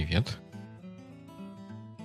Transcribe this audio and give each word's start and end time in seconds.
Привет. 0.00 0.38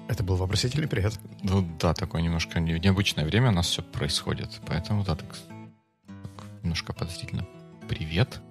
Это 0.10 0.22
был 0.22 0.36
вопросительный 0.36 0.90
привет. 0.90 1.18
Ну 1.44 1.66
да, 1.80 1.94
такое 1.94 2.22
немножко 2.22 2.60
необычное 2.60 3.24
время 3.24 3.52
у 3.52 3.54
нас 3.54 3.68
все 3.68 3.84
происходит. 3.84 4.50
Поэтому 4.68 5.06
да, 5.06 5.16
так, 5.16 5.34
так 6.06 6.46
немножко 6.62 6.92
подозрительно. 6.92 7.48
Привет. 7.88 8.42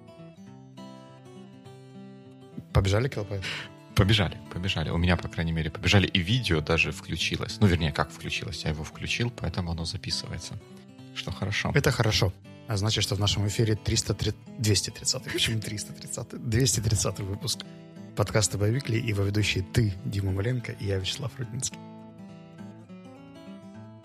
Побежали 2.73 3.07
килопайт? 3.07 3.43
Побежали, 3.93 4.35
побежали. 4.51 4.89
У 4.89 4.97
меня, 4.97 5.15
по 5.15 5.27
крайней 5.27 5.51
мере, 5.51 5.69
побежали. 5.69 6.07
И 6.07 6.21
видео 6.21 6.59
даже 6.61 6.91
включилось. 6.91 7.57
Ну, 7.59 7.67
вернее, 7.67 7.91
как 7.91 8.09
включилось. 8.09 8.63
Я 8.63 8.71
его 8.71 8.83
включил, 8.83 9.29
поэтому 9.29 9.73
оно 9.73 9.85
записывается. 9.85 10.59
Что 11.13 11.31
хорошо. 11.31 11.71
Это 11.75 11.91
хорошо. 11.91 12.33
А 12.67 12.77
значит, 12.77 13.03
что 13.03 13.13
в 13.13 13.19
нашем 13.19 13.47
эфире 13.47 13.75
330... 13.75 14.35
230 14.57 15.23
Почему 15.31 15.61
330 15.61 16.49
230 16.49 17.19
выпуск 17.19 17.59
подкаста 18.15 18.57
«Боевикли» 18.57 18.97
и 18.97 19.09
его 19.09 19.23
ведущие 19.23 19.63
ты, 19.63 19.93
Дима 20.05 20.31
Маленко, 20.31 20.71
и 20.71 20.85
я, 20.85 20.97
Вячеслав 20.97 21.31
Рудинский. 21.37 21.77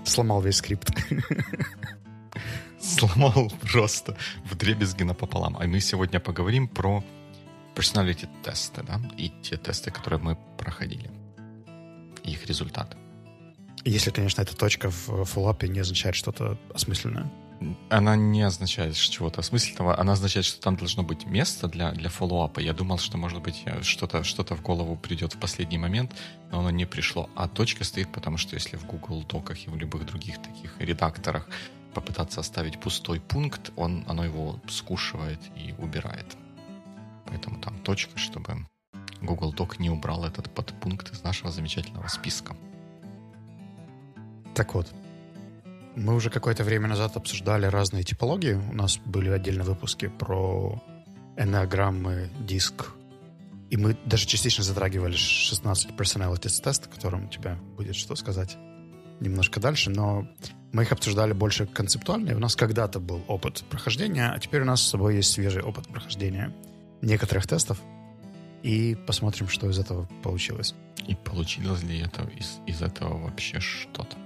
Сломал 0.05 0.43
весь 0.43 0.57
скрипт. 0.57 0.91
Сломал 2.81 3.53
просто 3.73 4.17
в 4.45 4.57
дребезги 4.57 5.05
напополам. 5.05 5.57
А 5.59 5.67
мы 5.67 5.81
сегодня 5.81 6.19
поговорим 6.19 6.67
про 6.69 7.05
personality 7.75 8.29
тесты, 8.43 8.83
да, 8.83 9.01
и 9.17 9.31
те 9.43 9.57
тесты, 9.57 9.91
которые 9.91 10.21
мы 10.21 10.37
проходили, 10.59 11.11
и 12.25 12.33
их 12.33 12.47
результаты. 12.47 12.97
Если, 13.85 14.11
конечно, 14.11 14.43
эта 14.43 14.57
точка 14.57 14.91
в 14.91 15.25
фоллапе 15.25 15.69
не 15.69 15.81
означает 15.81 16.15
что-то 16.15 16.59
осмысленное. 16.75 17.31
Она 17.91 18.17
не 18.17 18.43
означает 18.43 18.95
чего-то 18.95 19.41
осмысленного, 19.41 19.99
она 19.99 20.15
означает, 20.15 20.47
что 20.47 20.61
там 20.63 20.77
должно 20.77 21.03
быть 21.03 21.27
место 21.27 21.69
для, 21.69 21.93
для 21.93 22.09
фоллоуапа. 22.09 22.61
Я 22.61 22.73
думал, 22.73 22.99
что, 22.99 23.19
может 23.19 23.43
быть, 23.43 23.65
что-то 23.83 24.25
что 24.25 24.43
в 24.45 24.63
голову 24.63 24.97
придет 24.97 25.35
в 25.35 25.39
последний 25.39 25.77
момент, 25.77 26.17
но 26.51 26.61
оно 26.61 26.71
не 26.71 26.87
пришло. 26.87 27.29
А 27.37 27.49
точка 27.49 27.85
стоит, 27.85 28.11
потому 28.13 28.39
что 28.39 28.55
если 28.55 28.77
в 28.77 28.87
Google 28.87 29.23
Доках 29.25 29.67
и 29.67 29.71
в 29.71 29.77
любых 29.77 30.07
других 30.07 30.41
таких 30.41 30.81
редакторах 30.81 31.49
попытаться 31.93 32.41
оставить 32.41 32.81
пустой 32.81 33.21
пункт, 33.21 33.73
он, 33.77 34.05
оно 34.09 34.25
его 34.25 34.59
скушивает 34.69 35.41
и 35.55 35.75
убирает. 35.79 36.37
Поэтому 37.27 37.61
там 37.61 37.79
точка, 37.81 38.19
чтобы 38.19 38.67
Google 39.21 39.53
Doc 39.53 39.77
не 39.79 39.91
убрал 39.91 40.25
этот 40.25 40.51
подпункт 40.55 41.13
из 41.13 41.23
нашего 41.23 41.51
замечательного 41.51 42.09
списка. 42.09 42.57
Так 44.55 44.75
вот, 44.75 44.93
мы 45.97 46.15
уже 46.15 46.31
какое-то 46.31 46.65
время 46.65 46.89
назад 46.89 47.17
обсуждали 47.17 47.67
разные 47.67 48.03
типологии. 48.03 48.55
У 48.55 48.75
нас 48.75 48.99
были 49.05 49.31
отдельные 49.31 49.65
выпуски 49.65 50.09
про 50.09 50.81
энеограммы, 51.37 52.31
диск. 52.41 52.91
И 53.71 53.77
мы 53.77 53.97
даже 54.05 54.27
частично 54.27 54.65
затрагивали 54.65 55.15
16 55.15 55.91
personalities 55.91 56.63
тест, 56.63 56.87
о 56.87 56.89
котором 56.89 57.29
тебя 57.29 57.59
будет 57.77 57.97
что 57.97 58.17
сказать 58.17 58.57
немножко 59.21 59.61
дальше, 59.61 59.91
но 59.91 60.27
мы 60.73 60.83
их 60.83 60.93
обсуждали 60.93 61.33
больше 61.33 61.67
концептуально, 61.67 62.31
и 62.31 62.35
у 62.35 62.39
нас 62.39 62.57
когда-то 62.57 63.01
был 63.01 63.23
опыт 63.29 63.63
прохождения, 63.69 64.31
а 64.31 64.39
теперь 64.39 64.63
у 64.63 64.65
нас 64.65 64.81
с 64.81 64.89
собой 64.89 65.17
есть 65.17 65.31
свежий 65.31 65.63
опыт 65.63 65.87
прохождения 65.89 66.55
некоторых 67.03 67.47
тестов, 67.47 67.81
и 68.63 68.97
посмотрим, 69.07 69.49
что 69.49 69.69
из 69.69 69.79
этого 69.79 70.09
получилось. 70.23 70.75
И 71.07 71.15
получилось 71.15 71.83
ли 71.83 72.01
это 72.01 72.23
из, 72.37 72.61
из 72.67 72.83
этого 72.83 73.19
вообще 73.19 73.61
что-то? 73.61 74.17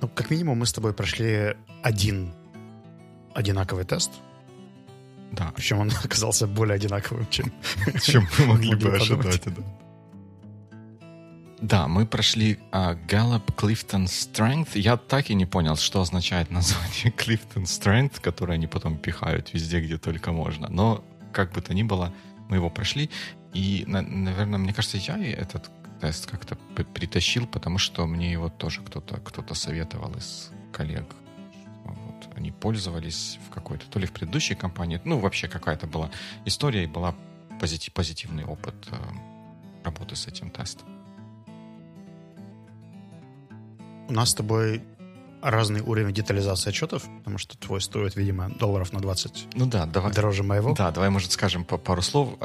Ну, 0.00 0.08
как 0.08 0.30
минимум, 0.30 0.58
мы 0.58 0.66
с 0.66 0.72
тобой 0.72 0.92
прошли 0.92 1.54
один 1.82 2.32
одинаковый 3.34 3.84
тест. 3.84 4.10
Да. 5.32 5.52
Причем 5.54 5.78
он 5.78 5.90
оказался 6.04 6.46
более 6.46 6.74
одинаковым, 6.74 7.26
чем, 7.30 7.52
чем 8.02 8.26
мы 8.38 8.46
могли 8.46 8.74
бы 8.74 8.94
ожидать. 8.94 9.42
Да. 9.44 9.62
Да, 11.60 11.88
мы 11.88 12.06
прошли 12.06 12.58
uh, 12.72 12.98
Gallup 13.06 13.54
Clifton 13.54 14.06
Strength. 14.06 14.78
Я 14.78 14.96
так 14.96 15.28
и 15.28 15.34
не 15.34 15.44
понял, 15.44 15.76
что 15.76 16.00
означает 16.00 16.50
название 16.50 17.12
Clifton 17.16 17.64
Strength, 17.64 18.20
которое 18.22 18.54
они 18.54 18.66
потом 18.66 18.96
пихают 18.96 19.52
везде, 19.52 19.80
где 19.80 19.98
только 19.98 20.32
можно. 20.32 20.68
Но, 20.70 21.04
как 21.32 21.52
бы 21.52 21.60
то 21.60 21.74
ни 21.74 21.82
было, 21.82 22.12
мы 22.48 22.56
его 22.56 22.70
прошли. 22.70 23.10
И, 23.52 23.84
на, 23.86 24.00
наверное, 24.00 24.58
мне 24.58 24.72
кажется, 24.72 24.96
я 24.96 25.18
этот 25.22 25.70
тест 26.00 26.30
как-то 26.30 26.56
притащил, 26.94 27.46
потому 27.46 27.78
что 27.78 28.06
мне 28.06 28.32
его 28.32 28.48
тоже 28.48 28.80
кто-то 28.82 29.18
кто 29.18 29.54
советовал 29.54 30.14
из 30.16 30.50
коллег. 30.72 31.04
Вот. 31.84 32.28
Они 32.36 32.50
пользовались 32.50 33.38
в 33.46 33.54
какой-то, 33.54 33.86
то 33.86 33.98
ли 33.98 34.06
в 34.06 34.12
предыдущей 34.12 34.54
компании, 34.54 35.00
ну, 35.04 35.18
вообще 35.18 35.48
какая-то 35.48 35.86
была 35.86 36.10
история, 36.44 36.84
и 36.84 36.86
была 36.86 37.14
позитив, 37.60 37.92
позитивный 37.92 38.44
опыт 38.44 38.74
э, 38.90 38.96
работы 39.84 40.16
с 40.16 40.26
этим 40.26 40.50
тестом. 40.50 40.88
У 44.08 44.12
нас 44.12 44.30
с 44.30 44.34
тобой 44.34 44.82
разный 45.42 45.80
уровень 45.80 46.12
детализации 46.12 46.70
отчетов, 46.70 47.04
потому 47.18 47.38
что 47.38 47.56
твой 47.56 47.80
стоит, 47.80 48.16
видимо, 48.16 48.50
долларов 48.50 48.92
на 48.92 49.00
20 49.00 49.48
ну 49.54 49.66
да, 49.66 49.86
давай, 49.86 50.12
дороже 50.12 50.42
моего. 50.42 50.74
Да, 50.74 50.90
давай, 50.90 51.10
может, 51.10 51.32
скажем 51.32 51.64
по 51.64 51.78
пару 51.78 52.02
слов. 52.02 52.36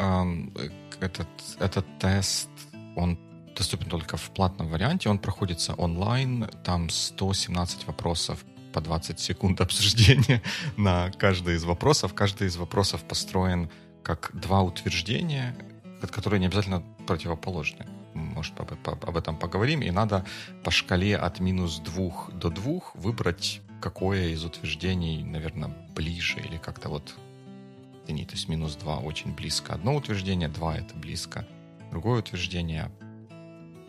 Этот, 1.01 1.27
этот 1.59 1.85
тест, 1.99 2.49
он 2.95 3.17
доступен 3.55 3.89
только 3.89 4.17
в 4.17 4.29
платном 4.31 4.67
варианте. 4.67 5.09
Он 5.09 5.19
проходится 5.19 5.73
онлайн. 5.73 6.49
Там 6.63 6.89
117 6.89 7.87
вопросов 7.87 8.43
по 8.73 8.81
20 8.81 9.19
секунд 9.19 9.61
обсуждения 9.61 10.41
на 10.77 11.11
каждый 11.11 11.55
из 11.55 11.63
вопросов. 11.63 12.13
Каждый 12.13 12.47
из 12.47 12.57
вопросов 12.57 13.03
построен 13.03 13.69
как 14.03 14.31
два 14.33 14.61
утверждения, 14.61 15.55
которые 16.11 16.39
не 16.39 16.47
обязательно 16.47 16.83
противоположны. 17.07 17.85
Может, 18.13 18.53
об, 18.59 19.17
этом 19.17 19.37
поговорим. 19.37 19.81
И 19.81 19.91
надо 19.91 20.25
по 20.63 20.71
шкале 20.71 21.17
от 21.17 21.39
минус 21.39 21.79
двух 21.79 22.31
до 22.33 22.49
двух 22.49 22.95
выбрать, 22.95 23.61
какое 23.81 24.29
из 24.29 24.45
утверждений, 24.45 25.23
наверное, 25.23 25.75
ближе 25.95 26.39
или 26.39 26.57
как-то 26.57 26.89
вот 26.89 27.15
то 28.05 28.11
есть 28.13 28.47
минус 28.47 28.75
2 28.75 28.99
очень 28.99 29.33
близко 29.33 29.73
одно 29.73 29.95
утверждение, 29.95 30.47
2 30.47 30.77
это 30.77 30.95
близко 30.95 31.47
другое 31.89 32.19
утверждение, 32.19 32.91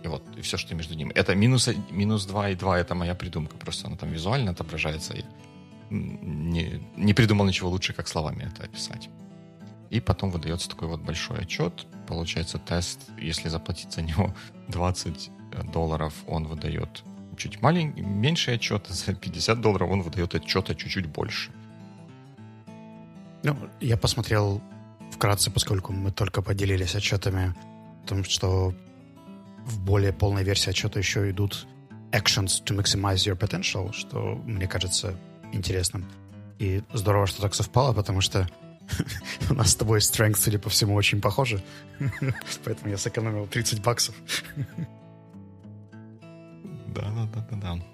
вот, 0.08 0.22
и 0.36 0.40
все, 0.40 0.56
что 0.56 0.74
между 0.74 0.94
ними. 0.94 1.12
Это 1.12 1.34
минус, 1.34 1.68
минус 1.90 2.26
2 2.26 2.50
и 2.50 2.54
2, 2.54 2.78
это 2.78 2.94
моя 2.94 3.14
придумка. 3.14 3.56
Просто 3.56 3.88
она 3.88 3.96
там 3.96 4.10
визуально 4.10 4.50
отображается. 4.52 5.14
И 5.14 5.24
не, 5.90 6.82
не 6.96 7.14
придумал 7.14 7.46
ничего 7.46 7.70
лучше, 7.70 7.92
как 7.92 8.08
словами 8.08 8.44
это 8.52 8.64
описать. 8.64 9.08
И 9.90 10.00
потом 10.00 10.30
выдается 10.30 10.68
такой 10.68 10.88
вот 10.88 11.00
большой 11.00 11.40
отчет. 11.40 11.86
Получается 12.06 12.58
тест, 12.58 13.00
если 13.18 13.48
заплатить 13.48 13.92
за 13.92 14.02
него 14.02 14.34
20 14.68 15.30
долларов, 15.72 16.14
он 16.26 16.46
выдает 16.46 17.02
чуть 17.36 17.60
маленький, 17.62 18.02
меньший 18.02 18.54
отчет, 18.54 18.86
за 18.88 19.14
50 19.14 19.60
долларов 19.60 19.90
он 19.90 20.02
выдает 20.02 20.34
отчета 20.34 20.74
чуть-чуть 20.74 21.06
больше. 21.06 21.50
Ну, 23.42 23.56
я 23.80 23.96
посмотрел 23.96 24.62
вкратце, 25.12 25.50
поскольку 25.50 25.92
мы 25.92 26.10
только 26.10 26.42
поделились 26.42 26.94
отчетами 26.94 27.54
о 28.04 28.08
том, 28.08 28.24
что 28.24 28.74
в 29.66 29.80
более 29.80 30.12
полной 30.12 30.44
версии 30.44 30.70
отчета 30.70 30.98
еще 30.98 31.28
идут 31.30 31.66
actions 32.12 32.62
to 32.64 32.76
maximize 32.76 33.26
your 33.26 33.36
potential, 33.36 33.92
что 33.92 34.36
мне 34.46 34.66
кажется 34.66 35.18
интересным. 35.52 36.06
И 36.58 36.82
здорово, 36.92 37.26
что 37.26 37.42
так 37.42 37.54
совпало, 37.54 37.92
потому 37.92 38.20
что 38.20 38.48
у 39.50 39.54
нас 39.54 39.72
с 39.72 39.74
тобой 39.76 39.98
strength, 39.98 40.36
судя 40.36 40.58
по 40.58 40.70
всему, 40.70 40.94
очень 40.94 41.20
похожи. 41.20 41.62
Поэтому 42.64 42.90
я 42.90 42.96
сэкономил 42.96 43.46
30 43.46 43.82
баксов. 43.82 44.14
Да, 46.96 47.10
да, 47.10 47.26
да, 47.34 47.46
да, 47.50 47.56
да. 47.56 47.84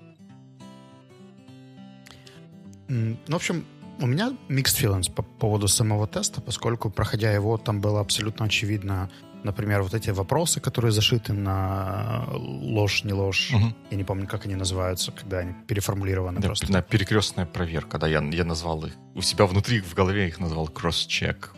Ну, 2.87 3.17
в 3.27 3.35
общем, 3.35 3.67
у 3.99 4.07
меня 4.07 4.37
mixed 4.49 4.81
feelings 4.81 5.13
по 5.13 5.23
поводу 5.23 5.67
самого 5.67 6.07
теста, 6.07 6.41
поскольку, 6.41 6.89
проходя 6.89 7.33
его, 7.33 7.59
там 7.59 7.81
было 7.81 8.01
абсолютно 8.01 8.47
очевидно, 8.47 9.11
например, 9.45 9.83
вот 9.83 9.95
эти 9.95 10.11
вопросы, 10.11 10.61
которые 10.61 10.93
зашиты 10.93 11.33
на 11.33 12.25
ложь, 12.33 13.05
не 13.05 13.13
ложь, 13.13 13.53
угу. 13.53 13.75
я 13.91 13.97
не 13.97 14.05
помню, 14.05 14.27
как 14.27 14.47
они 14.47 14.55
называются, 14.55 15.13
когда 15.13 15.39
они 15.39 15.53
переформулированы 15.67 16.41
да, 16.41 16.49
просто. 16.49 16.71
На 16.73 16.83
перекрестная 16.83 17.47
проверка, 17.47 17.99
да, 17.99 18.07
я, 18.07 18.23
я 18.23 18.45
назвал 18.45 18.85
их, 18.87 18.93
у 19.15 19.23
себя 19.23 19.47
внутри 19.47 19.81
в 19.81 19.95
голове 19.95 20.29
их 20.29 20.41
назвал 20.41 20.69
кросс-чек. 20.69 21.53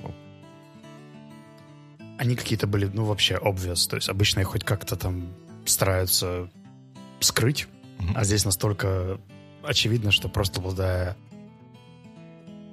Они 2.19 2.37
какие-то 2.37 2.67
были, 2.67 2.87
ну, 2.93 3.05
вообще 3.05 3.35
obvious, 3.35 3.89
то 3.89 3.97
есть 3.97 4.09
обычно 4.09 4.41
их 4.41 4.49
хоть 4.49 4.65
как-то 4.65 4.97
там 4.97 5.29
стараются 5.67 6.49
скрыть, 7.21 7.67
угу. 7.99 8.09
а 8.15 8.25
здесь 8.25 8.45
настолько 8.45 9.19
очевидно, 9.63 10.11
что 10.11 10.29
просто 10.29 10.61
обладая 10.61 11.17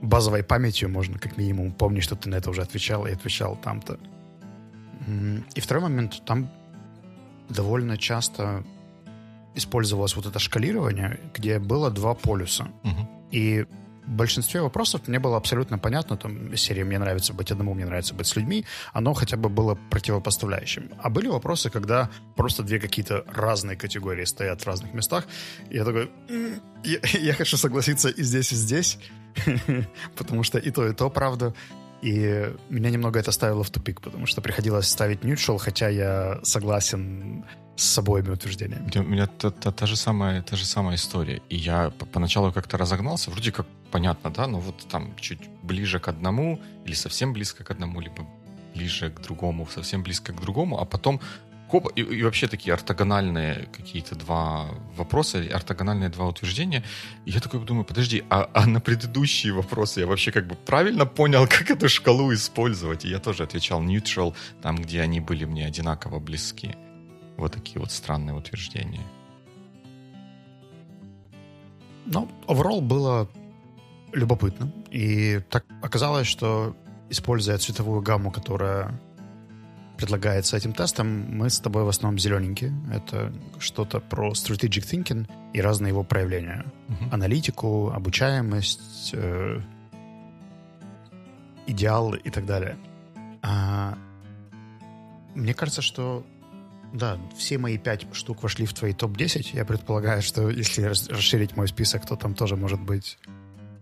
базовой 0.01 0.43
памятью 0.43 0.89
можно 0.89 1.19
как 1.19 1.37
минимум 1.37 1.71
помнить, 1.71 2.03
что 2.03 2.15
ты 2.15 2.29
на 2.29 2.35
это 2.35 2.49
уже 2.49 2.61
отвечал 2.61 3.05
и 3.05 3.11
отвечал 3.11 3.55
там-то. 3.55 3.99
И 5.55 5.59
второй 5.59 5.83
момент, 5.83 6.23
там 6.25 6.49
довольно 7.49 7.97
часто 7.97 8.63
использовалось 9.55 10.15
вот 10.15 10.25
это 10.25 10.39
шкалирование, 10.39 11.19
где 11.33 11.59
было 11.59 11.89
два 11.91 12.13
полюса. 12.13 12.69
Угу. 12.83 13.09
И 13.31 13.65
большинстве 14.11 14.61
вопросов 14.61 15.07
мне 15.07 15.19
было 15.19 15.37
абсолютно 15.37 15.77
понятно, 15.77 16.17
там, 16.17 16.55
серии 16.55 16.83
«Мне 16.83 16.99
нравится 16.99 17.33
быть 17.33 17.51
одному, 17.51 17.73
мне 17.73 17.85
нравится 17.85 18.13
быть 18.13 18.27
с 18.27 18.35
людьми», 18.35 18.65
оно 18.93 19.13
хотя 19.13 19.37
бы 19.37 19.49
было 19.49 19.75
противопоставляющим. 19.89 20.91
А 21.01 21.09
были 21.09 21.27
вопросы, 21.27 21.69
когда 21.69 22.09
просто 22.35 22.63
две 22.63 22.79
какие-то 22.79 23.23
разные 23.27 23.77
категории 23.77 24.25
стоят 24.25 24.61
в 24.61 24.67
разных 24.67 24.93
местах, 24.93 25.27
и 25.69 25.77
я 25.77 25.85
такой, 25.85 26.11
я, 26.83 26.99
я 27.19 27.33
хочу 27.33 27.57
согласиться 27.57 28.09
и 28.09 28.23
здесь, 28.23 28.51
и 28.51 28.55
здесь, 28.55 28.99
потому 30.15 30.43
что 30.43 30.57
и 30.57 30.71
то, 30.71 30.87
и 30.87 30.93
то 30.93 31.09
правда. 31.09 31.53
И 32.01 32.51
меня 32.69 32.89
немного 32.89 33.19
это 33.19 33.31
ставило 33.31 33.63
в 33.63 33.69
тупик, 33.69 34.01
потому 34.01 34.25
что 34.25 34.41
приходилось 34.41 34.87
ставить 34.87 35.21
neutral, 35.21 35.59
хотя 35.59 35.89
я 35.89 36.39
согласен 36.43 37.45
с 37.75 37.97
обоими 37.97 38.29
утверждениями. 38.29 38.89
У 38.95 39.03
меня 39.03 39.27
та, 39.27 39.51
та, 39.51 39.71
та, 39.71 39.85
же 39.85 39.95
самая, 39.95 40.41
та 40.41 40.55
же 40.55 40.65
самая 40.65 40.95
история. 40.95 41.41
И 41.49 41.55
я 41.55 41.91
поначалу 42.13 42.51
как-то 42.51 42.77
разогнался, 42.77 43.31
вроде 43.31 43.51
как 43.51 43.65
понятно, 43.91 44.31
да, 44.31 44.47
но 44.47 44.59
вот 44.59 44.87
там 44.87 45.15
чуть 45.15 45.49
ближе 45.63 45.99
к 45.99 46.07
одному 46.07 46.59
или 46.85 46.93
совсем 46.95 47.33
близко 47.33 47.63
к 47.63 47.71
одному, 47.71 48.01
либо 48.01 48.27
ближе 48.75 49.09
к 49.09 49.21
другому, 49.21 49.67
совсем 49.67 50.03
близко 50.03 50.33
к 50.33 50.41
другому, 50.41 50.79
а 50.79 50.85
потом 50.85 51.19
хоп, 51.71 51.87
и, 51.95 52.01
и 52.01 52.23
вообще 52.23 52.47
такие 52.47 52.73
ортогональные 52.73 53.69
какие-то 53.71 54.15
два 54.15 54.69
вопроса, 54.97 55.39
ортогональные 55.53 56.09
два 56.09 56.27
утверждения. 56.27 56.83
И 57.25 57.31
я 57.31 57.39
такой 57.39 57.65
думаю, 57.65 57.85
подожди, 57.85 58.23
а, 58.29 58.49
а 58.53 58.67
на 58.67 58.79
предыдущие 58.79 59.53
вопросы 59.53 60.01
я 60.01 60.07
вообще 60.07 60.31
как 60.31 60.47
бы 60.47 60.55
правильно 60.55 61.05
понял, 61.05 61.47
как 61.49 61.71
эту 61.71 61.89
шкалу 61.89 62.33
использовать? 62.33 63.05
И 63.05 63.09
я 63.09 63.19
тоже 63.19 63.43
отвечал 63.43 63.81
neutral, 63.81 64.35
там, 64.61 64.75
где 64.75 65.01
они 65.01 65.21
были 65.21 65.45
мне 65.45 65.65
одинаково 65.65 66.19
близки. 66.19 66.75
Вот 67.37 67.53
такие 67.53 67.79
вот 67.79 67.91
странные 67.91 68.35
утверждения. 68.35 69.05
Ну, 72.05 72.29
overall 72.47 72.81
было 72.81 73.29
любопытно. 74.13 74.71
И 74.91 75.39
так 75.49 75.65
оказалось, 75.81 76.27
что 76.27 76.75
используя 77.09 77.57
цветовую 77.57 78.01
гамму, 78.01 78.31
которая 78.31 78.99
предлагается 80.01 80.57
этим 80.57 80.73
тестом, 80.73 81.07
мы 81.07 81.49
с 81.51 81.59
тобой 81.59 81.83
в 81.83 81.87
основном 81.87 82.17
зелененькие. 82.17 82.73
Это 82.91 83.31
что-то 83.59 83.99
про 83.99 84.31
strategic 84.31 84.83
thinking 84.83 85.29
и 85.53 85.61
разные 85.61 85.89
его 85.89 86.03
проявления. 86.03 86.65
Uh-huh. 86.87 87.13
Аналитику, 87.13 87.91
обучаемость, 87.91 89.11
э, 89.13 89.61
идеал 91.67 92.15
и 92.15 92.29
так 92.31 92.47
далее. 92.47 92.77
А, 93.43 93.95
мне 95.35 95.53
кажется, 95.53 95.83
что 95.83 96.25
да, 96.93 97.19
все 97.37 97.59
мои 97.59 97.77
пять 97.77 98.07
штук 98.13 98.41
вошли 98.41 98.65
в 98.65 98.73
твои 98.73 98.93
топ-10. 98.93 99.51
Я 99.53 99.65
предполагаю, 99.65 100.23
что 100.23 100.49
если 100.49 100.81
расширить 100.81 101.55
мой 101.55 101.67
список, 101.67 102.07
то 102.07 102.15
там 102.15 102.33
тоже 102.33 102.55
может 102.55 102.81
быть 102.81 103.19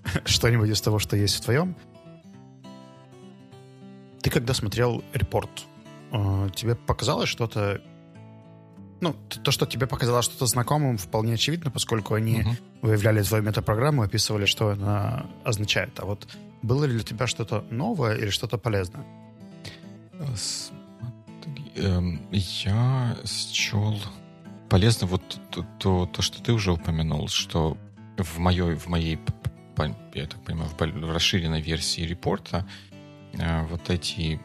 что-нибудь 0.25 0.69
из 0.69 0.81
того, 0.81 0.99
что 0.99 1.15
есть 1.15 1.35
в 1.35 1.41
твоем. 1.41 1.77
Ты 4.21 4.29
когда 4.29 4.53
смотрел 4.53 5.01
репорт, 5.13 5.49
тебе 6.55 6.75
показалось 6.75 7.29
что-то... 7.29 7.81
Ну, 9.01 9.15
то, 9.43 9.51
что 9.51 9.65
тебе 9.65 9.87
показалось 9.87 10.25
что-то 10.25 10.45
знакомым, 10.45 10.97
вполне 10.97 11.35
очевидно, 11.35 11.71
поскольку 11.71 12.15
они 12.15 12.41
uh-huh. 12.41 12.57
выявляли 12.81 13.23
твою 13.23 13.43
метапрограмму 13.43 14.01
описывали, 14.01 14.45
что 14.45 14.71
она 14.71 15.25
означает. 15.45 15.97
А 15.99 16.05
вот 16.05 16.27
было 16.61 16.83
ли 16.83 16.93
для 16.93 17.03
тебя 17.03 17.25
что-то 17.25 17.63
новое 17.69 18.15
или 18.15 18.29
что-то 18.29 18.57
полезное? 18.57 19.05
Эм, 21.77 22.21
я 22.31 23.15
счел 23.25 23.97
полезно 24.69 25.07
вот 25.07 25.39
то, 25.49 25.65
то, 25.79 26.05
то, 26.05 26.21
что 26.21 26.43
ты 26.43 26.51
уже 26.51 26.73
упомянул, 26.73 27.29
что 27.29 27.77
в 28.17 28.37
моей, 28.37 28.75
в 28.75 28.87
моей 28.87 29.17
я 30.13 30.25
так 30.25 30.43
понимаю, 30.43 30.69
в 30.77 31.11
расширенной 31.11 31.61
версии 31.61 32.01
репорта 32.01 32.67
э, 33.33 33.65
вот 33.67 33.89
эти... 33.89 34.41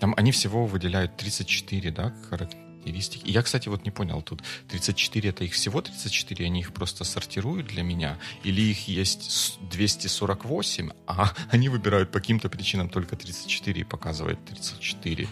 Там 0.00 0.14
они 0.16 0.32
всего 0.32 0.66
выделяют 0.66 1.16
34, 1.16 1.90
да, 1.90 2.14
характеристики. 2.30 3.26
И 3.26 3.32
я, 3.32 3.42
кстати, 3.42 3.68
вот 3.68 3.84
не 3.84 3.90
понял, 3.90 4.22
тут 4.22 4.42
34 4.68 5.30
это 5.30 5.44
их 5.44 5.52
всего 5.52 5.80
34, 5.80 6.46
они 6.46 6.60
их 6.60 6.72
просто 6.72 7.04
сортируют 7.04 7.66
для 7.66 7.82
меня, 7.82 8.18
или 8.44 8.60
их 8.62 8.88
есть 8.88 9.58
248, 9.70 10.90
а 11.06 11.32
они 11.50 11.68
выбирают 11.68 12.10
по 12.10 12.20
каким-то 12.20 12.48
причинам 12.48 12.88
только 12.88 13.16
34 13.16 13.80
и 13.80 13.84
показывают 13.84 14.44
34 14.44 15.28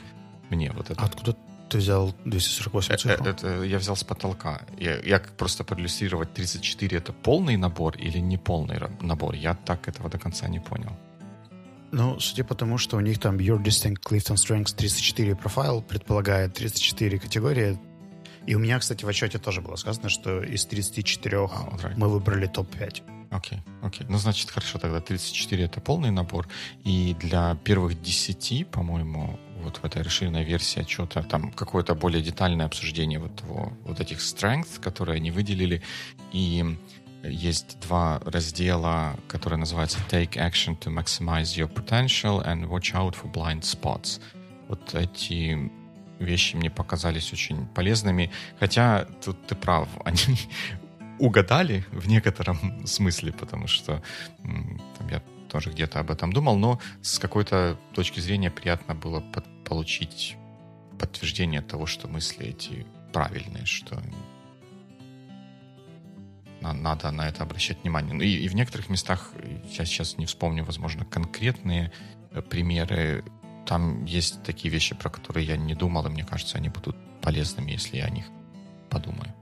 мне 0.50 0.72
вот 0.72 0.90
это. 0.90 1.02
Откуда 1.02 1.36
ты 1.68 1.78
взял 1.78 2.14
248 2.24 2.94
э, 2.94 2.96
цифру? 2.96 3.14
Это, 3.14 3.30
это 3.30 3.62
я 3.62 3.78
взял 3.78 3.96
с 3.96 4.04
потолка. 4.04 4.62
Я, 4.78 4.98
я 5.00 5.18
просто 5.18 5.64
проиллюстрировать 5.64 6.32
34 6.34 6.98
это 6.98 7.12
полный 7.12 7.56
набор 7.56 7.96
или 7.96 8.18
не 8.18 8.38
полный 8.38 8.78
набор. 9.00 9.34
Я 9.34 9.54
так 9.54 9.88
этого 9.88 10.08
до 10.08 10.18
конца 10.18 10.48
не 10.48 10.60
понял. 10.60 10.92
Ну, 11.92 12.18
судя 12.20 12.44
по 12.44 12.54
тому, 12.54 12.78
что 12.78 12.96
у 12.96 13.00
них 13.00 13.18
там 13.18 13.36
Your 13.36 13.62
Distinct 13.62 14.02
Clifton 14.02 14.34
Strengths 14.34 14.74
34 14.76 15.36
профайл 15.36 15.82
предполагает 15.82 16.54
34 16.54 17.18
категории. 17.18 17.78
И 18.46 18.54
у 18.54 18.58
меня, 18.58 18.78
кстати, 18.78 19.04
в 19.04 19.08
отчете 19.08 19.38
тоже 19.38 19.60
было 19.60 19.76
сказано, 19.76 20.08
что 20.08 20.42
из 20.42 20.66
34 20.66 21.36
oh, 21.38 21.80
right. 21.80 21.94
мы 21.96 22.08
выбрали 22.08 22.46
топ-5. 22.46 23.02
Окей, 23.30 23.58
okay, 23.58 23.62
окей. 23.82 24.06
Okay. 24.06 24.10
Ну, 24.10 24.18
значит, 24.18 24.50
хорошо, 24.50 24.78
тогда 24.78 25.00
34 25.00 25.64
это 25.64 25.80
полный 25.80 26.10
набор. 26.10 26.48
И 26.84 27.16
для 27.20 27.56
первых 27.64 28.00
10, 28.00 28.68
по-моему, 28.68 29.38
вот 29.62 29.78
в 29.78 29.84
этой 29.84 30.02
расширенной 30.02 30.44
версии 30.44 30.80
отчета 30.80 31.22
там 31.22 31.50
какое-то 31.50 31.94
более 31.94 32.22
детальное 32.22 32.66
обсуждение 32.66 33.18
вот, 33.18 33.34
того, 33.36 33.72
вот 33.84 34.00
этих 34.00 34.18
strengths, 34.18 34.80
которые 34.80 35.16
они 35.16 35.30
выделили. 35.32 35.82
И 36.32 36.78
есть 37.28 37.78
два 37.80 38.20
раздела, 38.24 39.16
которые 39.28 39.58
называются 39.58 39.98
Take 40.08 40.32
Action 40.32 40.78
to 40.78 40.92
Maximize 40.92 41.56
Your 41.56 41.72
Potential 41.72 42.44
and 42.46 42.68
Watch 42.68 42.94
Out 42.94 43.16
for 43.20 43.32
Blind 43.32 43.62
Spots. 43.62 44.20
Вот 44.68 44.94
эти 44.94 45.70
вещи 46.18 46.56
мне 46.56 46.70
показались 46.70 47.32
очень 47.32 47.66
полезными. 47.66 48.30
Хотя 48.58 49.04
тут 49.24 49.46
ты 49.46 49.54
прав, 49.54 49.88
они 50.04 50.38
угадали 51.18 51.84
в 51.92 52.08
некотором 52.08 52.86
смысле, 52.86 53.32
потому 53.32 53.66
что 53.66 54.02
там, 54.42 55.08
я 55.10 55.22
тоже 55.48 55.70
где-то 55.70 56.00
об 56.00 56.10
этом 56.10 56.32
думал, 56.32 56.56
но 56.56 56.80
с 57.02 57.18
какой-то 57.18 57.78
точки 57.94 58.20
зрения 58.20 58.50
приятно 58.50 58.94
было 58.94 59.20
под, 59.20 59.44
получить 59.64 60.36
подтверждение 60.98 61.62
того, 61.62 61.86
что 61.86 62.08
мысли 62.08 62.46
эти 62.46 62.86
правильные, 63.12 63.64
что 63.64 64.02
надо 66.72 67.10
на 67.10 67.28
это 67.28 67.42
обращать 67.42 67.82
внимание. 67.82 68.14
Ну, 68.14 68.22
и, 68.22 68.28
и 68.28 68.48
в 68.48 68.54
некоторых 68.54 68.88
местах, 68.88 69.32
я 69.78 69.84
сейчас 69.84 70.18
не 70.18 70.26
вспомню, 70.26 70.64
возможно, 70.64 71.04
конкретные 71.04 71.92
э, 72.30 72.42
примеры, 72.42 73.24
там 73.66 74.04
есть 74.04 74.42
такие 74.44 74.72
вещи, 74.72 74.94
про 74.94 75.10
которые 75.10 75.46
я 75.46 75.56
не 75.56 75.74
думал, 75.74 76.06
и 76.06 76.10
мне 76.10 76.24
кажется, 76.24 76.58
они 76.58 76.68
будут 76.68 76.96
полезными, 77.20 77.72
если 77.72 77.96
я 77.96 78.04
о 78.04 78.10
них 78.10 78.26
подумаю. 78.90 79.34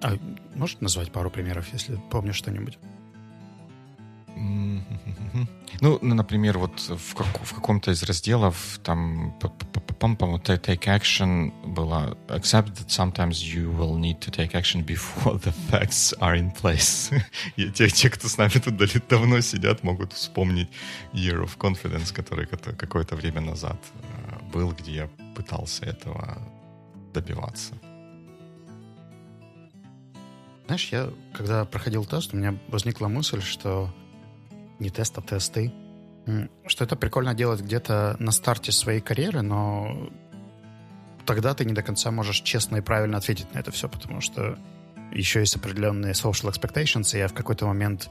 А 0.00 0.16
можешь 0.54 0.80
назвать 0.80 1.12
пару 1.12 1.30
примеров, 1.30 1.72
если 1.72 2.00
помнишь 2.10 2.36
что-нибудь? 2.36 2.78
Ну, 5.80 5.98
например, 6.02 6.58
вот 6.58 6.80
в, 6.80 7.14
как, 7.14 7.26
в 7.44 7.54
каком-то 7.54 7.92
из 7.92 8.02
разделов 8.02 8.80
там, 8.82 9.32
по-моему, 9.98 10.38
take 10.38 10.86
action 10.86 11.52
было 11.64 12.16
accept 12.28 12.74
that 12.74 12.88
sometimes 12.88 13.42
you 13.42 13.70
will 13.70 13.96
need 13.96 14.18
to 14.20 14.30
take 14.30 14.54
action 14.54 14.84
before 14.84 15.38
the 15.38 15.52
facts 15.70 16.14
are 16.20 16.36
in 16.36 16.52
place. 16.52 17.12
И 17.56 17.70
те, 17.70 17.88
те, 17.88 18.10
кто 18.10 18.28
с 18.28 18.38
нами 18.38 18.58
тут 18.58 18.76
давно 19.08 19.40
сидят, 19.40 19.84
могут 19.84 20.12
вспомнить 20.12 20.68
Year 21.12 21.44
of 21.44 21.56
Confidence, 21.58 22.12
который 22.12 22.46
какое-то 22.46 23.14
время 23.14 23.40
назад 23.40 23.78
э, 23.94 24.52
был, 24.52 24.72
где 24.72 24.92
я 24.92 25.08
пытался 25.36 25.84
этого 25.84 26.38
добиваться. 27.14 27.74
Знаешь, 30.66 30.88
я, 30.92 31.10
когда 31.32 31.64
проходил 31.64 32.04
тест, 32.04 32.34
у 32.34 32.36
меня 32.36 32.58
возникла 32.68 33.08
мысль, 33.08 33.40
что 33.40 33.90
не 34.78 34.90
тест, 34.90 35.16
а 35.18 35.22
тесты. 35.22 35.72
Что 36.66 36.84
это 36.84 36.94
прикольно 36.96 37.34
делать 37.34 37.62
где-то 37.62 38.16
на 38.18 38.32
старте 38.32 38.70
своей 38.70 39.00
карьеры, 39.00 39.40
но 39.40 40.10
тогда 41.24 41.54
ты 41.54 41.64
не 41.64 41.72
до 41.72 41.82
конца 41.82 42.10
можешь 42.10 42.42
честно 42.42 42.76
и 42.76 42.80
правильно 42.80 43.16
ответить 43.16 43.52
на 43.54 43.58
это 43.58 43.70
все, 43.70 43.88
потому 43.88 44.20
что 44.20 44.58
еще 45.12 45.40
есть 45.40 45.56
определенные 45.56 46.12
social 46.12 46.52
expectations, 46.52 47.14
и 47.16 47.18
я 47.18 47.28
в 47.28 47.32
какой-то 47.32 47.66
момент 47.66 48.10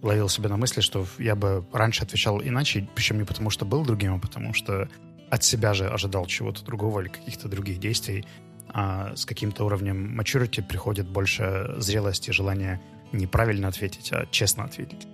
ловил 0.00 0.30
себя 0.30 0.48
на 0.48 0.56
мысли, 0.56 0.80
что 0.80 1.06
я 1.18 1.34
бы 1.34 1.62
раньше 1.72 2.02
отвечал 2.02 2.40
иначе, 2.40 2.88
причем 2.94 3.18
не 3.18 3.24
потому, 3.24 3.50
что 3.50 3.66
был 3.66 3.84
другим, 3.84 4.14
а 4.14 4.18
потому 4.18 4.54
что 4.54 4.88
от 5.28 5.44
себя 5.44 5.74
же 5.74 5.86
ожидал 5.86 6.24
чего-то 6.24 6.64
другого 6.64 7.00
или 7.00 7.08
каких-то 7.08 7.48
других 7.48 7.78
действий. 7.78 8.26
А 8.72 9.14
с 9.16 9.26
каким-то 9.26 9.64
уровнем 9.64 10.18
maturity 10.18 10.62
приходит 10.62 11.08
больше 11.08 11.74
зрелости, 11.78 12.30
желания 12.30 12.80
неправильно 13.12 13.68
ответить, 13.68 14.12
а 14.12 14.26
честно 14.30 14.64
ответить 14.64 15.06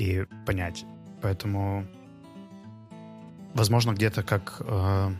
и 0.00 0.24
понять. 0.46 0.84
Поэтому, 1.20 1.86
возможно, 3.54 3.92
где-то 3.92 4.22
как 4.22 4.56
э, 4.60 5.10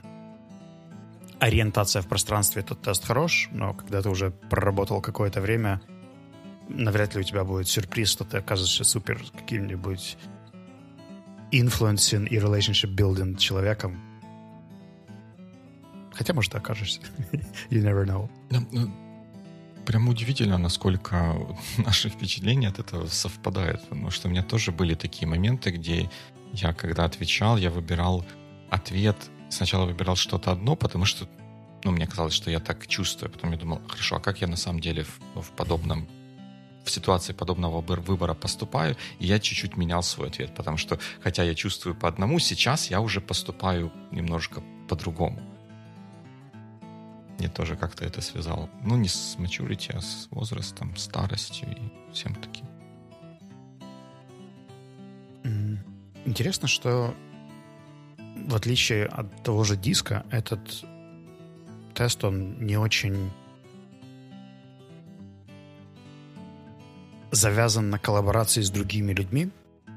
ориентация 1.39 2.01
в 2.01 2.07
пространстве 2.07 2.63
этот 2.63 2.81
тест 2.81 3.05
хорош, 3.05 3.51
но 3.53 3.75
когда 3.75 4.01
ты 4.01 4.09
уже 4.09 4.31
проработал 4.31 5.03
какое-то 5.03 5.43
время, 5.43 5.83
навряд 6.69 7.15
ли 7.15 7.21
у 7.21 7.25
тебя 7.25 7.45
будет 7.45 7.69
сюрприз, 7.69 8.09
что 8.09 8.25
ты 8.25 8.39
окажешься 8.39 8.85
супер 8.85 9.23
каким-нибудь 9.35 10.17
influencing 11.53 12.27
и 12.29 12.39
relationship 12.39 12.95
building 12.95 13.37
человеком. 13.37 14.01
Хотя, 16.15 16.33
может, 16.33 16.53
ты 16.53 16.59
окажешься. 16.59 17.01
you 17.71 17.83
never 17.83 18.07
know. 18.07 18.31
Прям 19.87 20.09
удивительно, 20.09 20.59
насколько 20.59 21.37
наши 21.79 22.09
впечатления 22.09 22.69
от 22.69 22.79
этого 22.79 23.07
совпадают. 23.07 23.83
Потому 23.89 24.11
что 24.11 24.29
у 24.29 24.31
меня 24.31 24.43
тоже 24.43 24.73
были 24.73 24.95
такие 24.95 25.27
моменты, 25.27 25.71
где 25.71 26.11
я, 26.53 26.73
когда 26.73 27.05
отвечал, 27.05 27.57
я 27.57 27.71
выбирал 27.71 28.25
ответ. 28.71 29.17
Сначала 29.49 29.87
выбирал 29.87 30.17
что-то 30.17 30.53
одно, 30.53 30.77
потому 30.77 31.05
что 31.05 31.29
ну, 31.85 31.93
мне 31.93 32.07
казалось, 32.07 32.35
что 32.35 32.51
я 32.51 32.61
так 32.61 32.87
чувствую. 32.87 33.31
Потом 33.31 33.53
я 33.53 33.59
думал, 33.59 33.81
хорошо, 33.89 34.17
а 34.17 34.21
как 34.21 34.41
я 34.41 34.47
на 34.47 34.57
самом 34.57 34.81
деле 34.81 35.05
в, 35.05 35.41
в 35.41 35.51
подобном 35.51 36.09
в 36.85 36.91
ситуации 36.91 37.33
подобного 37.33 37.81
выбора 37.81 38.35
поступаю, 38.35 38.97
и 39.19 39.27
я 39.27 39.39
чуть-чуть 39.39 39.77
менял 39.77 40.03
свой 40.03 40.29
ответ, 40.29 40.55
потому 40.55 40.77
что, 40.77 40.99
хотя 41.23 41.43
я 41.43 41.55
чувствую 41.55 41.95
по 41.95 42.09
одному, 42.09 42.39
сейчас 42.39 42.91
я 42.91 43.01
уже 43.01 43.21
поступаю 43.21 43.93
немножко 44.11 44.63
по-другому. 44.89 45.41
Мне 47.41 47.49
тоже 47.49 47.75
как-то 47.75 48.05
это 48.05 48.21
связал. 48.21 48.69
Ну, 48.85 48.99
не 48.99 49.09
с 49.09 49.37
maturity, 49.39 49.93
а 49.95 50.03
с 50.03 50.29
возрастом, 50.31 50.95
старостью 50.97 51.71
и 51.71 52.13
всем 52.13 52.35
таким. 52.35 52.67
Интересно, 56.27 56.69
что 56.69 57.15
в 58.19 58.55
отличие 58.55 59.07
от 59.07 59.43
того 59.43 59.65
же 59.65 59.79
диска, 59.79 60.27
этот 60.31 60.61
тест, 61.95 62.23
он 62.25 62.63
не 62.67 62.77
очень 62.77 63.31
завязан 67.31 67.89
на 67.89 67.99
коллаборации 67.99 68.61
с 68.61 68.69
другими 68.69 69.15
людьми. 69.15 69.51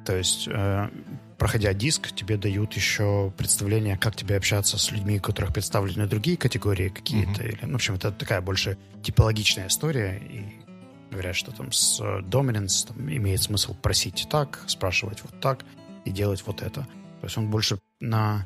То 0.05 0.17
есть, 0.17 0.47
э, 0.47 0.89
проходя 1.37 1.73
диск, 1.73 2.11
тебе 2.13 2.37
дают 2.37 2.73
еще 2.73 3.31
представление, 3.37 3.97
как 3.97 4.15
тебе 4.15 4.35
общаться 4.35 4.77
с 4.77 4.91
людьми, 4.91 5.17
у 5.17 5.21
которых 5.21 5.53
представлены 5.53 6.07
другие 6.07 6.37
категории 6.37 6.89
какие-то. 6.89 7.41
Mm-hmm. 7.41 7.51
Или, 7.51 7.65
ну, 7.65 7.71
в 7.73 7.75
общем, 7.75 7.95
это 7.95 8.11
такая 8.11 8.41
больше 8.41 8.77
типологичная 9.01 9.67
история. 9.67 10.17
И 10.17 10.63
говорят, 11.11 11.35
что 11.35 11.51
там 11.51 11.71
с 11.71 12.01
dominance 12.01 12.87
там, 12.87 13.09
имеет 13.09 13.41
смысл 13.41 13.75
просить 13.75 14.27
так, 14.29 14.63
спрашивать 14.67 15.21
вот 15.23 15.39
так 15.39 15.63
и 16.05 16.11
делать 16.11 16.43
вот 16.45 16.61
это. 16.61 16.81
То 17.21 17.27
есть 17.27 17.37
он 17.37 17.49
больше 17.49 17.79
на 17.99 18.45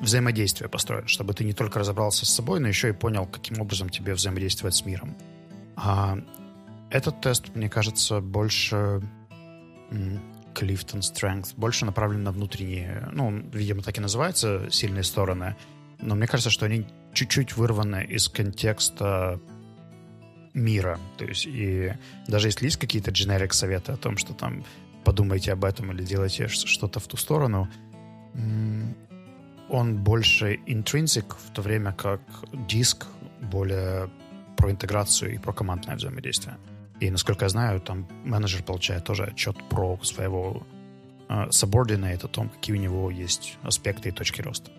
взаимодействие 0.00 0.68
построен, 0.68 1.06
чтобы 1.06 1.34
ты 1.34 1.44
не 1.44 1.52
только 1.52 1.78
разобрался 1.78 2.24
с 2.26 2.30
собой, 2.30 2.60
но 2.60 2.68
еще 2.68 2.88
и 2.88 2.92
понял, 2.92 3.26
каким 3.26 3.60
образом 3.60 3.88
тебе 3.88 4.14
взаимодействовать 4.14 4.74
с 4.74 4.84
миром. 4.84 5.16
А 5.76 6.18
этот 6.90 7.20
тест, 7.20 7.54
мне 7.54 7.68
кажется, 7.68 8.20
больше 8.20 9.02
Clifton 10.58 11.00
Strength, 11.00 11.54
больше 11.56 11.84
направлен 11.84 12.22
на 12.22 12.32
внутренние, 12.32 13.08
ну, 13.12 13.30
видимо, 13.52 13.82
так 13.82 13.98
и 13.98 14.00
называется, 14.00 14.68
сильные 14.70 15.04
стороны, 15.04 15.56
но 16.00 16.14
мне 16.14 16.26
кажется, 16.26 16.50
что 16.50 16.66
они 16.66 16.86
чуть-чуть 17.12 17.56
вырваны 17.56 18.04
из 18.04 18.28
контекста 18.28 19.40
мира. 20.54 20.98
То 21.16 21.24
есть, 21.24 21.46
и 21.46 21.94
даже 22.26 22.48
если 22.48 22.66
есть 22.66 22.76
какие-то 22.76 23.10
generic 23.10 23.52
советы 23.52 23.92
о 23.92 23.96
том, 23.96 24.16
что 24.16 24.34
там 24.34 24.64
подумайте 25.04 25.52
об 25.52 25.64
этом 25.64 25.92
или 25.92 26.04
делайте 26.04 26.48
что-то 26.48 27.00
в 27.00 27.06
ту 27.06 27.16
сторону, 27.16 27.68
он 29.68 29.96
больше 29.96 30.60
интринсик, 30.66 31.36
в 31.36 31.52
то 31.52 31.62
время 31.62 31.92
как 31.92 32.20
диск 32.68 33.06
более 33.40 34.10
про 34.56 34.70
интеграцию 34.70 35.34
и 35.34 35.38
про 35.38 35.52
командное 35.52 35.96
взаимодействие. 35.96 36.56
И, 37.00 37.10
насколько 37.10 37.44
я 37.44 37.48
знаю, 37.48 37.80
там 37.80 38.06
менеджер 38.24 38.62
получает 38.62 39.04
тоже 39.04 39.24
отчет 39.24 39.56
про 39.68 39.98
своего 40.02 40.66
subordinate, 41.28 42.24
о 42.24 42.28
том, 42.28 42.48
какие 42.48 42.76
у 42.76 42.78
него 42.78 43.10
есть 43.10 43.56
аспекты 43.62 44.08
и 44.08 44.12
точки 44.12 44.42
роста. 44.42 44.70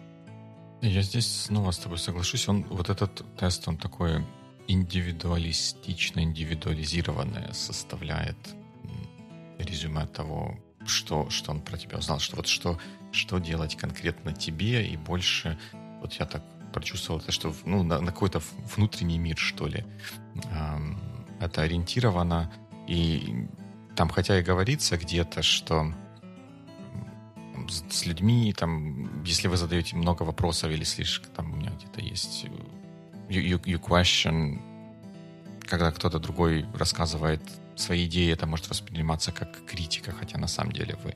Я 0.82 1.02
здесь 1.02 1.44
снова 1.44 1.72
с 1.72 1.78
тобой 1.78 1.98
соглашусь. 1.98 2.48
Он, 2.48 2.64
вот 2.64 2.90
этот 2.90 3.24
тест, 3.38 3.68
он 3.68 3.78
такой 3.78 4.26
индивидуалистично, 4.68 6.22
индивидуализированное 6.22 7.54
составляет 7.54 8.38
резюме 9.58 10.06
того, 10.08 10.58
что, 10.86 11.30
что 11.30 11.52
он 11.52 11.62
про 11.62 11.78
тебя 11.78 11.98
узнал, 11.98 12.20
что 12.20 12.38
вот 12.38 12.48
что, 12.48 12.80
что 13.12 13.40
делать 13.40 13.76
конкретно 13.76 14.34
тебе, 14.34 14.88
и 14.88 14.96
больше, 14.96 15.58
вот 16.02 16.14
я 16.14 16.26
так 16.26 16.44
прочувствовал 16.72 17.20
это, 17.20 17.32
что 17.32 17.54
ну, 17.66 17.84
на, 17.84 18.00
на 18.00 18.12
какой-то 18.12 18.42
внутренний 18.76 19.18
мир, 19.18 19.38
что 19.38 19.68
ли, 19.68 19.86
эм, 20.52 20.99
это 21.40 21.62
ориентировано, 21.62 22.52
и 22.88 23.48
там 23.96 24.10
хотя 24.10 24.40
и 24.40 24.44
говорится 24.44 24.98
где-то, 24.98 25.42
что 25.42 25.94
с, 27.68 28.06
людьми, 28.06 28.54
там, 28.54 29.24
если 29.24 29.48
вы 29.48 29.58
задаете 29.58 29.96
много 29.96 30.24
вопросов 30.24 30.72
или 30.72 30.84
слишком, 30.84 31.32
там 31.34 31.54
у 31.54 31.56
меня 31.56 31.72
где-то 31.72 32.02
есть 32.02 32.46
you, 33.30 33.42
you, 33.42 33.62
you 33.64 33.80
question, 33.80 34.60
когда 35.62 35.92
кто-то 35.92 36.20
другой 36.20 36.66
рассказывает 36.74 37.42
свои 37.76 38.06
идеи, 38.06 38.34
это 38.34 38.46
может 38.48 38.70
восприниматься 38.70 39.32
как 39.32 39.66
критика, 39.66 40.12
хотя 40.12 40.38
на 40.38 40.48
самом 40.48 40.72
деле 40.72 40.98
вы 41.04 41.16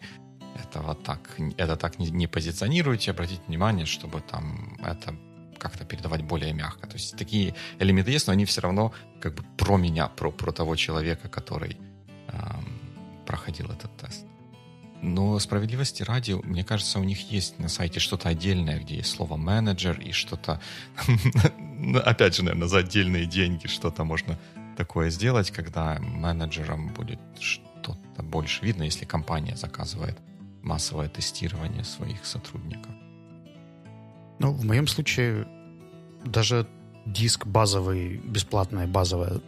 этого 0.55 0.95
так, 0.95 1.37
это 1.57 1.75
так 1.75 1.99
не, 1.99 2.11
не 2.11 2.27
позиционируете. 2.27 3.11
Обратите 3.11 3.41
внимание, 3.47 3.85
чтобы 3.85 4.21
там 4.21 4.77
это 4.83 5.15
как-то 5.63 5.85
передавать 5.85 6.21
более 6.21 6.53
мягко. 6.53 6.85
То 6.87 6.93
есть 6.93 7.17
такие 7.17 7.55
элементы 7.79 8.11
есть, 8.11 8.27
но 8.27 8.33
они 8.33 8.45
все 8.45 8.61
равно 8.61 8.93
как 9.21 9.33
бы 9.35 9.43
про 9.57 9.77
меня, 9.77 10.07
про, 10.07 10.31
про 10.31 10.51
того 10.51 10.75
человека, 10.75 11.29
который 11.29 11.77
эм, 12.27 12.65
проходил 13.25 13.71
этот 13.71 13.95
тест. 13.97 14.25
Но 15.01 15.39
справедливости 15.39 16.03
ради, 16.03 16.31
мне 16.31 16.63
кажется, 16.63 16.99
у 16.99 17.03
них 17.03 17.31
есть 17.31 17.59
на 17.59 17.69
сайте 17.69 17.99
что-то 17.99 18.29
отдельное, 18.29 18.79
где 18.79 18.97
есть 18.97 19.09
слово 19.09 19.37
менеджер 19.37 19.99
и 19.99 20.11
что-то, 20.11 20.61
опять 22.05 22.35
же, 22.35 22.43
наверное, 22.43 22.67
за 22.67 22.79
отдельные 22.79 23.25
деньги 23.25 23.67
что-то 23.67 24.03
можно 24.03 24.37
такое 24.77 25.09
сделать, 25.09 25.51
когда 25.51 25.99
менеджерам 25.99 26.93
будет 26.93 27.19
что-то 27.39 28.23
больше 28.23 28.65
видно, 28.65 28.83
если 28.83 29.05
компания 29.05 29.55
заказывает 29.55 30.17
массовое 30.61 31.09
тестирование 31.09 31.83
своих 31.83 32.25
сотрудников. 32.25 32.91
Ну, 34.39 34.51
в 34.51 34.65
моем 34.65 34.87
случае 34.87 35.47
даже 36.25 36.67
диск 37.05 37.45
базовый, 37.45 38.17
бесплатная 38.17 38.87
базовая 38.87 39.41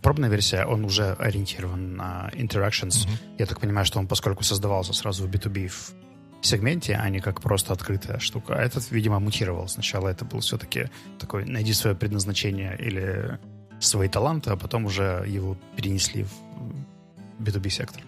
пробная 0.00 0.30
версия, 0.30 0.64
он 0.64 0.84
уже 0.84 1.12
ориентирован 1.12 1.96
на 1.96 2.30
interactions. 2.32 3.06
Mm-hmm. 3.06 3.36
Я 3.38 3.46
так 3.46 3.60
понимаю, 3.60 3.84
что 3.84 3.98
он, 3.98 4.06
поскольку 4.06 4.42
создавался 4.42 4.92
сразу 4.92 5.26
в 5.26 5.30
B2B 5.30 5.68
в 5.68 5.94
сегменте, 6.40 6.94
а 6.94 7.08
не 7.08 7.20
как 7.20 7.40
просто 7.40 7.72
открытая 7.72 8.18
штука. 8.18 8.54
А 8.54 8.62
этот, 8.62 8.90
видимо, 8.90 9.18
мутировал. 9.18 9.68
Сначала 9.68 10.08
это 10.08 10.24
был 10.24 10.40
все-таки 10.40 10.90
такой 11.18 11.44
«найди 11.44 11.72
свое 11.72 11.96
предназначение» 11.96 12.76
или 12.78 13.38
свои 13.80 14.08
таланты, 14.08 14.50
а 14.50 14.56
потом 14.56 14.86
уже 14.86 15.24
его 15.26 15.56
перенесли 15.76 16.24
в 16.24 17.42
B2B 17.42 17.68
сектор. 17.70 18.02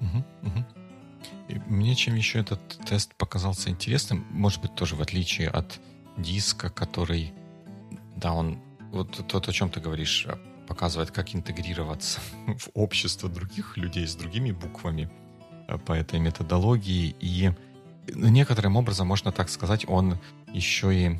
Угу, 0.00 0.24
угу. 0.42 0.64
Мне 1.66 1.94
чем 1.94 2.14
еще 2.14 2.40
этот 2.40 2.60
тест 2.86 3.14
показался 3.14 3.70
интересным, 3.70 4.26
может 4.30 4.60
быть, 4.60 4.74
тоже 4.74 4.96
в 4.96 5.00
отличие 5.00 5.48
от 5.48 5.80
диска, 6.16 6.68
который, 6.68 7.32
да, 8.16 8.32
он, 8.32 8.58
вот 8.92 9.26
тот, 9.26 9.48
о 9.48 9.52
чем 9.52 9.70
ты 9.70 9.80
говоришь, 9.80 10.26
а, 10.28 10.38
показывает, 10.66 11.10
как 11.10 11.34
интегрироваться 11.34 12.20
в 12.46 12.68
общество 12.74 13.28
других 13.28 13.76
людей 13.76 14.06
с 14.06 14.14
другими 14.14 14.52
буквами 14.52 15.10
а, 15.66 15.78
по 15.78 15.92
этой 15.92 16.20
методологии. 16.20 17.16
И 17.20 17.50
некоторым 18.14 18.76
образом, 18.76 19.06
можно 19.06 19.32
так 19.32 19.48
сказать, 19.48 19.88
он 19.88 20.18
еще 20.52 20.94
и 20.94 21.18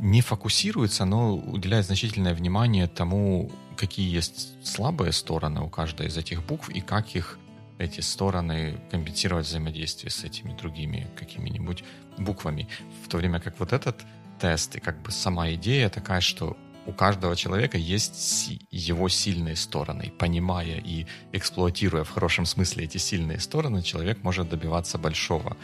не 0.00 0.20
фокусируется, 0.20 1.04
но 1.04 1.36
уделяет 1.36 1.86
значительное 1.86 2.34
внимание 2.34 2.88
тому, 2.88 3.50
какие 3.76 4.12
есть 4.12 4.66
слабые 4.66 5.12
стороны 5.12 5.60
у 5.60 5.68
каждой 5.68 6.08
из 6.08 6.16
этих 6.16 6.44
букв 6.44 6.68
и 6.68 6.80
как 6.80 7.14
их 7.14 7.38
эти 7.78 8.00
стороны 8.00 8.80
компенсировать 8.90 9.46
взаимодействие 9.46 10.10
с 10.10 10.24
этими 10.24 10.56
другими 10.56 11.08
какими-нибудь 11.18 11.84
буквами. 12.18 12.68
В 13.04 13.08
то 13.08 13.16
время 13.16 13.40
как 13.40 13.58
вот 13.58 13.72
этот 13.72 14.04
тест 14.40 14.76
и 14.76 14.80
как 14.80 15.00
бы 15.02 15.10
сама 15.10 15.50
идея 15.52 15.88
такая, 15.88 16.20
что 16.20 16.56
у 16.86 16.92
каждого 16.92 17.34
человека 17.34 17.78
есть 17.78 18.50
его 18.70 19.08
сильные 19.08 19.56
стороны. 19.56 20.12
Понимая 20.18 20.78
и 20.78 21.06
эксплуатируя 21.32 22.04
в 22.04 22.10
хорошем 22.10 22.46
смысле 22.46 22.84
эти 22.84 22.98
сильные 22.98 23.40
стороны, 23.40 23.82
человек 23.82 24.22
может 24.22 24.48
добиваться 24.48 24.98
большого, 24.98 25.56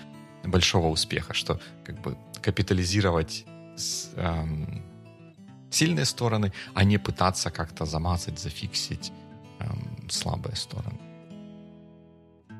большого 0.45 0.88
успеха, 0.88 1.35
что 1.35 1.61
как 1.85 2.00
бы 2.00 2.17
капитализировать 2.40 3.45
эм, 4.17 4.83
сильные 5.71 6.07
стороны, 6.07 6.52
а 6.75 6.85
не 6.85 6.99
пытаться 6.99 7.50
как-то 7.50 7.85
замазать, 7.85 8.38
зафиксить 8.38 9.12
эм, 9.59 10.09
слабые 10.09 10.57
стороны. 10.57 11.10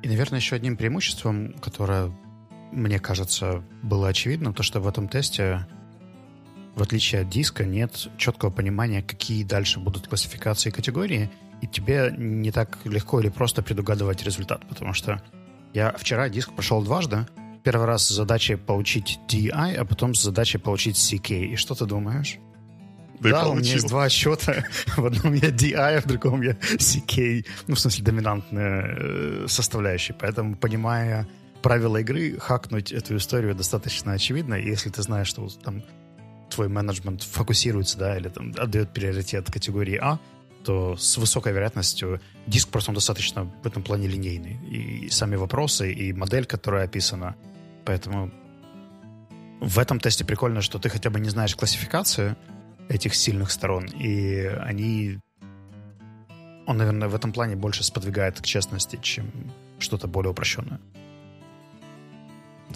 И, 0.01 0.07
наверное, 0.07 0.39
еще 0.39 0.55
одним 0.55 0.77
преимуществом, 0.77 1.53
которое, 1.53 2.11
мне 2.71 2.99
кажется, 2.99 3.63
было 3.83 4.07
очевидно, 4.07 4.53
то, 4.53 4.63
что 4.63 4.79
в 4.79 4.87
этом 4.87 5.07
тесте, 5.07 5.67
в 6.75 6.81
отличие 6.81 7.21
от 7.21 7.29
диска, 7.29 7.65
нет 7.65 8.09
четкого 8.17 8.49
понимания, 8.49 9.03
какие 9.03 9.43
дальше 9.43 9.79
будут 9.79 10.07
классификации 10.07 10.69
и 10.69 10.71
категории, 10.71 11.29
и 11.61 11.67
тебе 11.67 12.13
не 12.17 12.51
так 12.51 12.79
легко 12.85 13.19
или 13.19 13.29
просто 13.29 13.61
предугадывать 13.61 14.23
результат, 14.23 14.67
потому 14.67 14.93
что 14.93 15.21
я 15.73 15.91
вчера 15.91 16.27
диск 16.29 16.51
прошел 16.53 16.81
дважды. 16.81 17.27
Первый 17.63 17.85
раз 17.85 18.07
с 18.07 18.09
задачей 18.09 18.55
получить 18.55 19.19
DI, 19.29 19.75
а 19.75 19.85
потом 19.85 20.15
с 20.15 20.23
задачей 20.23 20.57
получить 20.57 20.95
CK. 20.95 21.53
И 21.53 21.55
что 21.55 21.75
ты 21.75 21.85
думаешь? 21.85 22.39
Да, 23.21 23.43
да 23.43 23.49
у 23.49 23.55
меня 23.55 23.73
есть 23.73 23.87
два 23.87 24.09
счета. 24.09 24.65
В 24.97 25.05
одном 25.05 25.33
я 25.33 25.49
DI, 25.49 25.75
а 25.75 26.01
в 26.01 26.07
другом 26.07 26.41
я 26.41 26.53
CK. 26.53 27.45
Ну, 27.67 27.75
в 27.75 27.79
смысле, 27.79 28.03
доминантная 28.03 28.95
э, 28.97 29.45
составляющая. 29.47 30.13
Поэтому, 30.13 30.55
понимая 30.55 31.27
правила 31.61 31.97
игры, 31.97 32.37
хакнуть 32.39 32.91
эту 32.91 33.17
историю 33.17 33.53
достаточно 33.55 34.13
очевидно. 34.13 34.55
И 34.55 34.67
если 34.67 34.89
ты 34.89 35.01
знаешь, 35.03 35.27
что 35.27 35.47
там 35.63 35.83
твой 36.49 36.67
менеджмент 36.67 37.23
фокусируется, 37.23 37.97
да, 37.97 38.17
или 38.17 38.29
там 38.29 38.53
отдает 38.57 38.91
приоритет 38.91 39.49
категории 39.51 39.97
А, 40.01 40.19
то 40.63 40.95
с 40.97 41.17
высокой 41.17 41.53
вероятностью 41.53 42.21
диск 42.47 42.69
просто 42.69 42.91
он 42.91 42.95
достаточно 42.95 43.45
в 43.63 43.67
этом 43.67 43.83
плане 43.83 44.07
линейный. 44.07 44.59
И 44.69 45.09
сами 45.09 45.35
вопросы, 45.35 45.91
и 45.91 46.13
модель, 46.13 46.45
которая 46.45 46.85
описана. 46.85 47.35
Поэтому 47.85 48.31
в 49.59 49.79
этом 49.79 49.99
тесте 49.99 50.25
прикольно, 50.25 50.61
что 50.61 50.79
ты 50.79 50.89
хотя 50.89 51.09
бы 51.09 51.19
не 51.19 51.29
знаешь 51.29 51.55
классификацию 51.55 52.35
этих 52.89 53.15
сильных 53.15 53.51
сторон, 53.51 53.85
и 53.85 54.45
они... 54.45 55.19
Он, 56.67 56.77
наверное, 56.77 57.07
в 57.07 57.15
этом 57.15 57.33
плане 57.33 57.55
больше 57.55 57.83
сподвигает 57.83 58.39
к 58.39 58.45
честности, 58.45 58.99
чем 59.01 59.31
что-то 59.79 60.07
более 60.07 60.31
упрощенное. 60.31 60.79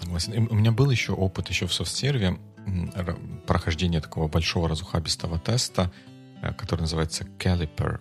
Согласен. 0.00 0.48
У 0.50 0.54
меня 0.54 0.72
был 0.72 0.90
еще 0.90 1.12
опыт 1.12 1.48
еще 1.48 1.66
в 1.66 1.72
софтсерве 1.72 2.38
прохождения 3.46 4.00
такого 4.00 4.28
большого 4.28 4.68
разухабистого 4.68 5.38
теста, 5.38 5.92
э, 6.42 6.52
который 6.54 6.82
называется 6.82 7.24
Caliper 7.38 8.00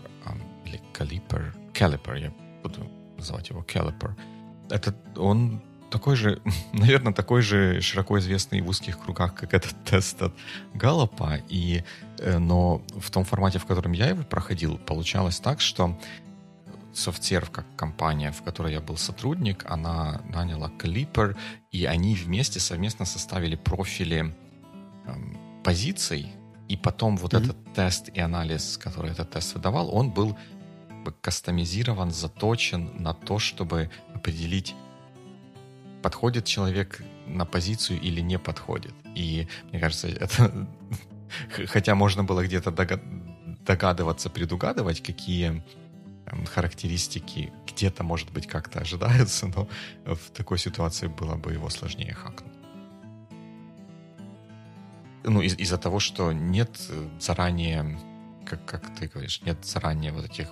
или 0.66 0.82
Caliper. 0.94 1.54
Caliper, 1.74 2.20
я 2.20 2.34
буду 2.64 2.90
называть 3.18 3.50
его 3.50 3.62
Caliper. 3.62 4.16
Это 4.70 4.96
он 5.16 5.62
такой 5.96 6.18
же, 6.18 6.42
наверное, 6.74 7.14
такой 7.14 7.42
же 7.42 7.80
широко 7.80 8.20
известный 8.20 8.60
в 8.60 8.68
узких 8.68 9.00
кругах, 9.00 9.34
как 9.34 9.54
этот 9.54 9.76
тест 9.86 10.22
от 10.22 10.34
Галлопа, 10.74 11.40
и, 11.48 11.84
э, 12.20 12.38
но 12.38 12.82
в 13.00 13.10
том 13.12 13.24
формате, 13.24 13.60
в 13.60 13.66
котором 13.66 13.94
я 13.94 14.10
его 14.10 14.24
проходил, 14.24 14.78
получалось 14.78 15.40
так, 15.40 15.62
что 15.62 15.98
Софтсерв, 16.94 17.50
как 17.50 17.66
компания, 17.78 18.32
в 18.32 18.42
которой 18.42 18.74
я 18.74 18.82
был 18.82 18.98
сотрудник, 18.98 19.66
она 19.70 20.22
наняла 20.30 20.70
Clipper, 20.70 21.38
и 21.72 21.86
они 21.86 22.16
вместе 22.16 22.60
совместно 22.60 23.06
составили 23.06 23.56
профили 23.56 24.36
эм, 25.06 25.38
позиций, 25.64 26.30
и 26.68 26.76
потом 26.76 27.16
вот 27.16 27.34
mm-hmm. 27.34 27.44
этот 27.44 27.74
тест 27.74 28.10
и 28.10 28.20
анализ, 28.20 28.78
который 28.78 29.12
этот 29.12 29.30
тест 29.30 29.54
выдавал, 29.54 29.96
он 29.96 30.12
был 30.12 30.36
кастомизирован, 31.22 32.12
заточен 32.12 32.92
на 32.98 33.14
то, 33.14 33.40
чтобы 33.40 33.90
определить, 34.14 34.76
подходит 36.06 36.46
человек 36.46 37.02
на 37.26 37.46
позицию 37.46 38.00
или 38.00 38.22
не 38.22 38.38
подходит. 38.38 38.94
И 39.16 39.48
мне 39.72 39.80
кажется, 39.80 40.08
это 40.08 40.68
хотя 41.66 41.96
можно 41.96 42.24
было 42.24 42.44
где-то 42.44 42.70
догадываться, 43.66 44.30
предугадывать, 44.30 45.02
какие 45.02 45.64
характеристики 46.54 47.52
где-то, 47.68 48.04
может 48.04 48.32
быть, 48.32 48.46
как-то 48.46 48.82
ожидаются, 48.82 49.48
но 49.48 49.68
в 50.06 50.30
такой 50.30 50.60
ситуации 50.60 51.08
было 51.08 51.38
бы 51.38 51.54
его 51.54 51.70
сложнее 51.70 52.14
хакнуть. 52.14 52.54
Ну, 55.24 55.42
из- 55.42 55.58
из-за 55.58 55.78
того, 55.80 56.00
что 56.00 56.34
нет 56.34 56.70
заранее, 57.20 58.00
как, 58.46 58.64
как 58.66 58.96
ты 58.96 59.08
говоришь, 59.08 59.42
нет 59.42 59.66
заранее 59.66 60.12
вот 60.12 60.26
этих 60.26 60.50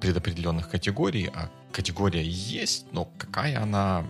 предопределенных 0.00 0.68
категорий, 0.68 1.30
а 1.32 1.50
категория 1.70 2.24
есть, 2.24 2.92
но 2.92 3.04
какая 3.16 3.62
она, 3.62 4.04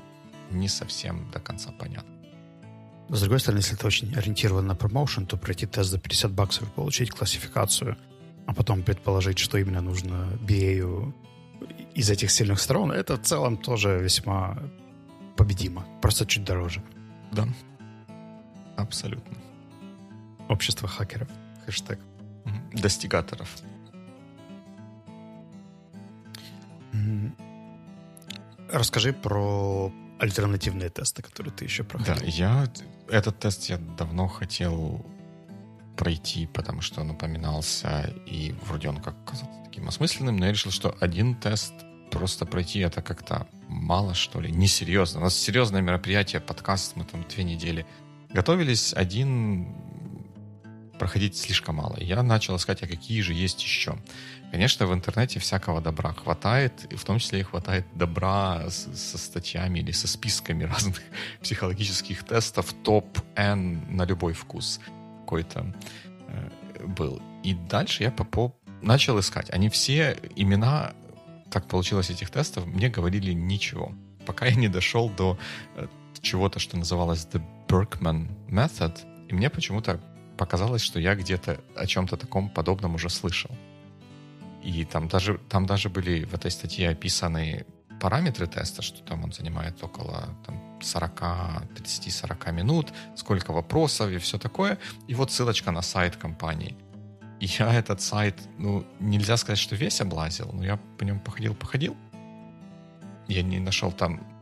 не 0.50 0.68
совсем 0.68 1.30
до 1.30 1.40
конца 1.40 1.70
понятна. 1.72 2.12
С 3.08 3.20
другой 3.20 3.40
стороны, 3.40 3.60
если 3.60 3.76
ты 3.76 3.86
очень 3.86 4.14
ориентирован 4.14 4.66
на 4.66 4.74
промоушен, 4.74 5.26
то 5.26 5.36
пройти 5.36 5.66
тест 5.66 5.90
за 5.90 5.98
50 5.98 6.32
баксов 6.32 6.68
и 6.68 6.70
получить 6.72 7.10
классификацию– 7.10 7.96
а 8.46 8.54
потом 8.54 8.82
предположить, 8.82 9.38
что 9.38 9.58
именно 9.58 9.80
нужно 9.80 10.38
BA 10.40 11.12
из 11.94 12.10
этих 12.10 12.30
сильных 12.30 12.60
сторон, 12.60 12.92
это 12.92 13.16
в 13.16 13.22
целом 13.22 13.56
тоже 13.56 13.98
весьма 13.98 14.58
победимо. 15.36 15.84
Просто 16.00 16.26
чуть 16.26 16.44
дороже. 16.44 16.82
Да. 17.32 17.48
Абсолютно. 18.76 19.36
Общество 20.48 20.88
хакеров. 20.88 21.28
Хэштег. 21.64 21.98
Достигаторов. 22.72 23.48
Расскажи 28.70 29.12
про 29.12 29.92
альтернативные 30.18 30.88
тесты, 30.88 31.22
которые 31.22 31.52
ты 31.52 31.64
еще 31.64 31.84
проходил. 31.84 32.16
Да, 32.16 32.24
я 32.24 32.66
этот 33.08 33.38
тест 33.38 33.68
я 33.68 33.78
давно 33.78 34.28
хотел 34.28 35.04
пройти, 35.96 36.46
потому 36.46 36.82
что 36.82 37.00
он 37.00 37.10
упоминался, 37.10 38.12
и 38.26 38.54
вроде 38.66 38.88
он 38.88 39.00
как 39.00 39.14
казался 39.24 39.60
таким 39.64 39.88
осмысленным, 39.88 40.36
но 40.36 40.46
я 40.46 40.52
решил, 40.52 40.70
что 40.70 40.96
один 41.00 41.34
тест 41.34 41.72
просто 42.10 42.46
пройти 42.46 42.80
это 42.80 43.02
как-то 43.02 43.46
мало, 43.68 44.14
что 44.14 44.40
ли, 44.40 44.50
несерьезно. 44.50 45.20
У 45.20 45.24
нас 45.24 45.36
серьезное 45.36 45.80
мероприятие, 45.80 46.40
подкаст, 46.40 46.96
мы 46.96 47.04
там 47.04 47.24
две 47.28 47.44
недели 47.44 47.86
готовились, 48.30 48.92
один 48.94 49.74
проходить 50.98 51.36
слишком 51.36 51.76
мало. 51.76 51.96
Я 51.98 52.22
начал 52.22 52.56
искать, 52.56 52.82
а 52.82 52.86
какие 52.86 53.20
же 53.20 53.34
есть 53.34 53.62
еще. 53.62 53.96
Конечно, 54.50 54.86
в 54.86 54.94
интернете 54.94 55.40
всякого 55.40 55.80
добра 55.80 56.12
хватает, 56.12 56.86
и 56.90 56.96
в 56.96 57.04
том 57.04 57.18
числе 57.18 57.40
и 57.40 57.42
хватает 57.42 57.86
добра 57.94 58.70
с, 58.70 58.86
со 58.94 59.18
статьями 59.18 59.80
или 59.80 59.92
со 59.92 60.08
списками 60.08 60.64
разных 60.72 61.00
психологических 61.42 62.24
тестов 62.24 62.72
топ-N 62.84 63.96
на 63.96 64.04
любой 64.04 64.32
вкус 64.32 64.80
какой-то 65.20 65.74
э, 66.28 66.86
был. 66.86 67.20
И 67.42 67.54
дальше 67.54 68.04
я 68.04 68.10
по 68.10 68.54
начал 68.82 69.18
искать. 69.18 69.50
Они 69.50 69.68
все 69.68 70.16
имена, 70.36 70.92
так 71.50 71.66
получилось 71.66 72.10
этих 72.10 72.30
тестов, 72.30 72.66
мне 72.66 72.88
говорили 72.88 73.32
ничего. 73.32 73.92
Пока 74.24 74.46
я 74.46 74.54
не 74.54 74.68
дошел 74.68 75.10
до 75.10 75.38
э, 75.74 75.86
чего-то, 76.20 76.58
что 76.58 76.76
называлось 76.76 77.26
The 77.32 77.42
Berkman 77.68 78.28
Method, 78.48 78.98
и 79.28 79.34
мне 79.34 79.50
почему-то 79.50 80.00
показалось, 80.36 80.82
что 80.82 81.00
я 81.00 81.14
где-то 81.14 81.60
о 81.74 81.86
чем-то 81.86 82.16
таком 82.16 82.48
подобном 82.48 82.94
уже 82.94 83.10
слышал. 83.10 83.50
И 84.62 84.84
там 84.84 85.08
даже, 85.08 85.38
там 85.48 85.66
даже 85.66 85.88
были 85.88 86.24
в 86.24 86.34
этой 86.34 86.50
статье 86.50 86.90
описаны 86.90 87.66
параметры 88.00 88.46
теста, 88.46 88.82
что 88.82 89.02
там 89.02 89.24
он 89.24 89.32
занимает 89.32 89.82
около 89.82 90.28
там, 90.44 90.80
40, 90.82 91.20
30-40 91.74 92.52
минут, 92.52 92.92
сколько 93.14 93.52
вопросов 93.52 94.10
и 94.10 94.18
все 94.18 94.38
такое. 94.38 94.78
И 95.08 95.14
вот 95.14 95.32
ссылочка 95.32 95.70
на 95.70 95.82
сайт 95.82 96.16
компании. 96.16 96.76
И 97.40 97.46
я 97.46 97.72
этот 97.72 98.00
сайт, 98.00 98.36
ну, 98.58 98.84
нельзя 99.00 99.36
сказать, 99.36 99.58
что 99.58 99.76
весь 99.76 100.00
облазил, 100.00 100.50
но 100.52 100.64
я 100.64 100.78
по 100.98 101.04
нему 101.04 101.20
походил-походил. 101.20 101.96
Я 103.28 103.42
не 103.42 103.58
нашел 103.58 103.92
там 103.92 104.35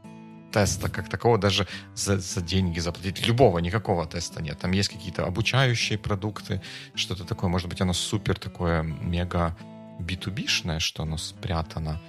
теста 0.54 0.88
как 0.88 1.08
такого, 1.08 1.36
даже 1.38 1.66
за, 1.94 2.18
за 2.18 2.40
деньги 2.40 2.80
заплатить. 2.80 3.26
Любого, 3.26 3.58
никакого 3.58 4.06
теста 4.06 4.42
нет. 4.42 4.58
Там 4.58 4.72
есть 4.72 4.88
какие-то 4.88 5.26
обучающие 5.26 5.98
продукты, 5.98 6.60
что-то 6.94 7.24
такое. 7.24 7.50
Может 7.50 7.68
быть, 7.68 7.80
оно 7.80 7.92
супер 7.92 8.38
такое 8.38 8.82
мега 8.82 9.56
B2B-шное, 10.00 10.78
что 10.78 11.02
оно 11.02 11.16
спрятано 11.16 12.00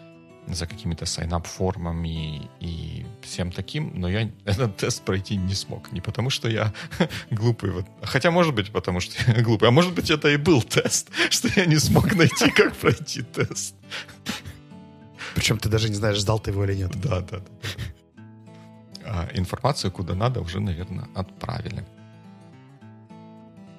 за 0.48 0.68
какими-то 0.68 1.08
сайнап-формами 1.08 2.52
и 2.60 3.06
всем 3.24 3.52
таким, 3.52 4.00
но 4.00 4.08
я 4.10 4.30
этот 4.46 4.78
тест 4.78 5.04
пройти 5.04 5.38
не 5.38 5.56
смог. 5.56 5.92
Не 5.92 6.02
потому, 6.02 6.30
что 6.30 6.48
я 6.48 6.72
глупый. 7.32 7.72
Вот. 7.72 7.86
Хотя, 8.04 8.30
может 8.30 8.54
быть, 8.54 8.72
потому 8.72 9.00
что 9.00 9.16
я 9.32 9.42
глупый. 9.48 9.70
А 9.70 9.72
может 9.72 9.94
быть, 9.94 10.12
это 10.12 10.30
и 10.30 10.38
был 10.38 10.62
тест, 10.62 11.10
что 11.32 11.50
я 11.56 11.66
не 11.66 11.80
смог 11.80 12.14
найти, 12.16 12.52
как 12.52 12.76
пройти 12.76 13.24
тест. 13.24 13.76
Причем 15.34 15.58
ты 15.58 15.68
даже 15.68 15.90
не 15.90 15.96
знаешь, 15.96 16.20
сдал 16.20 16.40
ты 16.40 16.52
его 16.52 16.64
или 16.64 16.76
нет. 16.76 16.92
Да, 17.02 17.22
да, 17.22 17.40
да. 17.40 17.46
А 19.16 19.30
информацию 19.34 19.92
куда 19.92 20.14
надо 20.14 20.42
уже, 20.42 20.60
наверное, 20.60 21.08
отправили. 21.16 21.86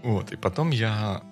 Вот, 0.03 0.33
и 0.33 0.37
потом 0.37 0.70
я 0.70 1.22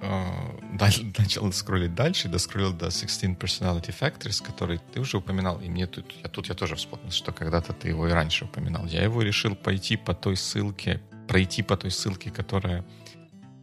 начал 1.18 1.52
скроллить 1.52 1.94
дальше, 1.94 2.28
доскроллил 2.28 2.72
до 2.72 2.90
16 2.90 3.38
Personality 3.38 3.94
Factors, 3.98 4.42
который 4.42 4.80
ты 4.92 5.00
уже 5.00 5.18
упоминал, 5.18 5.60
и 5.60 5.68
мне 5.68 5.86
тут, 5.86 6.12
я, 6.22 6.28
тут 6.28 6.48
я 6.48 6.54
тоже 6.54 6.74
вспомнил, 6.74 7.10
что 7.10 7.32
когда-то 7.32 7.72
ты 7.72 7.88
его 7.88 8.08
и 8.08 8.12
раньше 8.12 8.44
упоминал. 8.44 8.86
Я 8.86 9.04
его 9.04 9.22
решил 9.22 9.54
пойти 9.54 9.96
по 9.96 10.14
той 10.14 10.36
ссылке, 10.36 11.00
пройти 11.28 11.62
по 11.62 11.76
той 11.76 11.90
ссылке, 11.90 12.30
которая 12.30 12.84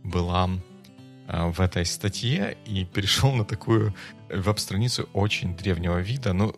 была 0.04 0.50
э, 1.28 1.52
в 1.52 1.60
этой 1.60 1.86
статье, 1.86 2.58
и 2.66 2.86
перешел 2.86 3.34
на 3.34 3.46
такую 3.46 3.94
веб-страницу 4.30 5.10
очень 5.14 5.56
древнего 5.56 6.00
вида. 6.00 6.34
Ну, 6.34 6.56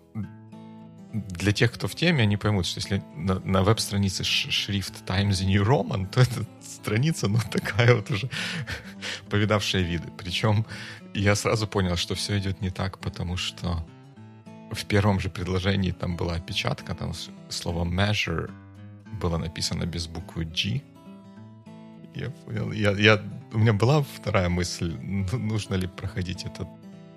для 1.15 1.51
тех, 1.51 1.71
кто 1.71 1.88
в 1.88 1.95
теме, 1.95 2.23
они 2.23 2.38
поймут, 2.38 2.65
что 2.65 2.80
если 2.80 3.01
на, 3.15 3.39
на 3.39 3.63
веб-странице 3.63 4.23
шрифт 4.23 5.06
Times 5.06 5.41
New 5.41 5.63
Roman, 5.63 6.08
то 6.08 6.21
эта 6.21 6.45
страница, 6.62 7.28
ну, 7.28 7.39
такая 7.51 7.95
вот 7.95 8.12
уже 8.12 8.30
повидавшая 9.30 9.84
виды. 9.84 10.10
Причем 10.17 10.65
я 11.13 11.36
сразу 11.36 11.67
понял, 11.67 11.95
что 11.95 12.15
все 12.15 12.38
идет 12.38 12.62
не 12.62 12.69
так, 12.69 12.99
потому 12.99 13.38
что 13.38 13.86
в 14.71 14.86
первом 14.86 15.19
же 15.19 15.30
предложении 15.30 15.91
там 15.91 16.17
была 16.17 16.36
опечатка, 16.36 16.93
там 16.95 17.13
слово 17.49 17.86
measure 17.86 18.51
было 19.21 19.38
написано 19.38 19.86
без 19.86 20.08
буквы 20.08 20.45
G. 20.45 20.82
Я 22.13 22.30
понял. 22.30 22.71
Я, 22.71 22.91
я, 22.91 23.21
у 23.54 23.58
меня 23.58 23.73
была 23.73 24.01
вторая 24.01 24.49
мысль, 24.49 24.97
нужно 25.34 25.75
ли 25.75 25.88
проходить 25.88 26.43
этот 26.43 26.67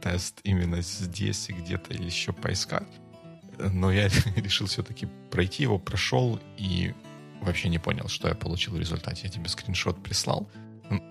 тест 0.01 0.41
именно 0.45 0.83
здесь 0.83 1.49
и 1.49 1.53
где-то 1.53 1.95
или 1.95 2.05
еще 2.05 2.33
поискать. 2.33 2.89
Но 3.59 3.91
я 3.91 4.09
решил 4.37 4.67
все-таки 4.67 5.09
пройти 5.31 5.65
его, 5.65 5.79
прошел 5.79 6.41
и 6.57 6.95
вообще 7.41 7.69
не 7.69 7.79
понял, 7.79 8.09
что 8.09 8.29
я 8.29 8.35
получил 8.35 8.75
в 8.75 8.79
результате. 8.79 9.23
Я 9.25 9.31
тебе 9.31 9.49
скриншот 9.49 10.03
прислал. 10.03 10.49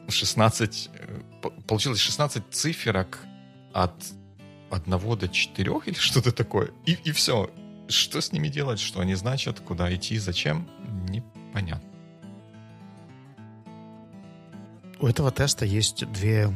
16, 0.09 0.89
э, 0.93 1.21
получилось 1.67 1.99
16 1.99 2.43
циферок 2.51 3.19
от 3.73 3.93
1 4.71 5.17
до 5.17 5.27
4 5.27 5.71
или 5.85 5.95
что-то 5.95 6.31
такое. 6.31 6.71
И, 6.85 6.97
и 7.03 7.11
все. 7.11 7.49
Что 7.89 8.19
с 8.19 8.33
ними 8.33 8.49
делать, 8.49 8.79
что 8.79 8.99
они 8.99 9.15
значат, 9.15 9.61
куда 9.61 9.93
идти, 9.93 10.17
зачем, 10.17 10.67
непонятно. 11.09 11.87
У 14.99 15.07
этого 15.07 15.31
теста 15.31 15.63
есть 15.63 16.11
две 16.11 16.53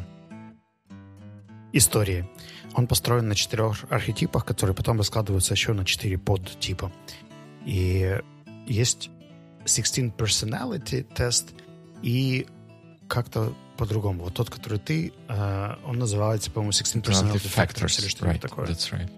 истории. 1.74 2.30
Он 2.74 2.88
построен 2.88 3.28
на 3.28 3.36
четырех 3.36 3.86
архетипах, 3.90 4.46
которые 4.46 4.76
потом 4.76 4.98
раскладываются 4.98 5.54
еще 5.54 5.74
на 5.74 5.86
четыре 5.86 6.18
подтипа. 6.18 6.92
И 7.66 8.20
есть 8.66 9.10
16 9.66 10.14
personality 10.16 11.04
тест 11.04 11.50
и 12.02 12.48
как-то 13.08 13.54
по-другому. 13.78 14.26
Вот 14.26 14.34
тот, 14.34 14.50
который 14.50 14.80
ты, 14.80 15.12
uh, 15.28 15.78
он 15.86 15.98
называется, 15.98 16.52
по-моему, 16.52 16.72
16 16.72 17.04
personality 17.04 17.54
factors, 17.54 18.00
или 18.00 18.08
что-то 18.08 18.32
right, 18.32 18.40
такое. 18.40 18.68
That's 18.68 18.92
right. 18.92 19.10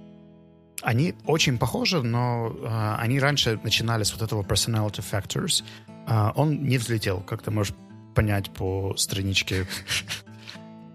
Они 0.82 1.16
очень 1.26 1.58
похожи, 1.58 2.02
но 2.02 2.48
uh, 2.48 2.96
они 2.98 3.20
раньше 3.20 3.60
начинали 3.64 4.04
с 4.04 4.14
вот 4.14 4.22
этого 4.22 4.42
personality 4.42 5.04
factors. 5.04 5.64
Uh, 6.08 6.32
он 6.36 6.64
не 6.64 6.78
взлетел, 6.78 7.22
как 7.22 7.42
ты 7.42 7.52
можешь 7.52 7.76
понять 8.16 8.50
по 8.52 8.96
страничке, 8.98 9.68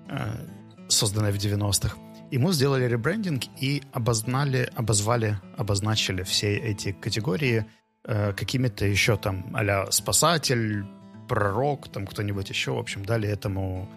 созданной 0.89 1.33
в 1.33 1.37
90-х. 1.37 1.97
Ему 2.31 2.53
сделали 2.53 2.85
ребрендинг 2.85 3.45
и 3.59 3.83
обознали, 3.93 4.71
обозвали, 4.75 5.39
обозначили 5.57 6.23
все 6.23 6.57
эти 6.57 6.93
категории 6.93 7.65
э, 8.05 8.33
какими-то 8.33 8.85
еще 8.85 9.17
там 9.17 9.55
а 9.55 9.91
спасатель, 9.91 10.85
пророк, 11.29 11.89
там 11.89 12.07
кто-нибудь 12.07 12.51
еще, 12.51 12.73
в 12.73 12.79
общем, 12.79 13.05
дали 13.05 13.29
этому 13.29 13.89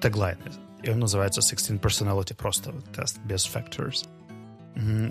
теглайн. 0.00 0.38
И 0.82 0.90
он 0.90 1.00
называется 1.00 1.40
16 1.40 1.80
Personality, 1.80 2.34
просто 2.34 2.72
тест 2.94 3.18
без 3.24 3.46
factors. 3.46 4.06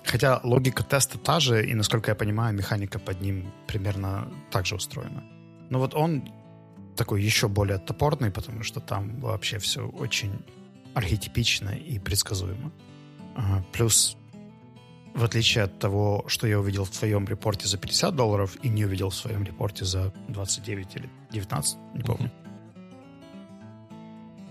Хотя 0.06 0.40
логика 0.44 0.84
теста 0.84 1.18
та 1.18 1.40
же, 1.40 1.66
и, 1.66 1.74
насколько 1.74 2.12
я 2.12 2.16
понимаю, 2.16 2.54
механика 2.54 3.00
под 3.00 3.22
ним 3.22 3.52
примерно 3.68 4.32
так 4.52 4.66
же 4.66 4.76
устроена. 4.76 5.24
Но 5.70 5.80
вот 5.80 5.96
он 5.96 6.30
такой 6.96 7.24
еще 7.24 7.48
более 7.48 7.80
топорный, 7.80 8.30
потому 8.30 8.64
что 8.64 8.80
там 8.80 9.20
вообще 9.20 9.58
все 9.58 9.82
очень 9.82 10.46
архетипично 10.96 11.70
и 11.70 12.00
предсказуемо. 12.00 12.72
Плюс, 13.74 14.18
в 15.14 15.24
отличие 15.24 15.66
от 15.66 15.78
того, 15.78 16.24
что 16.28 16.48
я 16.48 16.60
увидел 16.60 16.86
в 16.86 16.90
твоем 16.90 17.28
репорте 17.28 17.68
за 17.68 17.78
50 17.78 18.16
долларов 18.16 18.58
и 18.64 18.70
не 18.70 18.86
увидел 18.86 19.10
в 19.10 19.16
своем 19.16 19.44
репорте 19.44 19.86
за 19.86 20.14
29 20.30 20.96
или 20.96 21.10
19, 21.32 21.78
не 21.94 22.04
помню, 22.04 22.32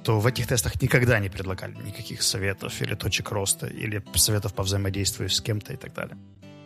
то 0.05 0.21
в 0.21 0.27
этих 0.27 0.47
тестах 0.47 0.81
никогда 0.83 1.19
не 1.19 1.31
предлагали 1.31 1.75
никаких 1.83 2.23
советов 2.23 2.81
или 2.83 2.95
точек 2.95 3.31
роста, 3.31 3.67
или 3.67 4.05
советов 4.15 4.53
по 4.53 4.63
взаимодействию 4.63 5.31
с 5.31 5.41
кем-то 5.41 5.73
и 5.73 5.77
так 5.77 5.95
далее. 5.95 6.17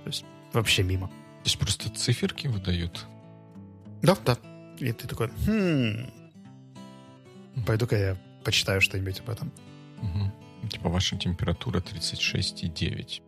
То 0.02 0.08
есть 0.08 0.24
вообще 0.52 0.82
мимо. 0.82 1.06
То 1.06 1.44
есть 1.44 1.58
просто 1.58 1.88
циферки 1.88 2.48
выдают? 2.48 3.06
Да, 4.02 4.16
да. 4.24 4.36
И 4.78 4.92
ты 4.92 5.06
такой, 5.06 5.30
хм, 5.46 6.10
пойду-ка 7.64 7.96
я 7.96 8.16
почитаю 8.44 8.80
что-нибудь 8.80 9.20
об 9.20 9.30
этом. 9.30 9.52
Угу. 10.02 10.68
Типа 10.68 10.88
ваша 10.88 11.16
температура 11.16 11.80
36,9. 11.80 13.22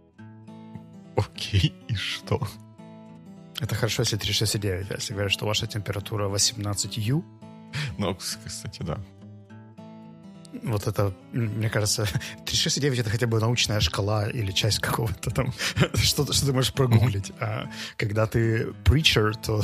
Окей, 1.16 1.74
и 1.88 1.94
что? 1.94 2.40
Это 3.60 3.74
хорошо, 3.74 4.02
если 4.02 4.18
36,9. 4.18 4.86
А 4.90 4.94
если 4.94 5.12
говорят, 5.12 5.32
что 5.32 5.46
ваша 5.46 5.66
температура 5.66 6.28
18 6.28 7.12
Ну, 7.98 8.14
кстати, 8.14 8.82
да. 8.82 8.98
Вот 10.62 10.86
это, 10.86 11.14
мне 11.32 11.70
кажется, 11.70 12.06
36,9 12.46 13.00
это 13.00 13.10
хотя 13.10 13.26
бы 13.26 13.38
научная 13.40 13.80
шкала 13.80 14.28
или 14.28 14.50
часть 14.52 14.80
какого-то 14.80 15.30
там, 15.30 15.52
что, 15.94 16.32
что 16.32 16.46
ты 16.46 16.52
можешь 16.52 16.72
прогуглить. 16.72 17.32
А 17.40 17.66
когда 17.96 18.26
ты 18.26 18.72
preacher, 18.84 19.32
то 19.40 19.62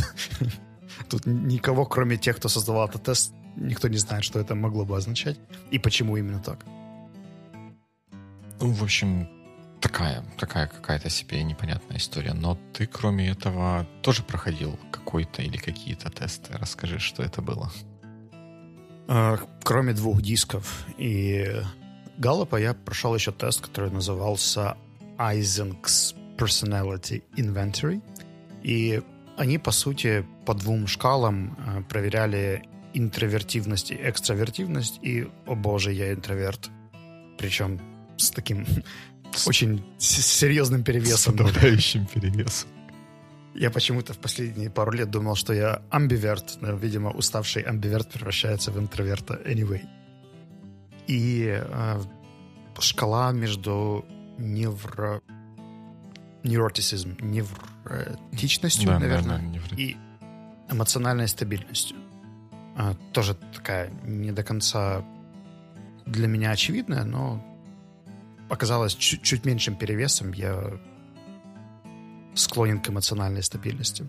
тут 1.08 1.26
никого, 1.26 1.86
кроме 1.86 2.16
тех, 2.16 2.36
кто 2.36 2.48
создавал 2.48 2.88
этот 2.88 3.02
тест, 3.02 3.32
никто 3.56 3.88
не 3.88 3.98
знает, 3.98 4.24
что 4.24 4.38
это 4.38 4.54
могло 4.54 4.84
бы 4.84 4.96
означать 4.96 5.38
и 5.70 5.78
почему 5.78 6.16
именно 6.16 6.40
так. 6.40 6.64
Ну, 8.60 8.72
в 8.72 8.82
общем, 8.82 9.28
такая, 9.80 10.24
такая 10.38 10.66
какая-то 10.66 11.10
себе 11.10 11.42
непонятная 11.42 11.98
история. 11.98 12.32
Но 12.32 12.58
ты, 12.72 12.86
кроме 12.86 13.28
этого, 13.28 13.86
тоже 14.02 14.22
проходил 14.22 14.78
какой-то 14.90 15.42
или 15.42 15.56
какие-то 15.56 16.10
тесты. 16.10 16.56
Расскажи, 16.56 16.98
что 16.98 17.22
это 17.22 17.42
было. 17.42 17.70
А, 19.08 19.38
кроме 19.62 19.92
двух 19.92 20.22
дисков 20.22 20.86
и 20.98 21.62
Галлопа, 22.18 22.56
я 22.56 22.74
прошел 22.74 23.14
еще 23.14 23.32
тест, 23.32 23.60
который 23.60 23.90
назывался 23.90 24.76
Eisen's 25.18 26.14
Personality 26.38 27.22
Inventory. 27.36 28.02
И 28.62 29.02
они, 29.36 29.58
по 29.58 29.70
сути, 29.70 30.26
по 30.46 30.54
двум 30.54 30.86
шкалам 30.86 31.56
а, 31.58 31.82
проверяли 31.82 32.64
интровертивность 32.94 33.90
и 33.90 33.94
экстравертивность, 33.94 34.98
и, 35.02 35.28
о 35.46 35.54
боже, 35.54 35.92
я 35.92 36.12
интроверт. 36.12 36.70
Причем 37.36 37.78
с 38.16 38.30
таким 38.30 38.66
очень 39.46 39.84
серьезным 39.98 40.82
перевесом. 40.82 41.34
С 41.34 41.38
подавляющим 41.38 42.06
перевесом. 42.06 42.68
Я 43.54 43.70
почему-то 43.70 44.12
в 44.12 44.18
последние 44.18 44.70
пару 44.70 44.92
лет 44.92 45.10
думал, 45.10 45.34
что 45.34 45.54
я 45.54 45.82
амбиверт, 45.90 46.58
но, 46.60 46.72
видимо, 46.72 47.10
уставший 47.10 47.62
амбиверт 47.62 48.10
превращается 48.10 48.70
в 48.70 48.78
интроверта 48.78 49.40
anyway. 49.46 49.82
И 51.06 51.58
э, 51.58 52.00
шкала 52.78 53.32
между 53.32 54.04
невро... 54.38 55.22
невротизм, 56.42 57.16
невротичностью, 57.20 58.88
да, 58.88 58.98
наверное, 58.98 59.38
да, 59.38 59.42
да, 59.42 59.48
невро... 59.48 59.76
и 59.76 59.96
эмоциональной 60.70 61.28
стабильностью. 61.28 61.96
Э, 62.76 62.94
тоже 63.12 63.34
такая 63.54 63.90
не 64.04 64.32
до 64.32 64.42
конца 64.42 65.02
для 66.04 66.28
меня 66.28 66.50
очевидная, 66.50 67.04
но 67.04 67.42
оказалось 68.48 68.94
чуть, 68.94 69.22
чуть 69.22 69.44
меньшим 69.44 69.76
перевесом, 69.76 70.32
я 70.32 70.72
склонен 72.34 72.80
к 72.80 72.88
эмоциональной 72.88 73.42
стабильности. 73.42 74.08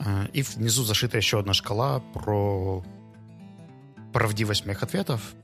А, 0.00 0.26
и 0.32 0.42
внизу 0.42 0.84
зашита 0.84 1.16
еще 1.16 1.40
одна 1.40 1.52
шкала 1.52 2.00
про 2.00 2.84
правдивость 4.12 4.66
моих 4.66 4.82
ответов. 4.82 5.34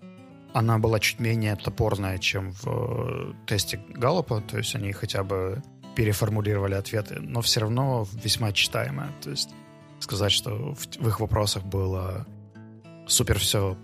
Она 0.52 0.78
была 0.78 1.00
чуть 1.00 1.18
менее 1.18 1.56
топорная, 1.56 2.18
чем 2.18 2.52
в 2.52 2.66
э, 2.66 3.32
тесте 3.46 3.80
Галлопа, 3.88 4.40
то 4.40 4.58
есть 4.58 4.74
они 4.76 4.92
хотя 4.92 5.24
бы 5.24 5.62
переформулировали 5.96 6.74
ответы, 6.74 7.18
но 7.20 7.40
все 7.40 7.60
равно 7.60 8.06
весьма 8.12 8.52
читаемая. 8.52 9.10
То 9.20 9.30
есть 9.30 9.50
сказать, 9.98 10.32
что 10.32 10.74
в 10.74 11.08
их 11.08 11.20
вопросах 11.20 11.64
было 11.64 12.26
супер 13.06 13.38
все 13.38 13.76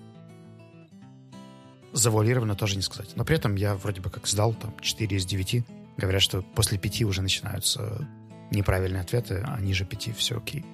завуалировано 1.93 2.55
тоже 2.55 2.77
не 2.77 2.83
сказать. 2.83 3.13
Но 3.17 3.25
при 3.25 3.37
этом 3.37 3.55
я 3.57 3.75
вроде 3.75 4.01
бы 4.01 4.11
как 4.11 4.27
сдал 4.27 4.55
там 4.55 4.75
4 4.81 5.17
из 5.17 5.27
9. 5.27 5.65
Говорят, 5.97 6.23
что 6.23 6.43
после 6.43 6.79
5 6.79 7.03
уже 7.03 7.23
начинаются 7.23 8.09
неправильные 8.51 9.03
ответы, 9.03 9.45
а 9.47 9.61
ниже 9.61 9.85
5 9.85 10.17
все 10.17 10.39
окей. 10.39 10.65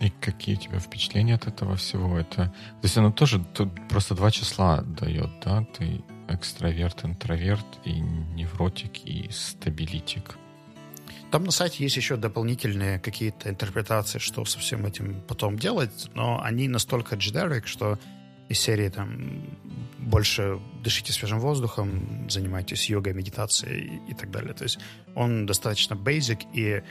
И 0.00 0.10
какие 0.20 0.56
у 0.56 0.58
тебя 0.58 0.78
впечатления 0.80 1.36
от 1.36 1.46
этого 1.46 1.76
всего? 1.76 2.18
Это, 2.18 2.46
то 2.46 2.52
есть 2.82 2.96
оно 2.96 3.12
тоже 3.12 3.44
тут 3.54 3.70
просто 3.88 4.16
два 4.16 4.30
числа 4.32 4.82
дает, 4.82 5.30
да? 5.44 5.64
Ты 5.78 6.02
экстраверт, 6.28 7.04
интроверт 7.04 7.66
и 7.84 8.00
невротик 8.00 9.04
и 9.04 9.28
стабилитик. 9.30 10.36
Там 11.30 11.44
на 11.44 11.50
сайте 11.50 11.84
есть 11.84 11.96
еще 11.96 12.16
дополнительные 12.16 12.98
какие-то 12.98 13.48
интерпретации, 13.48 14.18
что 14.18 14.44
со 14.44 14.58
всем 14.58 14.84
этим 14.86 15.22
потом 15.26 15.56
делать, 15.56 16.10
но 16.14 16.42
они 16.42 16.68
настолько 16.68 17.16
generic, 17.16 17.66
что 17.66 17.98
из 18.48 18.58
серии 18.58 18.88
там 18.88 19.44
больше 19.98 20.58
дышите 20.82 21.12
свежим 21.12 21.38
воздухом, 21.40 22.28
занимайтесь 22.28 22.90
йогой, 22.90 23.14
медитацией 23.14 24.00
и, 24.06 24.10
и 24.10 24.14
так 24.14 24.30
далее. 24.30 24.52
То 24.52 24.64
есть 24.64 24.78
он 25.14 25.46
достаточно 25.46 25.94
basic, 25.94 26.46
и 26.52 26.82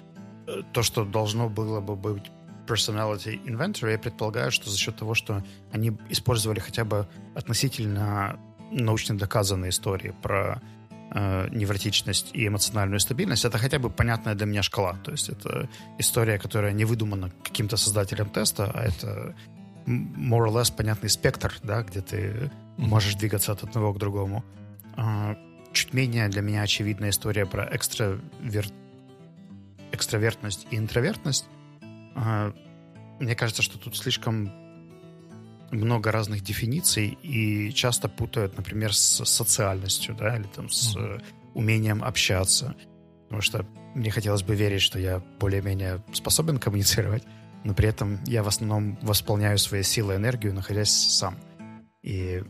э, 0.47 0.61
то, 0.73 0.81
что 0.81 1.05
должно 1.05 1.49
было 1.49 1.81
бы 1.81 1.95
быть 1.95 2.31
personality 2.67 3.43
inventory, 3.45 3.91
я 3.91 3.99
предполагаю, 3.99 4.51
что 4.51 4.69
за 4.69 4.77
счет 4.77 4.95
того, 4.95 5.13
что 5.13 5.43
они 5.71 5.91
использовали 6.09 6.59
хотя 6.59 6.85
бы 6.85 7.07
относительно 7.35 8.39
научно 8.71 9.17
доказанные 9.17 9.69
истории 9.69 10.13
про 10.21 10.61
э, 11.13 11.49
невротичность 11.51 12.29
и 12.33 12.47
эмоциональную 12.47 12.99
стабильность, 12.99 13.45
это 13.45 13.57
хотя 13.57 13.79
бы 13.79 13.89
понятная 13.89 14.35
для 14.35 14.45
меня 14.45 14.63
шкала. 14.63 14.93
То 15.03 15.11
есть 15.11 15.29
это 15.29 15.69
история, 15.99 16.39
которая 16.39 16.71
не 16.71 16.85
выдумана 16.85 17.31
каким-то 17.43 17.77
создателем 17.77 18.29
теста, 18.29 18.71
а 18.73 18.83
это 18.83 19.35
more 19.85 20.47
or 20.47 20.51
less 20.51 20.75
понятный 20.75 21.09
спектр, 21.09 21.53
да, 21.63 21.83
где 21.83 22.01
ты 22.01 22.51
можешь 22.77 23.15
двигаться 23.15 23.51
от 23.51 23.63
одного 23.63 23.93
к 23.93 23.97
другому. 23.97 24.43
Э, 24.97 25.35
чуть 25.73 25.93
менее 25.93 26.27
для 26.29 26.41
меня 26.41 26.61
очевидная 26.61 27.09
история 27.09 27.45
про 27.45 27.67
экстравер... 27.75 28.65
экстравертность 29.91 30.67
и 30.71 30.77
интровертность. 30.77 31.45
Э, 32.15 32.51
мне 33.19 33.35
кажется, 33.35 33.61
что 33.61 33.77
тут 33.77 33.95
слишком 33.95 34.51
много 35.71 36.11
разных 36.11 36.41
дефиниций 36.41 37.17
и 37.23 37.71
часто 37.71 38.09
путают, 38.09 38.57
например, 38.57 38.93
с 38.93 39.23
социальностью, 39.25 40.15
да, 40.15 40.35
или 40.35 40.43
там 40.43 40.69
с 40.69 40.95
mm-hmm. 40.95 41.23
умением 41.53 42.03
общаться. 42.03 42.75
Потому 43.23 43.41
что 43.41 43.65
мне 43.95 44.11
хотелось 44.11 44.43
бы 44.43 44.55
верить, 44.55 44.81
что 44.81 44.99
я 44.99 45.21
более-менее 45.39 46.03
способен 46.13 46.57
коммуницировать, 46.57 47.23
но 47.63 47.73
при 47.73 47.87
этом 47.87 48.23
я 48.25 48.43
в 48.43 48.47
основном 48.47 48.97
восполняю 49.01 49.57
свои 49.57 49.83
силы 49.83 50.13
и 50.13 50.17
энергию, 50.17 50.53
находясь 50.53 50.91
сам. 50.91 51.37
И 52.01 52.43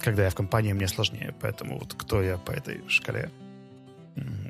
когда 0.00 0.24
я 0.24 0.30
в 0.30 0.34
компании, 0.34 0.72
мне 0.72 0.88
сложнее. 0.88 1.34
Поэтому 1.40 1.78
вот 1.78 1.94
кто 1.94 2.22
я 2.22 2.38
по 2.38 2.52
этой 2.52 2.86
шкале? 2.88 3.30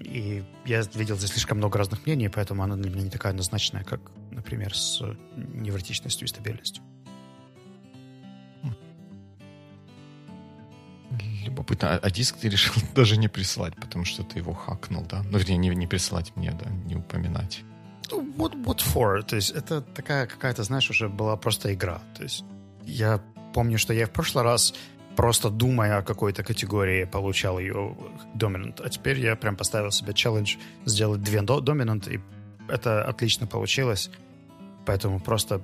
И 0.05 0.45
я 0.65 0.83
видел 0.95 1.17
здесь 1.17 1.31
слишком 1.31 1.59
много 1.59 1.79
разных 1.79 2.07
мнений, 2.07 2.29
поэтому 2.29 2.63
она 2.63 2.77
для 2.77 2.91
меня 2.91 3.03
не 3.03 3.11
такая 3.11 3.33
однозначная, 3.33 3.83
как, 3.83 4.01
например, 4.31 4.77
с 4.77 5.03
невротичностью 5.35 6.27
и 6.27 6.29
стабильностью. 6.29 6.85
Любопытно. 11.45 11.95
А, 11.95 11.99
а 11.99 12.11
диск 12.11 12.37
ты 12.37 12.49
решил 12.49 12.75
даже 12.95 13.17
не 13.17 13.29
присылать, 13.29 13.75
потому 13.77 14.05
что 14.05 14.23
ты 14.23 14.39
его 14.39 14.53
хакнул, 14.53 15.05
да? 15.05 15.23
Ну, 15.31 15.39
вернее, 15.39 15.57
не, 15.57 15.69
не 15.71 15.87
присылать 15.87 16.35
мне, 16.37 16.53
да, 16.53 16.71
не 16.71 16.97
упоминать. 16.97 17.65
Ну, 18.11 18.23
what, 18.37 18.55
what 18.65 18.79
for? 18.79 19.23
То 19.23 19.37
есть 19.37 19.51
это 19.51 19.81
такая 19.81 20.27
какая-то, 20.27 20.63
знаешь, 20.63 20.91
уже 20.91 21.09
была 21.09 21.37
просто 21.37 21.73
игра. 21.73 22.01
То 22.17 22.23
есть 22.23 22.45
я 22.85 23.21
помню, 23.55 23.79
что 23.79 23.93
я 23.93 24.07
в 24.07 24.11
прошлый 24.11 24.45
раз 24.45 24.75
просто 25.17 25.51
думая 25.51 25.99
о 25.99 26.03
какой-то 26.03 26.45
категории 26.45 27.05
получал 27.05 27.59
ее 27.59 27.97
доминант. 28.35 28.81
А 28.81 28.89
теперь 28.89 29.19
я 29.19 29.35
прям 29.35 29.57
поставил 29.57 29.91
себе 29.91 30.13
челлендж 30.13 30.57
сделать 30.85 31.23
две 31.23 31.41
доминант, 31.43 32.07
и 32.09 32.21
это 32.69 33.05
отлично 33.05 33.47
получилось. 33.47 34.11
Поэтому 34.85 35.19
просто 35.19 35.63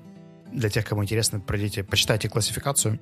для 0.51 0.69
тех, 0.69 0.87
кому 0.87 1.03
интересно, 1.03 1.39
пройдите, 1.41 1.85
почитайте 1.85 2.29
классификацию, 2.29 2.99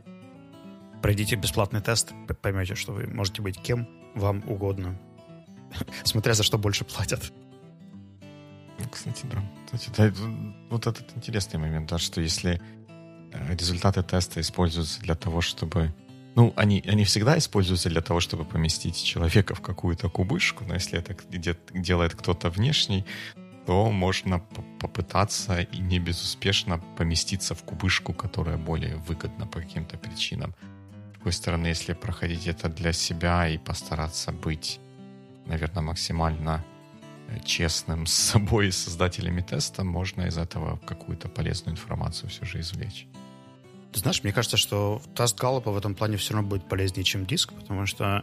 пройдите 1.03 1.37
бесплатный 1.37 1.81
тест, 1.81 2.13
поймете, 2.43 2.75
что 2.75 2.93
вы 2.93 3.07
можете 3.07 3.43
быть 3.43 3.61
кем 3.61 3.89
вам 4.15 4.43
угодно, 4.47 4.99
смотря 6.05 6.35
за 6.35 6.43
что 6.43 6.59
больше 6.59 6.85
платят. 6.85 7.33
Кстати, 8.91 9.27
да. 9.33 9.43
Кстати, 9.67 9.91
да, 9.97 10.13
вот 10.71 10.87
этот 10.87 11.17
интересный 11.17 11.61
момент, 11.61 11.89
да, 11.91 11.99
что 11.99 12.21
если 12.21 12.61
э, 13.33 13.55
результаты 13.55 14.03
теста 14.03 14.41
используются 14.41 15.01
для 15.01 15.15
того, 15.15 15.41
чтобы... 15.41 15.95
Ну, 16.37 16.53
они, 16.57 16.83
они 16.87 17.05
всегда 17.05 17.37
используются 17.39 17.89
для 17.89 18.01
того, 18.01 18.21
чтобы 18.21 18.45
поместить 18.45 19.03
человека 19.03 19.55
в 19.55 19.61
какую-то 19.61 20.09
кубышку, 20.09 20.65
но 20.65 20.75
если 20.75 20.99
это 20.99 21.17
делает 21.75 22.15
кто-то 22.15 22.51
внешний, 22.51 23.05
то 23.67 23.91
можно 23.91 24.39
попытаться 24.81 25.61
и 25.61 25.79
не 25.79 25.99
безуспешно 25.99 26.79
поместиться 26.97 27.55
в 27.55 27.63
кубышку, 27.63 28.13
которая 28.13 28.57
более 28.57 28.97
выгодна 28.97 29.47
по 29.47 29.61
каким-то 29.61 29.99
причинам 29.99 30.55
другой 31.21 31.33
стороны, 31.35 31.67
если 31.67 31.93
проходить 31.93 32.47
это 32.47 32.71
для 32.71 32.95
себя 32.95 33.47
и 33.47 33.59
постараться 33.59 34.33
быть, 34.33 34.81
наверное, 35.45 35.83
максимально 35.83 36.65
честным 37.45 38.07
с 38.07 38.13
собой 38.13 38.69
и 38.69 38.71
создателями 38.71 39.41
теста, 39.41 39.85
можно 39.85 40.23
из 40.23 40.39
этого 40.39 40.79
какую-то 40.87 41.29
полезную 41.29 41.75
информацию 41.75 42.31
все 42.31 42.45
же 42.45 42.61
извлечь. 42.61 43.07
Ты 43.93 44.01
знаешь, 44.01 44.23
мне 44.23 44.33
кажется, 44.33 44.57
что 44.57 45.03
тест 45.17 45.39
Галлопа 45.39 45.73
в 45.73 45.77
этом 45.77 45.95
плане 45.95 46.17
все 46.17 46.35
равно 46.35 46.49
будет 46.49 46.69
полезнее, 46.69 47.05
чем 47.05 47.27
диск, 47.27 47.53
потому 47.53 47.87
что 47.87 48.23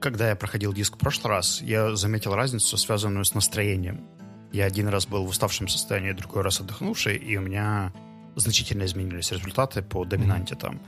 когда 0.00 0.28
я 0.28 0.36
проходил 0.36 0.72
диск 0.72 0.96
в 0.96 0.98
прошлый 0.98 1.34
раз, 1.34 1.62
я 1.62 1.96
заметил 1.96 2.34
разницу, 2.34 2.76
связанную 2.76 3.24
с 3.24 3.34
настроением. 3.34 4.06
Я 4.52 4.66
один 4.66 4.88
раз 4.88 5.06
был 5.06 5.24
в 5.24 5.28
уставшем 5.28 5.68
состоянии, 5.68 6.12
другой 6.12 6.42
раз 6.42 6.60
отдохнувший, 6.60 7.16
и 7.16 7.36
у 7.36 7.40
меня 7.40 7.92
значительно 8.36 8.84
изменились 8.84 9.32
результаты 9.32 9.82
по 9.82 10.04
доминанте 10.04 10.54
mm-hmm. 10.54 10.60
там. 10.60 10.80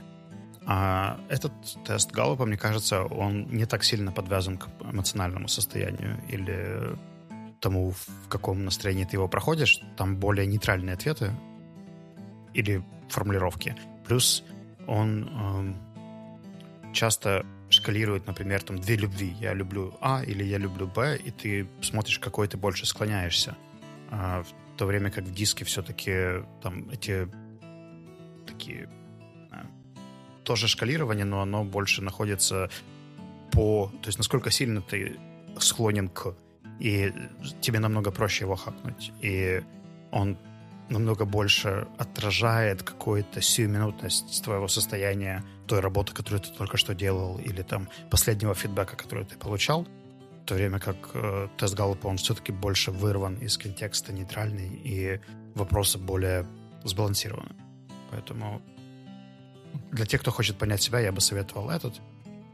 А 0.65 1.19
этот 1.29 1.51
тест 1.83 2.11
Галлопа, 2.11 2.45
мне 2.45 2.57
кажется, 2.57 3.03
он 3.03 3.47
не 3.49 3.65
так 3.65 3.83
сильно 3.83 4.11
подвязан 4.11 4.57
к 4.57 4.69
эмоциональному 4.83 5.47
состоянию 5.47 6.21
или 6.29 6.95
тому, 7.59 7.91
в 7.91 8.27
каком 8.29 8.65
настроении 8.65 9.05
ты 9.05 9.15
его 9.15 9.27
проходишь. 9.27 9.81
Там 9.97 10.17
более 10.17 10.47
нейтральные 10.47 10.93
ответы 10.93 11.33
или 12.53 12.83
формулировки. 13.09 13.75
Плюс 14.05 14.43
он 14.87 15.27
эм, 15.27 16.93
часто 16.93 17.45
шкалирует, 17.69 18.27
например, 18.27 18.63
там 18.63 18.79
две 18.79 18.95
любви. 18.95 19.35
Я 19.39 19.53
люблю 19.53 19.93
А 20.01 20.23
или 20.23 20.43
я 20.43 20.57
люблю 20.57 20.87
Б, 20.87 21.17
и 21.17 21.31
ты 21.31 21.67
смотришь, 21.81 22.19
какой 22.19 22.47
ты 22.47 22.57
больше 22.57 22.85
склоняешься. 22.85 23.55
А 24.09 24.43
в 24.43 24.77
то 24.77 24.85
время 24.85 25.11
как 25.11 25.25
в 25.25 25.33
диске 25.33 25.65
все-таки 25.65 26.43
там 26.61 26.89
эти 26.89 27.27
такие 28.47 28.89
тоже 30.49 30.67
шкалирование, 30.67 31.25
но 31.25 31.41
оно 31.41 31.63
больше 31.63 32.01
находится 32.01 32.71
по... 33.51 33.91
То 34.01 34.07
есть 34.07 34.17
насколько 34.17 34.49
сильно 34.49 34.81
ты 34.81 35.19
склонен 35.59 36.09
к... 36.09 36.33
И 36.79 37.13
тебе 37.61 37.79
намного 37.79 38.11
проще 38.11 38.45
его 38.45 38.55
хакнуть. 38.55 39.11
И 39.21 39.61
он 40.11 40.37
намного 40.89 41.25
больше 41.25 41.87
отражает 41.97 42.83
какую-то 42.83 43.41
сиюминутность 43.41 44.43
твоего 44.43 44.67
состояния, 44.67 45.43
той 45.67 45.81
работы, 45.81 46.13
которую 46.13 46.41
ты 46.41 46.49
только 46.51 46.77
что 46.77 46.95
делал, 46.95 47.37
или 47.37 47.61
там 47.61 47.89
последнего 48.09 48.55
фидбэка, 48.55 48.95
который 48.95 49.25
ты 49.25 49.37
получал, 49.37 49.87
в 50.43 50.45
то 50.45 50.55
время 50.55 50.79
как 50.79 51.11
э, 51.13 51.47
тест 51.57 51.75
Галлопа, 51.75 52.07
он 52.07 52.17
все-таки 52.17 52.51
больше 52.51 52.91
вырван 52.91 53.35
из 53.35 53.57
контекста, 53.57 54.11
нейтральный, 54.13 54.69
и 54.83 55.19
вопросы 55.53 55.99
более 55.99 56.45
сбалансированы. 56.83 57.55
Поэтому 58.11 58.61
для 59.91 60.05
тех, 60.05 60.21
кто 60.21 60.31
хочет 60.31 60.57
понять 60.57 60.81
себя, 60.81 60.99
я 60.99 61.11
бы 61.11 61.21
советовал 61.21 61.69
этот. 61.69 62.01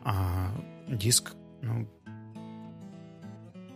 А 0.04 0.52
диск, 0.88 1.34
ну, 1.62 1.88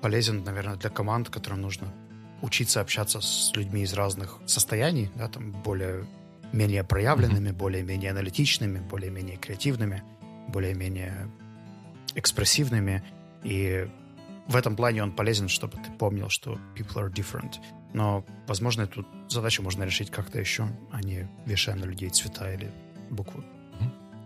полезен, 0.02 0.44
наверное, 0.44 0.76
для 0.76 0.90
команд, 0.90 1.30
которым 1.30 1.62
нужно 1.62 1.94
учиться 2.42 2.82
общаться 2.82 3.22
с 3.22 3.52
людьми 3.56 3.84
из 3.84 3.94
разных 3.94 4.40
состояний, 4.46 5.10
да, 5.16 5.28
там 5.28 5.52
более 5.52 6.06
менее 6.52 6.84
проявленными, 6.84 7.50
mm-hmm. 7.50 7.58
более-менее 7.58 8.12
аналитичными, 8.12 8.80
более-менее 8.80 9.38
креативными, 9.38 10.04
более-менее 10.48 11.30
экспрессивными. 12.16 13.04
И 13.44 13.88
в 14.48 14.56
этом 14.56 14.76
плане 14.76 15.04
он 15.04 15.12
полезен, 15.12 15.48
чтобы 15.48 15.78
ты 15.78 15.92
помнил, 15.92 16.30
что 16.30 16.60
people 16.76 16.96
are 16.96 17.14
different. 17.14 17.58
Но, 17.94 18.26
возможно, 18.48 18.84
эту 18.84 19.06
задачу 19.28 19.62
можно 19.62 19.84
решить 19.84 20.10
как-то 20.10 20.40
еще, 20.40 20.68
а 20.92 21.02
не 21.02 21.28
вешая 21.46 21.76
на 21.76 21.86
людей 21.86 22.10
цвета 22.10 22.52
или 22.52 22.72
буквы. 23.10 23.44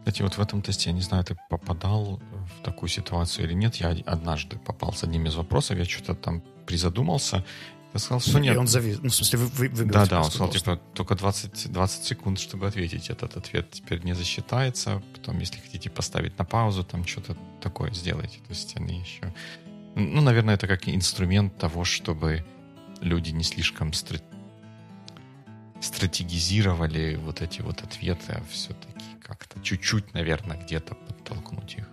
Кстати, 0.03 0.21
вот 0.21 0.33
в 0.35 0.41
этом 0.41 0.61
тесте, 0.61 0.89
я 0.89 0.93
не 0.93 1.01
знаю, 1.01 1.23
ты 1.23 1.37
попадал 1.49 2.19
в 2.57 2.61
такую 2.61 2.89
ситуацию 2.89 3.45
или 3.45 3.53
нет. 3.53 3.75
Я 3.77 3.95
однажды 4.05 4.57
попал 4.57 4.91
с 4.91 5.03
одним 5.03 5.27
из 5.27 5.35
вопросов, 5.35 5.77
я 5.77 5.85
что-то 5.85 6.13
там 6.13 6.43
призадумался. 6.65 7.45
Я 7.93 7.99
сказал, 7.99 8.19
что 8.19 8.39
нет. 8.39 8.55
И 8.55 8.57
он 8.57 8.67
завис. 8.67 8.99
Ну, 9.01 9.07
в 9.07 9.15
смысле, 9.15 9.39
вы, 9.39 9.69
вы, 9.69 9.85
Да, 9.85 10.05
да, 10.05 10.19
он 10.19 10.25
сказал, 10.25 10.49
типа, 10.49 10.77
только 10.93 11.15
20, 11.15 11.71
20 11.71 12.03
секунд, 12.03 12.37
чтобы 12.37 12.67
ответить. 12.67 13.09
Этот 13.09 13.37
ответ 13.37 13.71
теперь 13.71 14.03
не 14.03 14.13
засчитается. 14.13 15.01
Потом, 15.13 15.39
если 15.39 15.61
хотите 15.61 15.89
поставить 15.89 16.37
на 16.37 16.43
паузу, 16.43 16.83
там 16.83 17.07
что-то 17.07 17.37
такое 17.61 17.93
сделайте. 17.93 18.39
То 18.39 18.49
есть 18.49 18.75
они 18.75 18.99
еще... 18.99 19.33
Ну, 19.95 20.21
наверное, 20.21 20.55
это 20.55 20.67
как 20.67 20.89
инструмент 20.89 21.57
того, 21.57 21.85
чтобы 21.85 22.43
люди 22.99 23.31
не 23.31 23.43
слишком 23.43 23.93
стр... 23.93 24.19
стратегизировали 25.83 27.15
вот 27.15 27.41
эти 27.41 27.61
вот 27.61 27.81
ответы, 27.81 28.33
а 28.33 28.43
все-таки 28.49 29.05
как-то 29.21 29.59
чуть-чуть, 29.61 30.13
наверное, 30.13 30.57
где-то 30.57 30.95
подтолкнуть 30.95 31.75
их. 31.75 31.89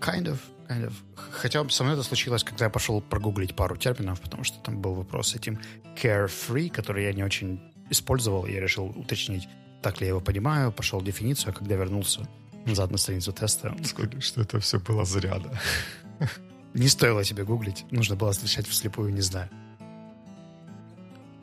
Kind 0.00 0.24
of, 0.24 0.38
kind 0.68 0.86
of. 0.86 0.94
Хотя 1.14 1.68
со 1.68 1.84
мной 1.84 1.94
это 1.94 2.02
случилось, 2.02 2.44
когда 2.44 2.64
я 2.64 2.70
пошел 2.70 3.00
прогуглить 3.00 3.54
пару 3.54 3.76
терминов, 3.76 4.20
потому 4.20 4.42
что 4.42 4.58
там 4.60 4.80
был 4.80 4.94
вопрос 4.94 5.28
с 5.28 5.34
этим 5.34 5.60
carefree, 6.02 6.70
который 6.70 7.04
я 7.04 7.12
не 7.12 7.22
очень 7.22 7.60
использовал, 7.90 8.46
и 8.46 8.52
я 8.52 8.60
решил 8.60 8.86
уточнить, 8.86 9.48
так 9.82 10.00
ли 10.00 10.06
я 10.06 10.10
его 10.10 10.20
понимаю, 10.20 10.72
пошел 10.72 11.02
дефиницию, 11.02 11.50
а 11.50 11.52
когда 11.52 11.76
вернулся 11.76 12.26
назад 12.64 12.90
на 12.90 12.98
страницу 12.98 13.32
теста... 13.32 13.76
Сказали, 13.84 14.20
что 14.20 14.40
это 14.40 14.60
все 14.60 14.80
было 14.80 15.04
зря, 15.04 15.38
да. 15.38 16.26
Не 16.74 16.88
стоило 16.88 17.22
тебе 17.22 17.44
гуглить, 17.44 17.84
нужно 17.90 18.16
было 18.16 18.30
отвечать 18.30 18.66
вслепую, 18.66 19.12
не 19.12 19.20
знаю. 19.20 19.50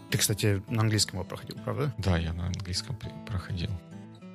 Ты, 0.10 0.18
кстати, 0.18 0.62
на 0.70 0.82
английском 0.82 1.20
его 1.20 1.28
проходил, 1.28 1.58
правда? 1.64 1.94
Да, 1.98 2.18
я 2.18 2.34
на 2.34 2.48
английском 2.48 2.98
проходил. 3.28 3.70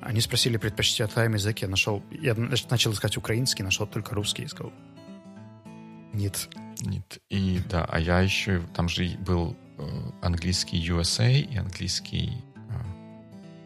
Они 0.01 0.21
спросили 0.21 0.57
предпочтя 0.57 1.07
твоем 1.07 1.35
языке. 1.35 1.67
Нашел, 1.67 2.03
я 2.11 2.35
начал 2.35 2.93
искать 2.93 3.17
украинский, 3.17 3.65
нашел 3.65 3.87
только 3.87 4.15
русский 4.15 4.43
и 4.43 4.47
сказал, 4.47 4.73
нет. 6.13 6.49
Нет. 6.81 7.19
И 7.31 7.61
да, 7.69 7.85
а 7.85 7.99
я 7.99 8.21
еще, 8.21 8.61
там 8.75 8.89
же 8.89 9.17
был 9.19 9.57
э, 9.79 10.11
английский 10.23 10.79
USA 10.89 11.33
и 11.33 11.57
английский 11.57 12.45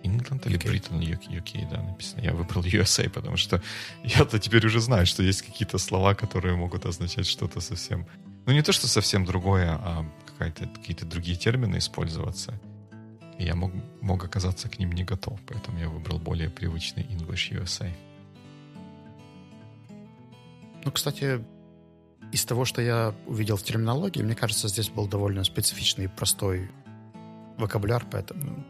England 0.09 0.47
или 0.47 0.59
Britain, 0.59 1.01
UK, 1.01 1.29
UK, 1.29 1.69
да, 1.71 1.83
написано. 1.83 2.21
Я 2.21 2.33
выбрал 2.33 2.63
USA, 2.65 3.09
потому 3.09 3.37
что 3.37 3.63
я-то 4.05 4.39
теперь 4.39 4.67
уже 4.67 4.81
знаю, 4.81 5.07
что 5.07 5.23
есть 5.23 5.43
какие-то 5.43 5.79
слова, 5.79 6.15
которые 6.15 6.57
могут 6.57 6.87
означать 6.87 7.27
что-то 7.27 7.61
совсем... 7.61 8.07
Ну, 8.47 8.53
не 8.53 8.63
то, 8.63 8.73
что 8.73 8.89
совсем 8.89 9.25
другое, 9.25 9.73
а 9.73 10.07
какие-то 10.39 11.05
другие 11.05 11.37
термины 11.37 11.79
использоваться. 11.79 12.59
И 13.39 13.45
я 13.45 13.55
мог, 13.55 13.73
мог 14.01 14.25
оказаться 14.25 14.69
к 14.69 14.79
ним 14.79 14.93
не 14.93 15.05
готов, 15.05 15.39
поэтому 15.47 15.79
я 15.79 15.89
выбрал 15.89 16.19
более 16.19 16.51
привычный 16.51 17.05
English 17.05 17.53
USA. 17.53 17.93
Ну, 20.85 20.93
кстати, 20.93 21.45
из 22.33 22.45
того, 22.45 22.65
что 22.65 22.83
я 22.83 23.15
увидел 23.27 23.57
в 23.57 23.63
терминологии, 23.63 24.23
мне 24.23 24.35
кажется, 24.35 24.69
здесь 24.69 24.89
был 24.89 25.07
довольно 25.07 25.45
специфичный 25.45 26.07
и 26.07 26.09
простой 26.09 26.71
вокабуляр, 27.57 28.07
поэтому 28.11 28.65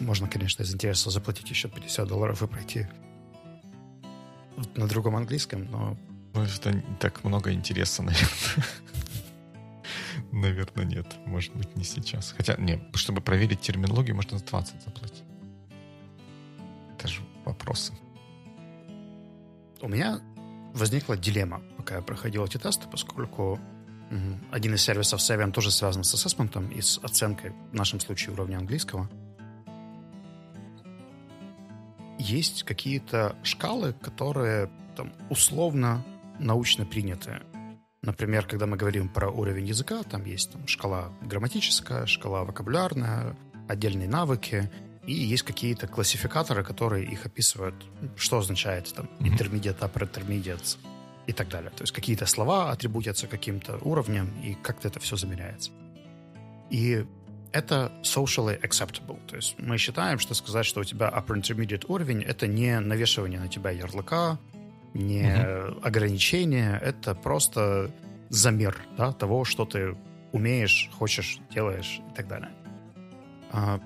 можно, 0.00 0.28
конечно, 0.28 0.62
из 0.62 0.74
интереса 0.74 1.10
заплатить 1.10 1.50
еще 1.50 1.68
50 1.68 2.06
долларов 2.06 2.42
и 2.42 2.46
пройти 2.46 2.86
на 4.74 4.86
другом 4.86 5.16
английском, 5.16 5.66
но... 5.70 5.96
Ну, 6.34 6.42
это 6.44 6.72
не 6.72 6.96
так 7.00 7.24
много 7.24 7.52
интереса, 7.52 8.02
наверное. 8.02 8.66
Наверное, 10.32 10.84
нет. 10.84 11.06
Может 11.26 11.54
быть, 11.54 11.74
не 11.76 11.84
сейчас. 11.84 12.34
Хотя, 12.36 12.56
не, 12.56 12.82
чтобы 12.94 13.20
проверить 13.20 13.60
терминологию, 13.60 14.14
можно 14.14 14.38
20 14.38 14.82
заплатить. 14.82 15.24
Это 16.94 17.08
же 17.08 17.22
вопросы. 17.44 17.92
У 19.80 19.88
меня 19.88 20.20
возникла 20.74 21.16
дилемма, 21.16 21.62
пока 21.76 21.96
я 21.96 22.02
проходил 22.02 22.44
эти 22.44 22.58
тесты, 22.58 22.86
поскольку 22.88 23.58
один 24.50 24.74
из 24.74 24.82
сервисов 24.82 25.20
Savvian 25.20 25.52
тоже 25.52 25.70
связан 25.70 26.02
с 26.02 26.14
ассессментом 26.14 26.68
и 26.68 26.80
с 26.80 26.98
оценкой, 26.98 27.52
в 27.70 27.74
нашем 27.74 28.00
случае, 28.00 28.32
уровня 28.32 28.56
английского— 28.56 29.08
есть 32.18 32.64
какие-то 32.64 33.36
шкалы, 33.42 33.92
которые 33.92 34.70
там, 34.96 35.12
условно 35.30 36.04
научно 36.38 36.84
приняты. 36.84 37.40
Например, 38.02 38.46
когда 38.46 38.66
мы 38.66 38.76
говорим 38.76 39.08
про 39.08 39.28
уровень 39.28 39.66
языка, 39.66 40.02
там 40.04 40.24
есть 40.24 40.52
там, 40.52 40.66
шкала 40.68 41.12
грамматическая, 41.22 42.06
шкала 42.06 42.44
вокабулярная, 42.44 43.36
отдельные 43.66 44.08
навыки, 44.08 44.70
и 45.04 45.12
есть 45.12 45.42
какие-то 45.42 45.88
классификаторы, 45.88 46.62
которые 46.62 47.04
их 47.06 47.26
описывают, 47.26 47.74
что 48.16 48.38
означает 48.38 48.92
там 48.94 49.08
intermediate, 49.20 49.78
upper 49.80 50.08
intermediate 50.08 50.78
и 51.26 51.32
так 51.32 51.48
далее. 51.48 51.70
То 51.70 51.82
есть 51.82 51.92
какие-то 51.92 52.26
слова 52.26 52.70
атрибутятся 52.70 53.26
каким-то 53.26 53.78
уровнем, 53.82 54.30
и 54.42 54.54
как-то 54.54 54.88
это 54.88 55.00
все 55.00 55.16
замеряется. 55.16 55.70
И 56.70 57.04
это 57.52 57.90
socially 58.02 58.60
acceptable. 58.60 59.18
То 59.26 59.36
есть 59.36 59.56
мы 59.58 59.78
считаем, 59.78 60.18
что 60.18 60.34
сказать, 60.34 60.66
что 60.66 60.80
у 60.80 60.84
тебя 60.84 61.08
upper 61.08 61.40
intermediate 61.40 61.86
уровень, 61.88 62.22
это 62.22 62.46
не 62.46 62.78
навешивание 62.78 63.40
на 63.40 63.48
тебя 63.48 63.70
ярлыка, 63.70 64.38
не 64.94 65.22
uh-huh. 65.22 65.80
ограничение, 65.82 66.78
это 66.82 67.14
просто 67.14 67.90
замер 68.28 68.76
да, 68.96 69.12
того, 69.12 69.44
что 69.44 69.64
ты 69.64 69.96
умеешь, 70.32 70.90
хочешь, 70.92 71.40
делаешь 71.50 72.00
и 72.10 72.14
так 72.14 72.28
далее. 72.28 72.50
А 73.50 73.80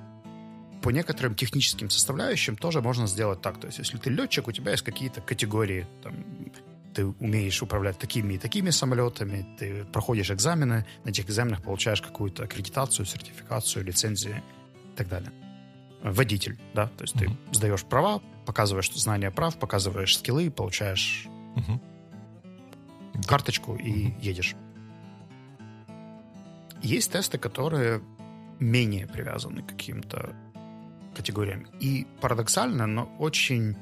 по 0.83 0.91
некоторым 0.91 1.35
техническим 1.35 1.91
составляющим 1.91 2.57
тоже 2.57 2.81
можно 2.81 3.07
сделать 3.07 3.41
так. 3.41 3.61
То 3.61 3.69
есть 3.69 3.79
если 3.79 3.99
ты 3.99 4.11
летчик, 4.11 4.49
у 4.49 4.53
тебя 4.53 4.73
есть 4.73 4.83
какие-то 4.83 5.21
категории 5.21 5.87
там, 6.03 6.15
ты 6.93 7.07
умеешь 7.07 7.63
управлять 7.63 7.99
такими 7.99 8.35
и 8.35 8.39
такими 8.39 8.71
самолетами, 8.71 9.47
ты 9.59 9.85
проходишь 9.85 10.31
экзамены, 10.31 10.85
на 11.05 11.09
этих 11.09 11.27
экзаменах 11.27 11.63
получаешь 11.63 12.03
какую-то 12.03 12.45
аккредитацию, 12.45 13.07
сертификацию, 13.07 13.85
лицензию 13.85 14.43
и 14.93 14.97
так 14.97 15.09
далее. 15.09 15.33
Водитель, 16.03 16.59
да, 16.75 16.89
то 16.89 17.05
есть 17.05 17.15
uh-huh. 17.15 17.37
ты 17.51 17.57
сдаешь 17.57 17.85
права, 17.85 18.21
показываешь 18.45 18.93
знания 18.93 19.31
прав, 19.31 19.57
показываешь 19.57 20.19
скиллы, 20.19 20.51
получаешь 20.51 21.29
uh-huh. 21.55 23.27
карточку 23.27 23.77
и 23.77 24.09
uh-huh. 24.09 24.21
едешь. 24.21 24.57
Есть 26.83 27.13
тесты, 27.13 27.39
которые 27.39 28.03
менее 28.59 29.07
привязаны 29.07 29.63
к 29.63 29.69
каким-то 29.69 30.35
категориям. 31.15 31.67
И 31.79 32.07
парадоксально, 32.21 32.87
но 32.87 33.05
очень 33.19 33.77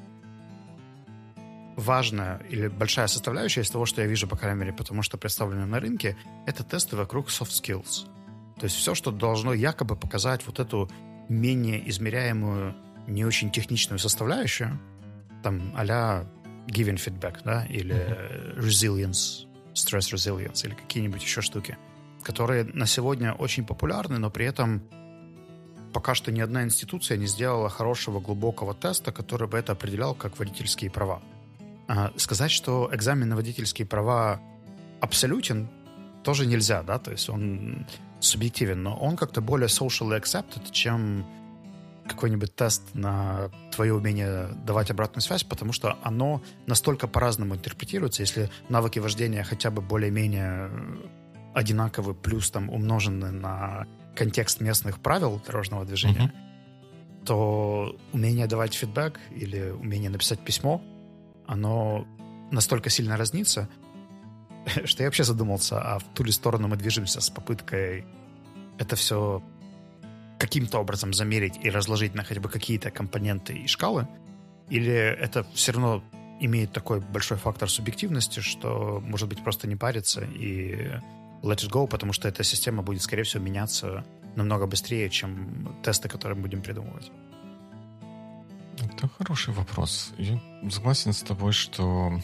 важная 1.77 2.39
или 2.51 2.69
большая 2.69 3.07
составляющая 3.07 3.63
из 3.63 3.71
того, 3.71 3.87
что 3.87 4.03
я 4.03 4.07
вижу, 4.07 4.29
по 4.29 4.37
крайней 4.37 4.61
мере, 4.61 4.73
потому 4.73 5.03
что 5.03 5.17
представлено 5.17 5.67
на 5.67 5.81
рынке, 5.81 6.17
это 6.47 6.65
тесты 6.65 6.97
вокруг 6.97 7.29
soft 7.29 7.51
skills. 7.51 8.07
То 8.59 8.65
есть 8.65 8.77
все, 8.77 8.95
что 8.95 9.11
должно 9.11 9.55
якобы 9.55 9.97
показать 9.97 10.47
вот 10.47 10.61
эту 10.61 10.91
менее 11.31 11.89
измеряемую, 11.89 12.75
не 13.07 13.25
очень 13.25 13.51
техничную 13.51 13.99
составляющую, 13.99 14.79
там 15.43 15.73
а-ля 15.77 16.27
giving 16.67 16.97
feedback, 16.97 17.39
да, 17.45 17.65
или 17.67 17.95
resilience, 18.57 19.47
stress 19.73 20.13
resilience, 20.13 20.67
или 20.67 20.75
какие-нибудь 20.75 21.23
еще 21.23 21.41
штуки, 21.41 21.79
которые 22.23 22.65
на 22.65 22.87
сегодня 22.87 23.33
очень 23.33 23.65
популярны, 23.65 24.19
но 24.19 24.31
при 24.31 24.47
этом 24.47 24.83
пока 25.93 26.15
что 26.15 26.31
ни 26.31 26.41
одна 26.41 26.63
институция 26.65 27.17
не 27.17 27.27
сделала 27.27 27.69
хорошего 27.69 28.21
глубокого 28.21 28.75
теста, 28.75 29.13
который 29.13 29.49
бы 29.49 29.59
это 29.59 29.73
определял 29.73 30.15
как 30.15 30.39
водительские 30.39 30.91
права. 30.91 31.23
А, 31.89 32.13
сказать, 32.17 32.51
что 32.51 32.89
экзамен 32.93 33.29
на 33.29 33.37
водительские 33.37 33.87
права 33.87 34.41
абсолютен, 35.01 35.69
тоже 36.23 36.47
нельзя, 36.47 36.83
да, 36.83 36.99
то 36.99 37.11
есть 37.11 37.29
он 37.29 37.87
субъективен, 38.21 38.83
но 38.83 38.97
он 38.97 39.17
как-то 39.17 39.41
более 39.41 39.69
socially 39.69 40.21
accepted, 40.21 40.71
чем 40.71 41.27
какой-нибудь 42.07 42.55
тест 42.55 42.83
на 42.95 43.51
твое 43.73 43.95
умение 43.95 44.49
давать 44.67 44.91
обратную 44.91 45.23
связь, 45.23 45.45
потому 45.45 45.73
что 45.73 45.97
оно 46.03 46.43
настолько 46.67 47.07
по-разному 47.07 47.55
интерпретируется. 47.55 48.23
Если 48.23 48.51
навыки 48.69 48.99
вождения 48.99 49.45
хотя 49.45 49.71
бы 49.71 49.81
более-менее 49.81 50.71
одинаковы, 51.55 52.15
плюс 52.15 52.51
там 52.51 52.69
умножены 52.69 53.31
на 53.31 53.87
контекст 54.17 54.61
местных 54.61 54.99
правил 55.01 55.41
дорожного 55.47 55.85
движения, 55.85 56.33
mm-hmm. 56.33 57.25
то 57.27 57.97
умение 58.13 58.47
давать 58.47 58.75
фидбэк 58.75 59.21
или 59.31 59.71
умение 59.71 60.11
написать 60.11 60.41
письмо 60.41 60.83
оно 61.51 62.07
настолько 62.53 62.91
сильно 62.91 63.17
разнится, 63.17 63.69
что 64.85 65.03
я 65.03 65.09
вообще 65.09 65.25
задумался, 65.25 65.81
а 65.81 65.99
в 65.99 66.05
ту 66.15 66.25
ли 66.25 66.33
сторону 66.33 66.69
мы 66.69 66.77
движемся 66.77 67.21
с 67.21 67.31
попыткой 67.31 68.05
это 68.79 68.97
все 68.97 69.43
каким-то 70.39 70.79
образом 70.79 71.13
замерить 71.13 71.59
и 71.63 71.71
разложить 71.71 72.15
на 72.15 72.25
хотя 72.25 72.41
бы 72.41 72.49
какие-то 72.49 72.91
компоненты 72.91 73.53
и 73.53 73.67
шкалы, 73.67 74.09
или 74.71 74.93
это 74.93 75.45
все 75.55 75.73
равно 75.73 76.03
имеет 76.41 76.73
такой 76.73 77.01
большой 77.01 77.37
фактор 77.37 77.69
субъективности, 77.69 78.41
что, 78.41 79.03
может 79.05 79.29
быть, 79.29 79.45
просто 79.45 79.69
не 79.69 79.77
париться 79.77 80.23
и 80.23 80.91
let 81.43 81.59
it 81.59 81.71
go, 81.71 81.87
потому 81.87 82.15
что 82.15 82.29
эта 82.29 82.43
система 82.43 82.83
будет, 82.83 83.03
скорее 83.03 83.25
всего, 83.25 83.43
меняться 83.43 84.05
намного 84.37 84.67
быстрее, 84.67 85.11
чем 85.11 85.77
тесты, 85.83 86.09
которые 86.09 86.37
мы 86.37 86.43
будем 86.43 86.63
придумывать. 86.63 87.13
Это 88.79 89.09
хороший 89.09 89.53
вопрос. 89.53 90.13
Я 90.17 90.41
согласен 90.71 91.13
с 91.13 91.21
тобой, 91.21 91.53
что 91.53 92.19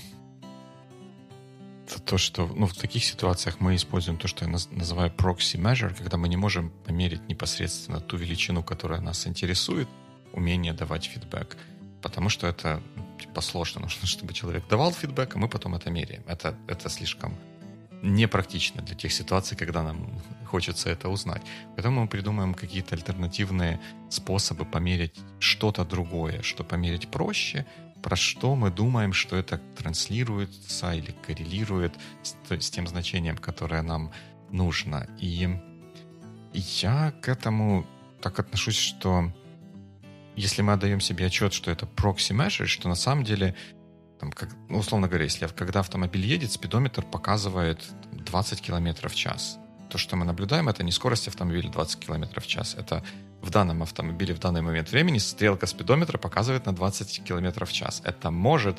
то, 2.05 2.19
что 2.19 2.47
ну, 2.47 2.67
в 2.67 2.75
таких 2.75 3.05
ситуациях 3.05 3.61
мы 3.61 3.75
используем 3.75 4.19
то, 4.19 4.29
что 4.29 4.45
я 4.45 4.51
называю 4.51 5.11
proxy 5.11 5.61
measure, 5.61 5.95
когда 5.95 6.17
мы 6.17 6.29
не 6.29 6.37
можем 6.37 6.71
померить 6.85 7.29
непосредственно 7.29 8.01
ту 8.01 8.17
величину, 8.17 8.63
которая 8.63 9.01
нас 9.01 9.27
интересует, 9.27 9.89
умение 10.33 10.73
давать 10.73 11.05
фидбэк. 11.05 11.57
Потому 12.03 12.29
что 12.29 12.47
это 12.47 12.83
типа 13.19 13.41
сложно. 13.41 13.81
Нужно, 13.83 14.07
чтобы 14.07 14.33
человек 14.33 14.65
давал 14.69 14.93
фидбэк, 14.93 15.37
а 15.37 15.39
мы 15.39 15.49
потом 15.49 15.75
это 15.75 15.91
меряем. 15.91 16.23
Это, 16.27 16.57
это 16.69 16.89
слишком 16.89 17.37
непрактично 18.03 18.83
для 18.83 18.95
тех 18.95 19.13
ситуаций, 19.13 19.57
когда 19.57 19.83
нам 19.83 20.23
хочется 20.45 20.91
это 20.91 21.09
узнать. 21.09 21.43
Поэтому 21.75 22.03
мы 22.03 22.09
придумаем 22.09 22.55
какие-то 22.55 22.95
альтернативные 22.95 23.81
способы 24.11 24.65
померить 24.65 25.15
что-то 25.39 25.85
другое, 25.85 26.43
что 26.43 26.65
померить 26.65 27.09
проще, 27.09 27.67
про 28.03 28.17
что 28.17 28.55
мы 28.55 28.71
думаем, 28.71 29.13
что 29.13 29.37
это 29.37 29.59
транслируется 29.77 30.93
или 30.93 31.13
коррелирует 31.27 31.95
с, 32.23 32.37
с 32.49 32.71
тем 32.71 32.87
значением, 32.87 33.37
которое 33.37 33.83
нам 33.83 34.13
нужно. 34.51 35.09
И 35.19 35.49
я 36.53 37.13
к 37.23 37.29
этому 37.29 37.87
так 38.21 38.39
отношусь, 38.39 38.79
что 38.79 39.33
если 40.37 40.63
мы 40.63 40.75
отдаем 40.75 41.01
себе 41.01 41.27
отчет, 41.27 41.53
что 41.53 41.71
это 41.71 41.87
proxy 41.87 42.37
measure, 42.37 42.67
что 42.67 42.89
на 42.89 42.95
самом 42.95 43.25
деле, 43.25 43.55
там, 44.21 44.31
как, 44.31 44.51
ну, 44.69 44.79
условно 44.79 45.09
говоря, 45.09 45.25
если 45.25 45.47
когда 45.47 45.81
автомобиль 45.81 46.25
едет, 46.25 46.53
спидометр 46.53 47.03
показывает 47.03 47.83
20 48.13 48.61
км 48.61 49.09
в 49.09 49.15
час. 49.15 49.59
То, 49.91 49.99
что 49.99 50.17
мы 50.17 50.25
наблюдаем, 50.25 50.69
это 50.69 50.83
не 50.83 50.93
скорость 50.93 51.29
автомобиля 51.29 51.71
20 51.71 52.01
км 52.01 52.41
в 52.41 52.47
час. 52.47 52.75
Это 52.75 53.03
в 53.43 53.51
данном 53.51 53.83
автомобиле 53.83 54.35
в 54.35 54.39
данный 54.39 54.63
момент 54.63 54.91
времени 54.91 55.19
стрелка 55.19 55.67
спидометра 55.67 56.19
показывает 56.19 56.67
на 56.67 56.75
20 56.75 57.25
км 57.25 57.65
в 57.65 57.73
час. 57.73 58.03
Это 58.05 58.31
может 58.31 58.77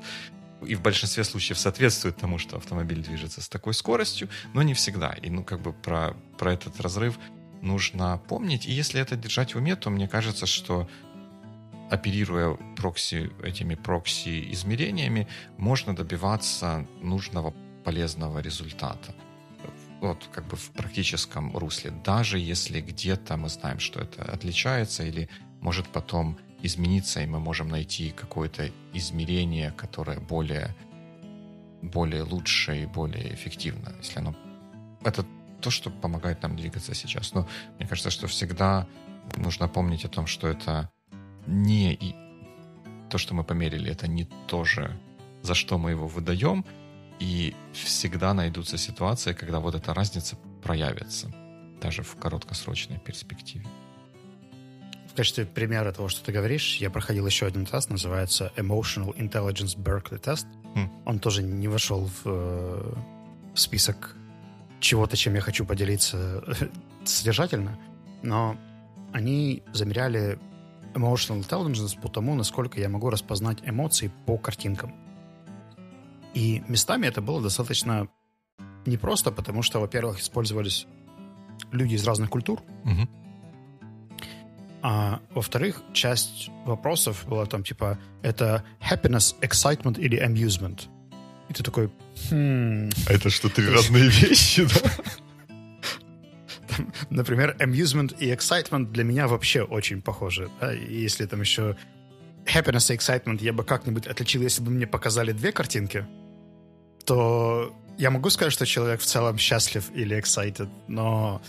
и 0.65 0.75
в 0.75 0.81
большинстве 0.81 1.23
случаев 1.23 1.57
соответствует 1.59 2.17
тому, 2.17 2.39
что 2.39 2.57
автомобиль 2.57 3.03
движется 3.03 3.41
с 3.41 3.49
такой 3.49 3.73
скоростью, 3.73 4.27
но 4.53 4.63
не 4.63 4.73
всегда. 4.73 5.11
И 5.21 5.29
ну 5.29 5.43
как 5.43 5.61
бы 5.61 5.73
про, 5.73 6.15
про 6.37 6.53
этот 6.53 6.79
разрыв 6.81 7.19
нужно 7.61 8.19
помнить. 8.27 8.65
И 8.65 8.71
если 8.71 8.99
это 8.99 9.15
держать 9.15 9.53
в 9.53 9.57
уме, 9.57 9.75
то 9.75 9.89
мне 9.89 10.07
кажется, 10.07 10.45
что 10.45 10.89
оперируя 11.89 12.57
прокси, 12.75 13.31
этими 13.43 13.75
прокси-измерениями, 13.75 15.27
можно 15.57 15.95
добиваться 15.95 16.85
нужного 17.01 17.53
полезного 17.83 18.39
результата. 18.39 19.13
Вот 20.01 20.29
как 20.31 20.47
бы 20.47 20.55
в 20.55 20.71
практическом 20.71 21.55
русле. 21.57 21.91
Даже 22.03 22.37
если 22.37 22.81
где-то 22.81 23.37
мы 23.37 23.49
знаем, 23.49 23.79
что 23.79 23.99
это 23.99 24.23
отличается 24.23 25.03
или 25.03 25.29
может 25.59 25.87
потом 25.87 26.37
измениться, 26.61 27.21
и 27.21 27.25
мы 27.25 27.39
можем 27.39 27.69
найти 27.69 28.11
какое-то 28.11 28.71
измерение, 28.93 29.71
которое 29.71 30.19
более, 30.19 30.75
более 31.81 32.23
лучше 32.23 32.83
и 32.83 32.85
более 32.85 33.33
эффективно, 33.33 33.93
если 33.97 34.19
оно... 34.19 34.35
Это 35.03 35.25
то, 35.61 35.69
что 35.71 35.89
помогает 35.89 36.43
нам 36.43 36.55
двигаться 36.55 36.93
сейчас. 36.93 37.33
Но 37.33 37.47
мне 37.77 37.87
кажется, 37.87 38.11
что 38.11 38.27
всегда 38.27 38.87
нужно 39.35 39.67
помнить 39.67 40.05
о 40.05 40.09
том, 40.09 40.27
что 40.27 40.47
это 40.47 40.91
не 41.47 41.93
и 41.93 42.15
то, 43.09 43.17
что 43.17 43.33
мы 43.33 43.43
померили, 43.43 43.91
это 43.91 44.07
не 44.07 44.25
то 44.47 44.63
же, 44.63 44.95
за 45.41 45.55
что 45.55 45.77
мы 45.77 45.91
его 45.91 46.07
выдаем, 46.07 46.65
и 47.19 47.55
всегда 47.73 48.33
найдутся 48.33 48.77
ситуации, 48.77 49.33
когда 49.33 49.59
вот 49.59 49.75
эта 49.75 49.93
разница 49.93 50.37
проявится, 50.61 51.31
даже 51.81 52.03
в 52.03 52.15
короткосрочной 52.15 52.99
перспективе 52.99 53.65
качестве 55.17 55.45
примера 55.45 55.91
того, 55.91 56.09
что 56.09 56.23
ты 56.23 56.31
говоришь, 56.31 56.77
я 56.77 56.89
проходил 56.91 57.25
еще 57.25 57.47
один 57.47 57.65
тест, 57.65 57.89
называется 57.89 58.53
Emotional 58.55 59.15
Intelligence 59.17 59.75
Berkeley 59.75 60.21
Test. 60.21 60.45
Mm. 60.75 60.89
Он 61.05 61.19
тоже 61.19 61.41
не 61.41 61.67
вошел 61.67 62.05
в, 62.05 62.21
э, 62.25 62.93
в 63.53 63.59
список 63.59 64.15
чего-то, 64.79 65.17
чем 65.17 65.33
я 65.33 65.41
хочу 65.41 65.65
поделиться 65.65 66.43
содержательно, 67.03 67.79
но 68.21 68.57
они 69.11 69.63
замеряли 69.73 70.39
emotional 70.93 71.41
intelligence 71.41 71.99
по 71.99 72.09
тому, 72.09 72.35
насколько 72.35 72.79
я 72.79 72.87
могу 72.87 73.09
распознать 73.09 73.57
эмоции 73.65 74.11
по 74.27 74.37
картинкам. 74.37 74.93
И 76.33 76.63
местами 76.67 77.07
это 77.07 77.21
было 77.21 77.41
достаточно 77.41 78.07
непросто, 78.85 79.31
потому 79.31 79.61
что, 79.61 79.79
во-первых, 79.79 80.19
использовались 80.19 80.87
люди 81.71 81.95
из 81.95 82.05
разных 82.05 82.29
культур, 82.29 82.61
mm-hmm. 82.85 83.07
А 84.81 85.19
во-вторых, 85.33 85.81
часть 85.93 86.49
вопросов 86.65 87.25
была 87.27 87.45
там 87.45 87.63
типа 87.63 87.99
это 88.21 88.63
happiness, 88.79 89.35
excitement 89.41 89.99
или 89.99 90.17
amusement. 90.23 90.87
И 91.49 91.53
ты 91.53 91.63
такой, 91.63 91.91
хм... 92.29 92.89
А 93.07 93.13
это 93.13 93.29
что, 93.29 93.49
три 93.49 93.67
разные 93.67 94.07
вещи, 94.09 94.65
да? 94.65 94.91
Например, 97.09 97.55
amusement 97.59 98.15
и 98.19 98.31
excitement 98.31 98.91
для 98.91 99.03
меня 99.03 99.27
вообще 99.27 99.63
очень 99.63 100.01
похожи. 100.01 100.49
Да? 100.61 100.71
Если 100.71 101.25
там 101.25 101.41
еще 101.41 101.75
happiness 102.47 102.93
и 102.93 102.97
excitement 102.97 103.37
я 103.41 103.53
бы 103.53 103.63
как-нибудь 103.63 104.07
отличил, 104.07 104.41
если 104.41 104.61
бы 104.61 104.71
мне 104.71 104.87
показали 104.87 105.31
две 105.31 105.51
картинки, 105.51 106.05
то 107.05 107.73
я 107.97 108.11
могу 108.11 108.29
сказать, 108.29 108.53
что 108.53 108.65
человек 108.65 109.01
в 109.01 109.05
целом 109.05 109.37
счастлив 109.37 109.89
или 109.93 110.17
excited, 110.17 110.69
но 110.87 111.41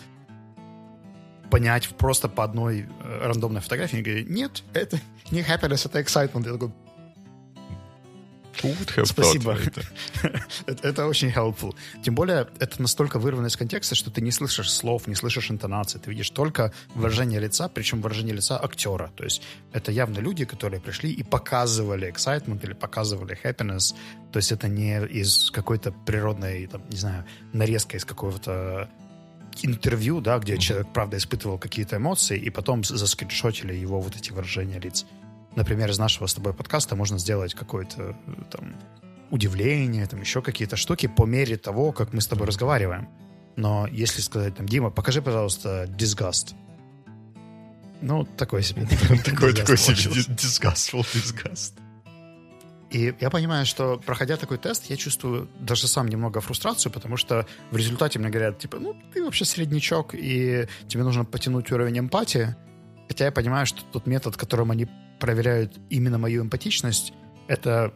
понять 1.51 1.89
просто 1.89 2.29
по 2.29 2.45
одной 2.45 2.87
э, 3.03 3.27
рандомной 3.27 3.61
фотографии. 3.61 3.99
И 3.99 4.03
говорит, 4.03 4.29
нет, 4.29 4.63
это 4.75 4.99
не 5.31 5.41
happiness, 5.41 5.87
это 5.87 6.01
excitement. 6.01 6.47
Я 6.47 6.53
такой, 6.53 6.73
Спасибо. 9.07 9.57
это, 10.67 10.89
это 10.89 11.07
очень 11.07 11.29
helpful. 11.29 11.75
Тем 12.03 12.15
более, 12.15 12.49
это 12.59 12.81
настолько 12.83 13.19
вырвано 13.19 13.47
из 13.47 13.57
контекста, 13.57 13.95
что 13.95 14.11
ты 14.11 14.21
не 14.21 14.31
слышишь 14.31 14.71
слов, 14.71 15.07
не 15.07 15.15
слышишь 15.15 15.51
интонации. 15.51 15.99
Ты 15.99 16.11
видишь 16.11 16.31
только 16.31 16.73
выражение 16.95 17.41
лица, 17.41 17.69
причем 17.69 18.01
выражение 18.01 18.35
лица 18.35 18.59
актера. 18.63 19.11
То 19.17 19.25
есть 19.25 19.43
это 19.73 19.93
явно 19.93 20.19
люди, 20.19 20.45
которые 20.45 20.81
пришли 20.81 21.11
и 21.11 21.23
показывали 21.23 22.13
excitement 22.13 22.65
или 22.65 22.73
показывали 22.73 23.39
happiness. 23.43 23.95
То 24.33 24.39
есть 24.39 24.53
это 24.53 24.69
не 24.69 25.05
из 25.07 25.51
какой-то 25.51 25.93
природной, 25.93 26.67
там, 26.67 26.83
не 26.91 26.97
знаю, 26.97 27.25
нарезка 27.53 27.97
из 27.97 28.05
какого-то 28.05 28.89
интервью, 29.63 30.21
да, 30.21 30.39
где 30.39 30.55
mm-hmm. 30.55 30.59
человек, 30.59 30.89
правда, 30.93 31.17
испытывал 31.17 31.59
какие-то 31.59 31.97
эмоции, 31.97 32.39
и 32.39 32.51
потом 32.51 32.85
заскриншотили 32.85 33.75
его 33.75 34.01
вот 34.01 34.17
эти 34.17 34.31
выражения 34.33 34.79
лиц. 34.79 35.07
Например, 35.59 35.91
из 35.91 35.99
нашего 35.99 36.29
с 36.29 36.35
тобой 36.35 36.55
подкаста 36.55 36.95
можно 36.95 37.19
сделать 37.19 37.53
какое-то 37.53 38.17
там 38.49 38.77
удивление, 39.33 40.07
там 40.07 40.21
еще 40.21 40.41
какие-то 40.41 40.77
штуки 40.77 41.09
по 41.09 41.25
мере 41.25 41.57
того, 41.57 41.91
как 41.91 42.13
мы 42.13 42.21
с 42.21 42.29
тобой 42.29 42.47
разговариваем. 42.47 43.09
Но 43.57 43.89
если 43.89 44.21
сказать 44.21 44.55
там, 44.55 44.67
Дима, 44.67 44.91
покажи, 44.91 45.21
пожалуйста, 45.21 45.87
disgust. 45.99 46.55
Ну, 48.01 48.25
такой 48.25 48.63
себе. 48.63 48.87
Такой, 49.25 49.53
такой 49.53 49.77
себе 49.77 49.97
disgustful 50.37 51.05
disgust. 51.13 51.73
И 52.93 53.13
я 53.21 53.29
понимаю, 53.29 53.67
что, 53.67 53.99
проходя 54.07 54.37
такой 54.37 54.59
тест, 54.59 54.89
я 54.89 54.97
чувствую 54.97 55.49
даже 55.59 55.89
сам 55.89 56.07
немного 56.07 56.41
фрустрацию, 56.41 56.93
потому 56.93 57.17
что 57.17 57.49
в 57.73 57.77
результате 57.77 58.21
мне 58.21 58.29
говорят, 58.29 58.61
типа, 58.61 58.79
ну, 58.79 58.95
ты 59.13 59.25
вообще 59.25 59.45
среднячок, 59.45 60.15
и 60.15 60.69
тебе 60.87 61.03
нужно 61.03 61.25
потянуть 61.25 61.73
уровень 61.73 61.99
эмпатии. 61.99 62.55
Хотя 63.09 63.25
я 63.25 63.33
понимаю, 63.33 63.67
что 63.67 63.83
тот 63.83 64.07
метод, 64.07 64.37
которым 64.37 64.71
они 64.71 64.87
проверяют 65.19 65.79
именно 65.91 66.19
мою 66.19 66.43
эмпатичность, 66.43 67.13
это 67.47 67.93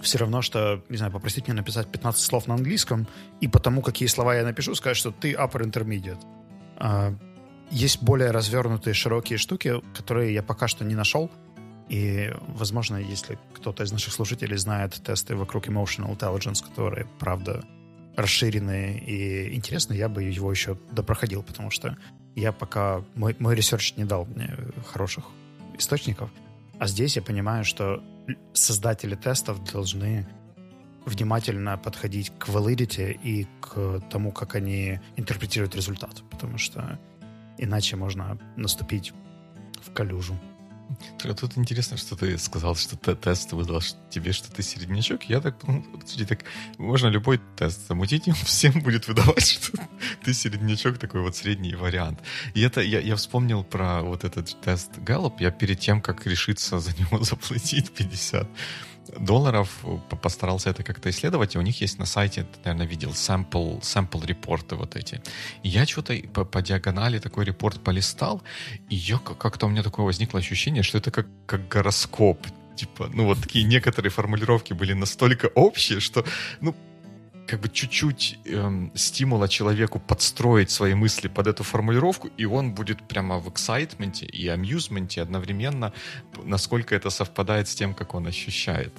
все 0.00 0.18
равно, 0.18 0.42
что, 0.42 0.82
не 0.88 0.96
знаю, 0.96 1.12
попросить 1.12 1.46
меня 1.46 1.58
написать 1.58 1.90
15 1.90 2.22
слов 2.22 2.46
на 2.46 2.54
английском, 2.54 3.06
и 3.40 3.48
потому, 3.48 3.82
какие 3.82 4.08
слова 4.08 4.34
я 4.34 4.44
напишу, 4.44 4.74
сказать, 4.74 4.96
что 4.96 5.10
ты 5.10 5.32
upper 5.32 5.62
intermediate. 5.62 6.22
А, 6.76 7.14
есть 7.70 8.02
более 8.02 8.30
развернутые, 8.30 8.94
широкие 8.94 9.38
штуки, 9.38 9.74
которые 9.94 10.34
я 10.34 10.42
пока 10.42 10.68
что 10.68 10.84
не 10.84 10.94
нашел, 10.94 11.30
и, 11.88 12.32
возможно, 12.46 12.96
если 12.96 13.38
кто-то 13.52 13.82
из 13.82 13.92
наших 13.92 14.12
слушателей 14.12 14.56
знает 14.56 14.94
тесты 15.02 15.34
вокруг 15.34 15.66
Emotional 15.66 16.16
Intelligence, 16.16 16.64
которые, 16.64 17.06
правда, 17.18 17.64
расширенные 18.16 18.98
и 19.00 19.54
интересные, 19.54 19.98
я 19.98 20.08
бы 20.08 20.22
его 20.22 20.50
еще 20.50 20.78
допроходил, 20.92 21.42
потому 21.42 21.70
что 21.70 21.96
я 22.36 22.52
пока... 22.52 23.04
Мой, 23.14 23.34
мой 23.38 23.56
research 23.56 23.94
не 23.96 24.04
дал 24.04 24.24
мне 24.24 24.56
хороших 24.86 25.24
источников. 25.78 26.30
А 26.78 26.86
здесь 26.86 27.16
я 27.16 27.22
понимаю, 27.22 27.64
что 27.64 28.02
создатели 28.52 29.14
тестов 29.14 29.62
должны 29.72 30.26
внимательно 31.06 31.76
подходить 31.78 32.30
к 32.38 32.48
validity 32.48 33.18
и 33.22 33.46
к 33.60 34.00
тому, 34.10 34.32
как 34.32 34.54
они 34.54 35.00
интерпретируют 35.16 35.74
результат, 35.74 36.22
потому 36.30 36.58
что 36.58 36.98
иначе 37.58 37.96
можно 37.96 38.38
наступить 38.56 39.12
в 39.82 39.92
калюжу. 39.92 40.38
Тут 41.18 41.56
интересно, 41.56 41.96
что 41.96 42.16
ты 42.16 42.36
сказал, 42.38 42.74
что 42.74 42.96
тест 42.96 43.52
выдал 43.52 43.82
тебе, 44.10 44.32
что 44.32 44.50
ты 44.50 44.62
середнячок. 44.62 45.24
Я 45.24 45.40
так, 45.40 45.56
ну, 45.66 45.82
подожди, 45.82 46.24
так 46.24 46.44
можно 46.78 47.08
любой 47.08 47.40
тест 47.56 47.88
замутить, 47.88 48.28
и 48.28 48.32
всем 48.32 48.80
будет 48.80 49.08
выдавать, 49.08 49.48
что 49.48 49.72
ты 50.24 50.34
середнячок, 50.34 50.98
такой 50.98 51.20
вот 51.22 51.36
средний 51.36 51.74
вариант. 51.74 52.20
И 52.54 52.62
это, 52.62 52.80
я, 52.80 53.00
я 53.00 53.16
вспомнил 53.16 53.64
про 53.64 54.02
вот 54.02 54.24
этот 54.24 54.60
тест 54.60 54.98
Gallup. 54.98 55.34
Я 55.40 55.50
перед 55.50 55.80
тем, 55.80 56.00
как 56.00 56.26
решиться 56.26 56.78
за 56.78 56.96
него 56.98 57.22
заплатить 57.24 57.90
50 57.92 58.48
долларов, 59.18 59.84
постарался 60.22 60.70
это 60.70 60.82
как-то 60.82 61.10
исследовать, 61.10 61.54
и 61.54 61.58
у 61.58 61.62
них 61.62 61.80
есть 61.80 61.98
на 61.98 62.06
сайте, 62.06 62.42
ты, 62.42 62.58
наверное, 62.64 62.86
видел, 62.86 63.10
sample, 63.10 63.80
sample 63.80 64.26
репорты 64.26 64.76
вот 64.76 64.96
эти. 64.96 65.20
И 65.62 65.68
я 65.68 65.86
что-то 65.86 66.14
по, 66.32 66.44
по 66.44 66.62
диагонали 66.62 67.18
такой 67.18 67.44
репорт 67.44 67.80
полистал, 67.80 68.42
и 68.88 68.96
я, 68.96 69.18
как-то 69.18 69.66
у 69.66 69.68
меня 69.68 69.82
такое 69.82 70.06
возникло 70.06 70.40
ощущение, 70.40 70.82
что 70.82 70.98
это 70.98 71.10
как, 71.10 71.26
как 71.46 71.68
гороскоп. 71.68 72.46
Типа, 72.76 73.10
ну 73.12 73.26
вот 73.26 73.40
такие 73.40 73.64
некоторые 73.64 74.10
формулировки 74.10 74.72
были 74.72 74.94
настолько 74.94 75.46
общие, 75.54 76.00
что, 76.00 76.24
ну, 76.60 76.74
как 77.50 77.60
бы 77.60 77.68
чуть-чуть 77.68 78.38
эм, 78.44 78.92
стимула 78.94 79.48
человеку 79.48 79.98
подстроить 79.98 80.70
свои 80.70 80.94
мысли 80.94 81.26
под 81.26 81.48
эту 81.48 81.64
формулировку, 81.64 82.28
и 82.38 82.44
он 82.44 82.74
будет 82.74 83.02
прямо 83.08 83.40
в 83.40 83.48
эксайтменте 83.48 84.24
и 84.24 84.46
амьюзменте 84.46 85.20
одновременно, 85.20 85.92
насколько 86.44 86.94
это 86.94 87.10
совпадает 87.10 87.66
с 87.66 87.74
тем, 87.74 87.94
как 87.94 88.14
он 88.14 88.28
ощущает 88.28 88.92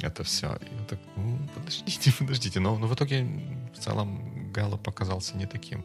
это 0.00 0.22
все. 0.22 0.46
И 0.46 0.74
я 0.78 0.84
так, 0.88 1.00
ну, 1.16 1.38
подождите, 1.56 2.12
подождите. 2.18 2.60
Но, 2.60 2.78
но 2.78 2.86
в 2.86 2.94
итоге 2.94 3.26
в 3.74 3.78
целом 3.78 4.52
Галлоп 4.52 4.80
показался 4.80 5.36
не 5.36 5.46
таким 5.46 5.84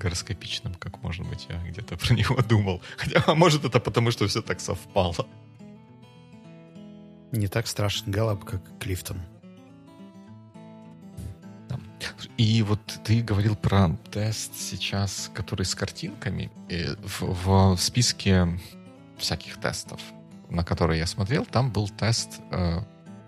гороскопичным, 0.00 0.74
как, 0.74 1.00
может 1.04 1.24
быть, 1.28 1.46
я 1.48 1.58
где-то 1.70 1.96
про 2.06 2.14
него 2.14 2.42
думал. 2.42 2.82
Хотя, 2.96 3.22
а 3.24 3.34
может, 3.36 3.64
это 3.64 3.78
потому, 3.78 4.10
что 4.10 4.26
все 4.26 4.42
так 4.42 4.60
совпало. 4.60 5.28
Не 7.30 7.46
так 7.46 7.68
страшен 7.68 8.10
Гэллоп, 8.10 8.44
как 8.44 8.60
Клифтон. 8.80 9.22
И 12.36 12.62
вот 12.62 12.80
ты 13.04 13.22
говорил 13.22 13.56
про 13.56 13.96
тест 14.10 14.54
сейчас, 14.56 15.30
который 15.34 15.64
с 15.64 15.74
картинками. 15.74 16.50
В, 17.02 17.74
в 17.74 17.76
списке 17.78 18.58
всяких 19.18 19.58
тестов, 19.60 20.00
на 20.48 20.64
которые 20.64 20.98
я 21.00 21.06
смотрел, 21.06 21.44
там 21.44 21.70
был 21.70 21.88
тест 21.88 22.40
э, 22.50 22.80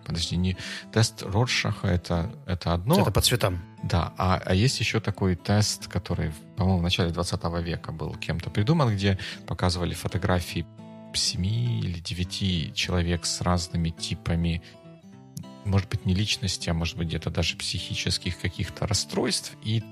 подожди, 0.04 0.36
не 0.36 0.56
тест 0.92 1.22
Роршаха 1.22 1.88
это, 1.88 2.30
это 2.46 2.74
одно. 2.74 3.00
Это 3.00 3.10
по 3.10 3.20
цветам. 3.20 3.60
Да, 3.82 4.12
а, 4.16 4.40
а 4.44 4.54
есть 4.54 4.78
еще 4.80 5.00
такой 5.00 5.34
тест, 5.34 5.88
который, 5.88 6.32
по-моему, 6.56 6.80
в 6.80 6.82
начале 6.82 7.10
20 7.10 7.42
века 7.62 7.92
был 7.92 8.14
кем-то 8.14 8.50
придуман, 8.50 8.94
где 8.94 9.18
показывали 9.46 9.94
фотографии 9.94 10.66
семи 11.14 11.80
или 11.80 12.00
девяти 12.00 12.72
человек 12.74 13.24
с 13.24 13.40
разными 13.40 13.90
типами 13.90 14.62
может 15.64 15.88
быть, 15.88 16.06
не 16.06 16.14
личности, 16.14 16.68
а 16.70 16.74
может 16.74 16.96
быть, 16.96 17.08
где-то 17.08 17.30
даже 17.30 17.56
психических 17.56 18.38
каких-то 18.38 18.86
расстройств, 18.86 19.52
и 19.62 19.82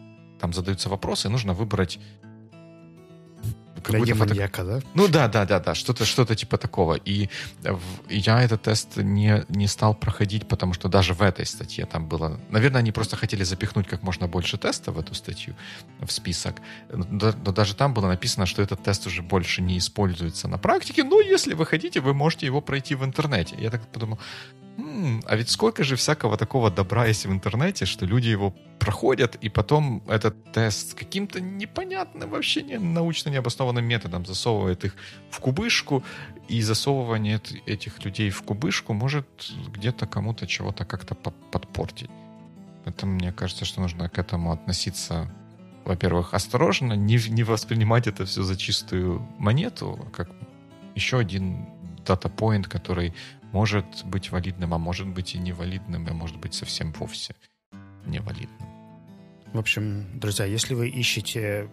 там 0.41 0.53
задаются 0.53 0.89
вопросы, 0.89 1.29
и 1.29 1.31
нужно 1.31 1.55
выбрать 1.55 1.99
какую-то 3.83 4.15
фото... 4.15 4.65
да? 4.65 4.81
Ну 4.95 5.09
да, 5.09 5.29
да, 5.29 5.45
да, 5.45 5.61
да, 5.61 5.75
что-то 5.75 6.05
что 6.05 6.25
типа 6.35 6.57
такого. 6.57 6.95
И 6.95 7.29
я 8.09 8.43
этот 8.43 8.63
тест 8.63 8.97
не, 8.97 9.45
не 9.49 9.67
стал 9.67 9.95
проходить, 9.95 10.49
потому 10.49 10.73
что 10.73 10.89
даже 10.89 11.15
в 11.15 11.23
этой 11.23 11.47
статье 11.47 11.85
там 11.87 12.09
было... 12.09 12.41
Наверное, 12.51 12.81
они 12.81 12.93
просто 12.93 13.17
хотели 13.17 13.45
запихнуть 13.45 13.89
как 13.89 14.03
можно 14.03 14.29
больше 14.29 14.57
тестов 14.57 14.95
в 14.95 14.99
эту 14.99 15.15
статью, 15.15 15.55
в 16.01 16.11
список. 16.11 16.57
Но, 16.93 17.33
но 17.45 17.53
даже 17.53 17.75
там 17.75 17.93
было 17.93 18.07
написано, 18.07 18.47
что 18.47 18.63
этот 18.63 18.83
тест 18.83 19.07
уже 19.07 19.23
больше 19.23 19.63
не 19.63 19.79
используется 19.79 20.49
на 20.49 20.59
практике. 20.59 21.05
Но 21.05 21.21
если 21.21 21.55
вы 21.55 21.67
хотите, 21.67 22.01
вы 22.01 22.15
можете 22.15 22.47
его 22.47 22.61
пройти 22.61 22.95
в 22.95 23.05
интернете. 23.05 23.57
Я 23.59 23.71
так 23.71 23.87
подумал, 23.89 24.19
М-м, 24.79 25.23
а 25.27 25.37
ведь 25.37 25.51
сколько 25.51 25.85
же 25.85 25.97
всякого 25.97 26.37
такого 26.37 26.71
добра 26.71 27.07
есть 27.07 27.27
в 27.27 27.33
интернете, 27.33 27.85
что 27.85 28.07
люди 28.07 28.29
его 28.29 28.55
проходят, 28.79 29.37
и 29.37 29.49
потом 29.49 30.03
этот 30.09 30.53
тест 30.53 30.95
каким-то 30.95 31.41
непонятным, 31.41 32.31
вообще 32.31 32.63
не, 32.63 32.79
научно 32.79 33.31
необоснованным 33.31 33.85
методом 33.85 34.25
засовывает 34.27 34.85
их 34.85 34.95
в 35.31 35.41
кубышку, 35.41 36.03
и 36.49 36.63
засовывание 36.63 37.41
этих 37.67 38.05
людей 38.05 38.31
в 38.31 38.43
кубышку 38.43 38.93
может 38.93 39.27
где-то 39.69 40.07
кому-то 40.07 40.47
чего-то 40.47 40.85
как-то 40.85 41.15
подпортить. 41.15 42.11
Поэтому 42.85 43.15
мне 43.15 43.33
кажется, 43.33 43.65
что 43.65 43.81
нужно 43.81 44.09
к 44.09 44.19
этому 44.19 44.53
относиться, 44.53 45.31
во-первых, 45.85 46.35
осторожно, 46.35 46.95
не, 46.95 47.19
не 47.29 47.45
воспринимать 47.45 48.07
это 48.07 48.25
все 48.25 48.43
за 48.43 48.57
чистую 48.57 49.21
монету, 49.39 49.99
а 50.07 50.11
как 50.11 50.31
еще 50.95 51.19
один 51.19 51.67
дата-поинт, 52.05 52.67
который 52.67 53.15
может 53.53 54.05
быть 54.05 54.31
валидным, 54.33 54.75
а 54.75 54.79
может 54.79 55.07
быть 55.07 55.35
и 55.35 55.39
невалидным, 55.39 56.07
а 56.09 56.13
может 56.13 56.39
быть 56.39 56.55
совсем 56.55 56.93
вовсе 56.93 57.35
невалидным. 58.07 58.69
В 59.53 59.59
общем, 59.59 60.19
друзья, 60.19 60.47
если 60.47 60.75
вы 60.75 60.89
ищете 60.89 61.69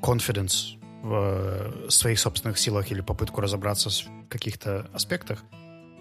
confidence 0.00 0.78
в 1.02 1.90
своих 1.90 2.20
собственных 2.20 2.58
силах 2.58 2.90
или 2.92 3.00
попытку 3.00 3.40
разобраться 3.40 3.90
в 3.90 4.28
каких-то 4.28 4.88
аспектах, 4.92 5.42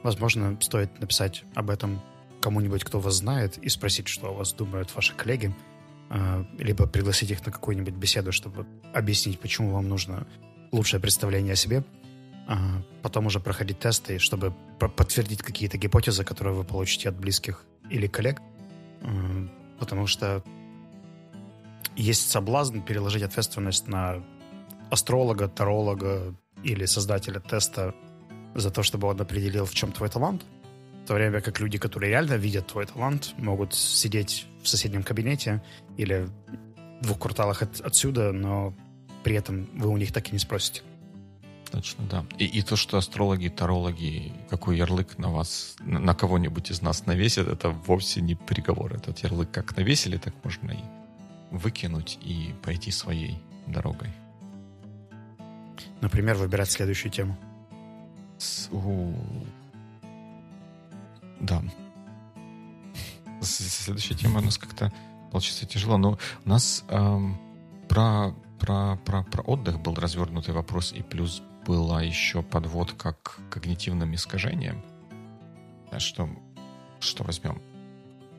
возможно, 0.03 0.57
стоит 0.61 0.99
написать 0.99 1.43
об 1.55 1.71
этом 1.71 2.01
кому-нибудь, 2.41 2.83
кто 2.83 2.99
вас 2.99 3.15
знает, 3.15 3.57
и 3.57 3.69
спросить, 3.69 4.07
что 4.07 4.29
о 4.29 4.33
вас 4.33 4.53
думают 4.53 4.93
ваши 4.95 5.15
коллеги, 5.15 5.53
а, 6.09 6.45
либо 6.57 6.85
пригласить 6.85 7.31
их 7.31 7.45
на 7.45 7.51
какую-нибудь 7.51 7.95
беседу, 7.95 8.31
чтобы 8.31 8.65
объяснить, 8.93 9.39
почему 9.39 9.71
вам 9.71 9.89
нужно 9.89 10.27
лучшее 10.71 10.99
представление 10.99 11.53
о 11.53 11.57
себе— 11.57 11.83
потом 13.03 13.27
уже 13.27 13.39
проходить 13.39 13.79
тесты, 13.79 14.19
чтобы 14.19 14.53
подтвердить 14.79 15.41
какие-то 15.41 15.77
гипотезы, 15.77 16.23
которые 16.23 16.53
вы 16.53 16.63
получите 16.63 17.09
от 17.09 17.15
близких 17.15 17.63
или 17.89 18.07
коллег. 18.07 18.41
Потому 19.79 20.07
что 20.07 20.43
есть 21.95 22.31
соблазн 22.31 22.81
переложить 22.81 23.23
ответственность 23.23 23.87
на 23.87 24.23
астролога, 24.89 25.47
таролога 25.47 26.35
или 26.63 26.85
создателя 26.85 27.39
теста 27.39 27.93
за 28.55 28.71
то, 28.71 28.83
чтобы 28.83 29.07
он 29.07 29.21
определил, 29.21 29.65
в 29.65 29.73
чем 29.73 29.91
твой 29.91 30.09
талант. 30.09 30.45
В 31.03 31.07
то 31.07 31.13
время 31.13 31.41
как 31.41 31.59
люди, 31.59 31.77
которые 31.77 32.09
реально 32.09 32.33
видят 32.33 32.67
твой 32.67 32.85
талант, 32.85 33.33
могут 33.37 33.73
сидеть 33.73 34.47
в 34.63 34.67
соседнем 34.67 35.03
кабинете 35.03 35.63
или 35.97 36.29
в 37.01 37.03
двух 37.03 37.19
кварталах 37.19 37.61
от, 37.61 37.81
отсюда, 37.81 38.31
но 38.31 38.73
при 39.23 39.35
этом 39.35 39.69
вы 39.73 39.89
у 39.89 39.97
них 39.97 40.11
так 40.11 40.29
и 40.29 40.31
не 40.31 40.39
спросите. 40.39 40.81
Точно, 41.71 42.03
да. 42.05 42.25
И, 42.37 42.45
и 42.45 42.61
то, 42.61 42.75
что 42.75 42.97
астрологи, 42.97 43.47
тарологи, 43.47 44.33
какой 44.49 44.77
ярлык 44.77 45.17
на 45.17 45.29
вас, 45.29 45.75
на, 45.79 45.99
на 45.99 46.15
кого-нибудь 46.15 46.71
из 46.71 46.81
нас 46.81 47.05
навесят, 47.05 47.47
это 47.47 47.69
вовсе 47.69 48.21
не 48.21 48.35
приговор. 48.35 48.95
Этот 48.95 49.19
ярлык 49.19 49.51
как 49.51 49.77
навесили, 49.77 50.17
так 50.17 50.33
можно 50.43 50.71
и 50.71 50.83
выкинуть 51.51 52.17
и 52.21 52.55
пойти 52.63 52.91
своей 52.91 53.37
дорогой. 53.67 54.09
Например, 56.01 56.35
выбирать 56.35 56.71
следующую 56.71 57.11
тему. 57.11 57.37
С, 58.37 58.69
у... 58.71 59.13
Да. 61.39 61.61
Следующая 63.41 64.15
тема 64.15 64.39
у 64.39 64.43
нас 64.43 64.57
как-то 64.57 64.91
получится 65.31 65.65
тяжело, 65.65 65.97
но 65.97 66.17
у 66.45 66.49
нас 66.49 66.83
эм, 66.89 67.37
про, 67.87 68.33
про, 68.59 68.97
про, 69.05 69.23
про 69.23 69.41
отдых 69.43 69.79
был 69.79 69.93
развернутый 69.95 70.53
вопрос, 70.53 70.91
и 70.93 71.01
плюс 71.01 71.41
была 71.69 72.01
еще 72.01 72.41
подводка 72.41 73.13
к 73.21 73.39
когнитивным 73.51 74.15
искажениям. 74.15 74.83
А 75.91 75.99
что, 75.99 76.27
что 76.99 77.23
возьмем? 77.23 77.61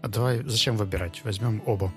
А 0.03 0.09
давай, 0.09 0.43
зачем 0.43 0.77
выбирать? 0.77 1.23
Возьмем 1.23 1.63
оба. 1.65 1.93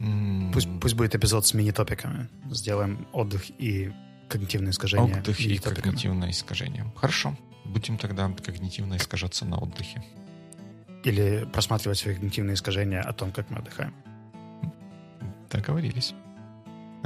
Mm. 0.00 0.52
Пусть, 0.52 0.68
пусть 0.80 0.94
будет 0.96 1.14
эпизод 1.14 1.46
с 1.46 1.54
мини-топиками. 1.54 2.28
Сделаем 2.50 3.06
отдых 3.12 3.48
и 3.58 3.90
когнитивное 4.28 4.72
искажение. 4.72 5.16
Отдых 5.16 5.40
и 5.40 5.56
когнитивное 5.56 6.30
искажение. 6.30 6.92
Хорошо. 6.96 7.34
Будем 7.64 7.96
тогда 7.96 8.28
когнитивно 8.28 8.96
искажаться 8.96 9.46
на 9.46 9.56
отдыхе. 9.56 10.04
Или 11.04 11.48
просматривать 11.50 11.98
свои 11.98 12.14
когнитивные 12.16 12.54
искажения 12.54 13.00
о 13.00 13.14
том, 13.14 13.32
как 13.32 13.48
мы 13.48 13.60
отдыхаем. 13.60 13.94
Договорились. 15.50 16.14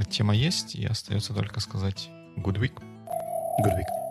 Тема 0.04 0.34
есть, 0.34 0.74
и 0.74 0.84
остается 0.84 1.32
только 1.34 1.60
сказать 1.60 2.08
good 2.36 2.58
week. 2.58 2.74
Good 3.62 3.76
week. 3.76 4.05